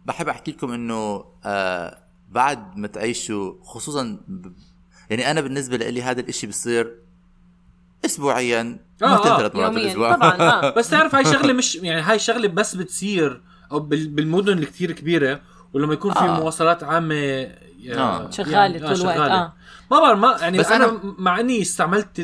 بحب 0.07 0.29
أحكي 0.29 0.51
لكم 0.51 0.73
إنه 0.73 1.25
آه 1.45 1.99
بعد 2.31 2.77
ما 2.77 2.87
تعيشوا 2.87 3.55
خصوصا. 3.63 4.21
يعني 5.11 5.31
أنا 5.31 5.41
بالنسبة 5.41 5.77
لي 5.77 6.03
هذا 6.03 6.21
الإشي 6.21 6.47
بصير 6.47 6.95
اسبوعيا 8.05 8.79
آه، 9.03 9.07
آه. 9.07 9.39
ثلاث 9.39 9.57
مرات 9.57 9.73
بالأسبوع 9.73 10.15
طبعا 10.15 10.31
آه 10.41 10.71
بس 10.79 10.91
تعرف 10.91 11.15
هاي 11.15 11.25
شغلة 11.25 11.53
مش 11.53 11.75
يعني 11.77 12.01
هاي 12.01 12.19
شغلة 12.19 12.49
بس 12.49 12.75
بتصير 12.77 13.43
أو 13.73 13.81
بال- 13.81 14.09
بالمدن 14.09 14.53
اللي 14.53 14.67
كتير 14.67 14.93
كبيرة 14.93 15.41
ولما 15.73 15.93
يكون 15.95 16.13
في 16.13 16.19
آه. 16.19 16.41
مواصلات 16.41 16.83
عامة 16.85 17.47
آه. 17.95 18.31
شغالة 18.31 18.79
طول 18.95 19.01
الوقت، 19.01 19.19
آه. 19.31 19.53
ما 19.91 20.01
بعرف 20.01 20.19
ما 20.19 20.37
يعني 20.41 20.59
بس 20.59 20.73
أنا 20.73 20.87
أنا- 20.87 21.21
مع 21.21 21.41
إني 21.41 21.63
استعملت 21.63 22.21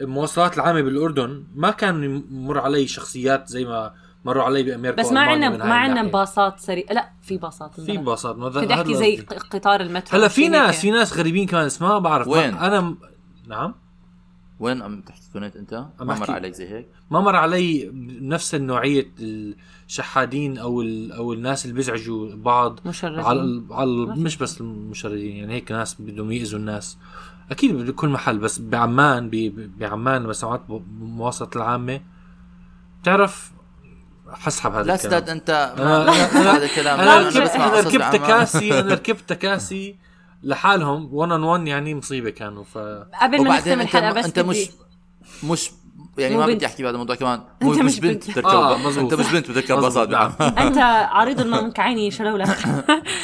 المواصلات 0.00 0.56
العامة 0.56 0.80
بالأردن 0.80 1.44
ما 1.54 1.70
كان 1.70 2.04
يمر 2.30 2.58
علي 2.58 2.86
شخصيات 2.86 3.48
زي 3.48 3.64
ما 3.64 3.94
مروا 4.24 4.42
علي 4.42 4.62
بأمريكا 4.62 5.02
بس 5.02 5.12
ما 5.12 5.20
عندنا 5.20 5.48
من 5.50 5.58
ما 5.58 5.74
عندنا. 5.74 6.02
باصات 6.02 6.60
سريعه 6.60 6.92
لا 6.92 7.10
في 7.22 7.36
باصات 7.38 7.80
في. 7.80 7.96
باصات 7.96 8.36
ما 8.36 8.48
كنت 8.48 8.56
هذا 8.56 8.74
أحكي 8.74 8.94
زي 8.94 9.16
قطار 9.50 9.80
المترو 9.80 10.18
هلا 10.18 10.28
في. 10.28 10.48
ناس 10.48 10.80
في 10.80 10.90
ناس 10.90 11.16
غريبين 11.18 11.46
كمان 11.46 11.66
بس 11.66 11.82
ما 11.82 11.98
بعرف 11.98 12.28
وين؟ 12.28 12.54
أنا 12.54 12.80
م- 12.80 12.98
نعم 13.48 13.74
وين 14.60 14.82
عم 14.82 15.00
تحكي 15.00 15.20
كنت 15.34 15.56
أنت؟ 15.56 15.84
ما 16.00 16.18
مر. 16.18 16.30
عليك 16.30 16.52
زي 16.54 16.68
هيك؟ 16.68 16.88
ما 17.10 17.20
مر 17.20 17.36
علي 17.36 17.90
نفس 18.20 18.54
النوعية 18.54 19.06
الشحادين 19.20 20.58
أو 20.58 20.82
ال- 20.82 21.12
أو 21.12 21.32
الناس 21.32 21.64
اللي 21.64 21.74
بيزعجوا 21.76 22.34
بعض 22.34 22.80
مشردين. 22.86 23.20
على 23.24 23.62
على 23.70 23.90
مش 24.06 24.36
بس 24.36 24.60
المشردين 24.60 25.36
يعني 25.36 25.54
هيك 25.54 25.72
ناس 25.72 25.96
بدهم 26.00 26.32
يأذوا 26.32 26.58
الناس 26.60 26.98
أكيد 27.50 27.76
بكل 27.76 28.08
محل 28.08 28.38
بس 28.38 28.58
بعمان 28.58 29.28
ب- 29.30 29.34
ب- 29.36 29.78
بعمان 29.78 30.22
لما 30.22 30.32
سمعت 30.32 30.60
بمواصلة 30.68 31.50
العامة 31.56 32.00
بتعرف 33.02 33.52
حسحب 34.32 34.72
هذا 34.72 34.82
لا 34.82 34.94
الكلام 34.94 35.14
أستاذ 35.14 35.30
انت 35.30 35.74
هذا 36.34 36.64
الكلام 36.64 37.00
أنا 37.00 37.28
بسمع 37.28 37.66
أنا 37.66 37.80
ركبت. 37.80 38.12
تكاسي 38.12 38.80
أنا 38.80 38.94
ركبت 38.94 39.28
تكاسي 39.28 39.96
لحالهم 40.42 41.14
1 41.14 41.32
اون 41.32 41.42
1 41.42 41.66
يعني 41.66 41.94
مصيبة 41.94 42.30
كانوا 42.30 42.64
ف 42.64 42.78
قبل 43.22 43.44
ما 43.44 43.56
نختم 43.56 43.80
انت 43.80 43.80
الحلقة 43.80 44.12
بس 44.12 44.24
انت 44.24 44.38
مش 44.38 44.68
مش 45.44 45.70
يعني 46.18 46.36
ما. 46.36 46.46
بدي 46.46 46.66
أحكي 46.66 46.82
بهذا 46.82 46.92
الموضوع 46.92 47.16
كمان 47.16 47.40
أنت 47.62 47.64
مو 47.64 47.70
مش 47.70 47.78
مش 47.78 48.00
بنت 48.00 48.26
بنت. 48.26 48.36
تركب 48.36 48.48
آه،. 48.48 49.00
انت 49.00 49.14
مش 49.14 49.32
بنت 49.32 49.50
بتركب 49.50 49.78
باصات 49.82 50.08
نعم. 50.08 50.32
أنت 50.64 50.78
عريض 51.10 51.40
المنكعين 51.40 52.10
شلولك 52.10 52.58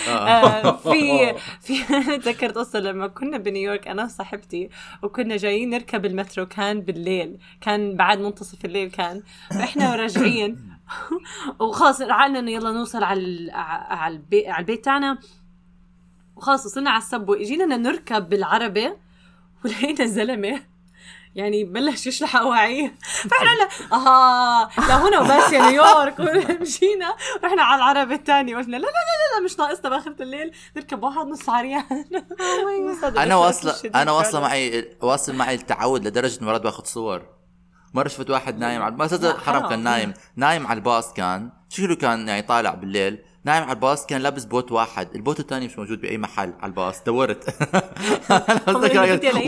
آه، 0.09 0.77
في 0.77 1.35
في 1.61 1.85
تذكرت 2.19 2.59
قصة 2.59 2.79
لما 2.79 3.07
كنا 3.07 3.39
بنيويورك 3.39 3.89
أنا 3.89 4.05
وصاحبتي 4.05 4.69
وكنا 5.03 5.37
جايين 5.37 5.71
نركب 5.71 6.05
المترو 6.05 6.47
كان 6.47 6.81
بالليل 6.81 7.39
كان 7.61 7.97
بعد 7.97 8.19
منتصف 8.19 8.65
الليل 8.65 8.91
كان 8.91 9.23
فإحنا 9.51 9.97
راجعين 9.97 10.74
وخلاص 11.61 12.01
رعلنا 12.01 12.39
إنه 12.39 12.51
يلا 12.51 12.71
نوصل 12.71 13.05
على 13.05 13.21
ال- 13.21 13.51
على 13.91 14.15
البيت 14.15 14.47
على 14.49 14.59
البيت 14.61 14.85
تاعنا. 14.85 15.19
وخلاص 16.37 16.67
وصلنا 16.67 16.91
على 16.91 16.99
السبوي 17.03 17.43
اجينا 17.43 17.77
نركب 17.77 18.29
بالعربه 18.29 18.97
ولقينا 19.65 20.07
زلمة. 20.07 20.61
يعني 21.35 21.65
بلش 21.65 22.07
يشلح 22.07 22.37
اواعيه 22.37 22.95
فإحنا 23.31 23.49
لا 23.49 23.97
أها 23.97 24.71
لهنا 24.79 25.21
وبس 25.21 25.53
يا 25.53 25.71
نيويورك. 25.71 26.21
مشينا 26.63 27.15
رحنا 27.45 27.63
على 27.63 27.77
العربة 27.79 28.15
الثانية 28.15 28.57
قلنا 28.57 28.77
لا 28.77 28.83
لا 28.83 28.87
لا 28.87 29.39
لا 29.39 29.45
مش 29.45 29.59
ناقصنا. 29.59 29.91
باخرة 29.91 30.23
الليل. 30.23 30.51
نركب 30.77 31.03
واحد 31.03 31.27
نص 31.27 31.49
عريان. 31.49 32.05
أنا 33.17 33.37
واصله 33.37 33.91
أنا 33.95 34.13
واصلة 34.13 34.41
معي 34.41 34.97
واصل 35.03 35.35
معي 35.35 35.55
التعود 35.55 36.07
لدرجة 36.07 36.39
إنه 36.41 36.47
مرات 36.47 36.61
باخذ 36.63 36.85
صور. 36.85 37.34
مره 37.95 38.09
شفت 38.09 38.31
واحد 38.31 38.59
نايم 38.59 38.83
على 38.83 38.97
ما 38.97 39.39
حرام. 39.39 39.69
كان. 39.69 39.83
نايم. 39.83 40.15
نايم 40.37 40.67
على 40.67 40.77
الباص 40.77 41.13
كان. 41.13 41.51
شكله 41.69 41.95
كان 41.95 42.29
يعني 42.29 42.43
طالع 42.43 42.75
بالليل؟ 42.75 43.19
نايم 43.45 43.63
على 43.63 43.73
الباص 43.73 44.07
كان 44.07 44.21
لابس 44.21 44.45
boot 44.45 44.73
واحد. 44.73 45.09
ال 45.15 45.20
boot 45.20 45.41
الثاني 45.41 45.67
مش 45.67 45.79
موجود 45.79 46.01
بأي 46.01 46.19
محل 46.19 46.53
على 46.61 46.71
الباص. 46.71 47.03
دورت. 47.03 47.45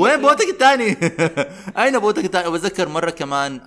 وين 0.01 0.20
boot 0.20 0.43
ك 0.43 0.49
الثاني 0.49 0.97
أين 1.82 1.99
boot 1.99 2.19
ك 2.19 2.24
الثاني 2.24 2.49
وبتذكر 2.49 2.88
مرة 2.88 3.11
كمان 3.11 3.61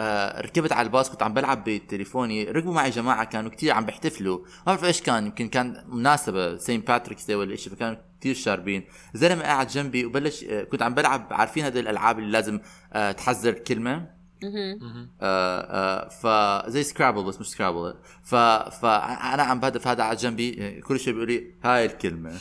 آه 0.00 0.40
ركبت 0.40 0.72
على 0.72 0.86
الباص 0.86 1.10
كنت 1.10 1.22
عم 1.22 1.34
بلعب 1.34 1.64
بتليفوني 1.64 2.44
ركبوا 2.44 2.74
معي 2.74 2.90
جماعة 2.90 3.24
كانوا 3.24 3.50
كتير 3.50 3.72
عم 3.72 3.86
بيحتفلوا. 3.86 4.38
ما 4.38 4.44
بعرف 4.66 4.84
إيش 4.84 5.00
كان 5.02 5.26
يمكن 5.26 5.48
كان 5.48 5.84
مناسبة 5.88 6.56
Saint 6.56 6.80
Patrick's 6.80 7.24
Day 7.26 7.36
ولا 7.36 7.56
شيء 7.56 7.72
فكانوا 7.72 7.96
كتير 8.20 8.34
شاربين. 8.34 8.84
زلمة 9.14 9.42
قاعد 9.42 9.66
جنبي 9.66 10.04
وبلش 10.04 10.44
آه 10.44 10.64
كنت 10.64 10.82
عم 10.82 10.94
بلعب 10.94 11.26
عارفين 11.30 11.64
هذه 11.64 11.80
الألعاب 11.80 12.18
اللي 12.18 12.30
لازم 12.30 12.60
آه 12.92 13.12
تحذر 13.12 13.52
كلمة؟ 13.52 14.15
آه 14.44 15.08
آه 15.22 16.08
فزي 16.08 16.82
Scrabble 16.82 17.24
بس 17.24 17.40
مش 17.40 17.46
Scrabble 17.46 17.94
ف 18.22 18.34
فانا 18.34 19.42
عم 19.42 19.60
بهدف 19.60 19.88
هذا 19.88 20.02
قاعد 20.02 20.16
جنبي. 20.16 20.80
كل 20.80 21.00
شيء 21.00 21.12
بيقول 21.12 21.28
لي 21.28 21.54
هاي 21.64 21.84
الكلمة. 21.86 22.32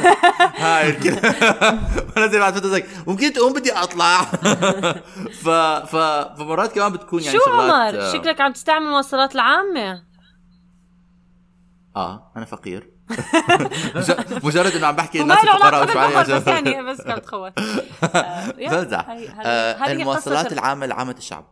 هاي 0.64 0.90
الكلمة. 0.90 1.20
وأنا 2.16 2.26
زي 2.26 2.38
بعد 2.38 2.54
فتره 2.54 2.82
ممكن 3.06 3.32
تقوم 3.32 3.52
بدي 3.52 3.72
أطلع. 3.72 4.22
ف 5.42 5.48
ف 5.88 5.96
فمرات 6.38 6.72
كمان 6.72 6.92
بتكون 6.92 7.22
يعني 7.22 7.38
شو 7.38 7.50
عمر؟ 7.50 8.00
آه، 8.00 8.12
شكلك 8.12 8.40
عم 8.40 8.52
تستعمل 8.52 8.86
المواصلات 8.86 9.34
العامة. 9.34 10.02
آه 11.96 12.32
أنا 12.36 12.44
فقير. 12.44 12.95
مجرد 14.44 14.72
إنه 14.76 14.86
عم 14.86 14.96
بحكي 14.96 15.20
الناس 15.20 15.38
عليها 15.38 15.84
بالفقر 15.84 16.36
بس 16.38 16.46
يعني 16.46 16.82
بس 16.90 17.00
كانت 17.02 17.24
تخوف 17.24 17.52
يا، 18.58 18.82
بمزح 18.82 19.08
هاي- 19.08 19.28
هاي- 19.28 19.46
آه، 19.46 19.76
هذه 19.76 19.92
المواصلات 19.92 20.52
العامة 20.52 20.86
لعامة 20.86 21.14
الشعب. 21.18 21.44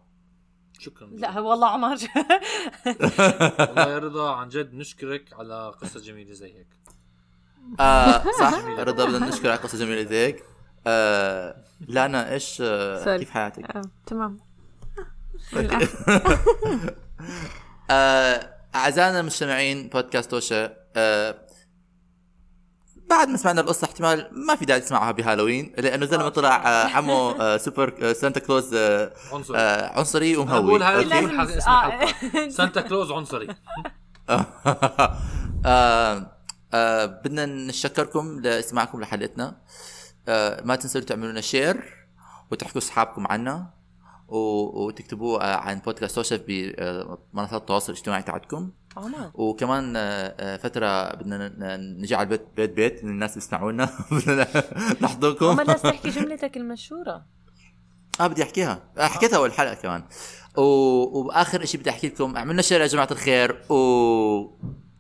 شكرا. 0.79 1.07
لا 1.07 1.41
والله 1.41 1.69
عمر. 1.69 1.97
والله 3.59 3.89
يا 3.91 3.99
رضا 3.99 4.35
عن 4.37 4.49
جد 4.49 4.75
نشكرك 4.75 5.25
على 5.33 5.73
قصة 5.83 6.01
جميلة 6.01 6.33
زي 6.33 6.55
هيك. 6.55 6.67
آه 7.81 8.23
صح. 8.41 8.55
رضا 8.79 9.05
بدنا 9.05 9.29
نشكر 9.29 9.49
على 9.51 9.59
قصة 9.59 9.79
جميلة 9.79 10.03
زي 10.11 10.27
هيك. 10.27 10.43
آه 10.87 11.57
لانا 11.89 12.33
إيش 12.33 12.63
آه. 12.67 13.17
كيف 13.17 13.31
حياتك؟ 13.31 13.77
آه، 13.77 13.83
تمام. 14.07 14.39
آه 17.91 18.51
أعزائنا 18.75 19.21
المستمعين 19.21 19.89
بودكاست 19.89 20.31
توشا 20.31 20.77
آه 20.97 21.35
بعد 23.17 23.29
ما 23.29 23.37
سمعنا 23.37 23.61
القصة 23.61 23.85
احتمال 23.85 24.29
ما 24.33 24.57
في 24.57 24.65
داعي 24.65 24.81
تسمعها 24.81 25.11
بهالوين 25.11 25.75
لأنه 25.79 26.07
زلمة 26.07 26.29
طلع 26.29 26.55
عمو 26.97 27.57
سوبر 27.59 27.95
سانتا 28.21 28.41
كلوز 28.41 28.75
عنصري. 29.95 30.37
ومهوي. 30.37 30.67
بقول 30.67 30.85
حق 30.85 30.93
اسم. 30.93 31.12
الحلقة 31.12 32.49
سانتا 32.49 32.81
كلوز 32.81 33.12
عنصري. 33.12 33.49
بدنا 37.25 37.47
نشكركم 37.47 38.41
لإستماعكم 38.41 39.01
لحلقتنا. 39.01 39.57
آه 40.29 40.62
ما 40.65 40.77
تنسوا 40.77 41.01
تعملوا 41.01 41.31
لنا 41.31 41.41
share 41.41 42.07
وتحكوا 42.51 42.81
أصحابكم 42.81 43.27
عنا. 43.27 43.75
وتكتبوا 44.29 45.53
آه 45.53 45.57
عن 45.57 45.79
بودكاست 45.79 46.14
توشف 46.14 46.41
بمنصات 46.49 47.61
التواصل 47.61 47.93
الاجتماعي 47.93 48.22
تاعتكم 48.22 48.70
وكمان 49.35 49.97
آه، 49.97 50.01
آه، 50.41 50.57
فترة 50.57 51.14
بدنا 51.14 51.49
ن- 51.49 52.01
نجي 52.01 52.14
على 52.14 52.25
البيت 52.25 52.43
بيت 52.57 52.70
بيت 52.72 53.05
الناس 53.05 53.35
بيسمعونا 53.35 53.91
بدنا 54.12 54.47
نحضركم. 55.03 55.47
عمر 55.47 55.62
لازم 55.64 55.91
تحكي 55.91 56.09
جملتك 56.11 56.57
المشهورة. 56.57 57.25
آه 58.20 58.27
بدي 58.27 58.43
أحكيها. 58.43 58.83
آه، 58.99 59.07
حكيتها 59.07 59.37
أول 59.37 59.53
حلقة 59.53 59.75
كمان. 59.75 60.05
و... 60.57 60.62
وآخر 61.18 61.64
شيء 61.64 61.81
بدي 61.81 61.91
أحكي 61.91 62.07
لكم. 62.09 62.37
أعملنا 62.37 62.62
شير 62.62 62.81
يا 62.81 62.87
جماعة 62.87 63.09
الخير. 63.11 63.62
و 63.72 63.77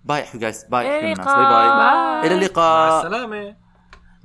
bye 0.04 0.20
يا 0.20 0.26
guys 0.38 0.64
bye. 0.64 0.84
bye 0.84 1.00
bye 1.00 1.14
bye. 1.14 1.66
إلى 2.26 2.34
مع 2.34 2.40
اللقاء 2.40 3.06
السلامة. 3.06 3.56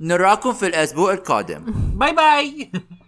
نراكم 0.00 0.52
في 0.52 0.66
الأسبوع 0.66 1.12
القادم. 1.12 1.64
bye 2.00 2.14
bye 2.14 2.72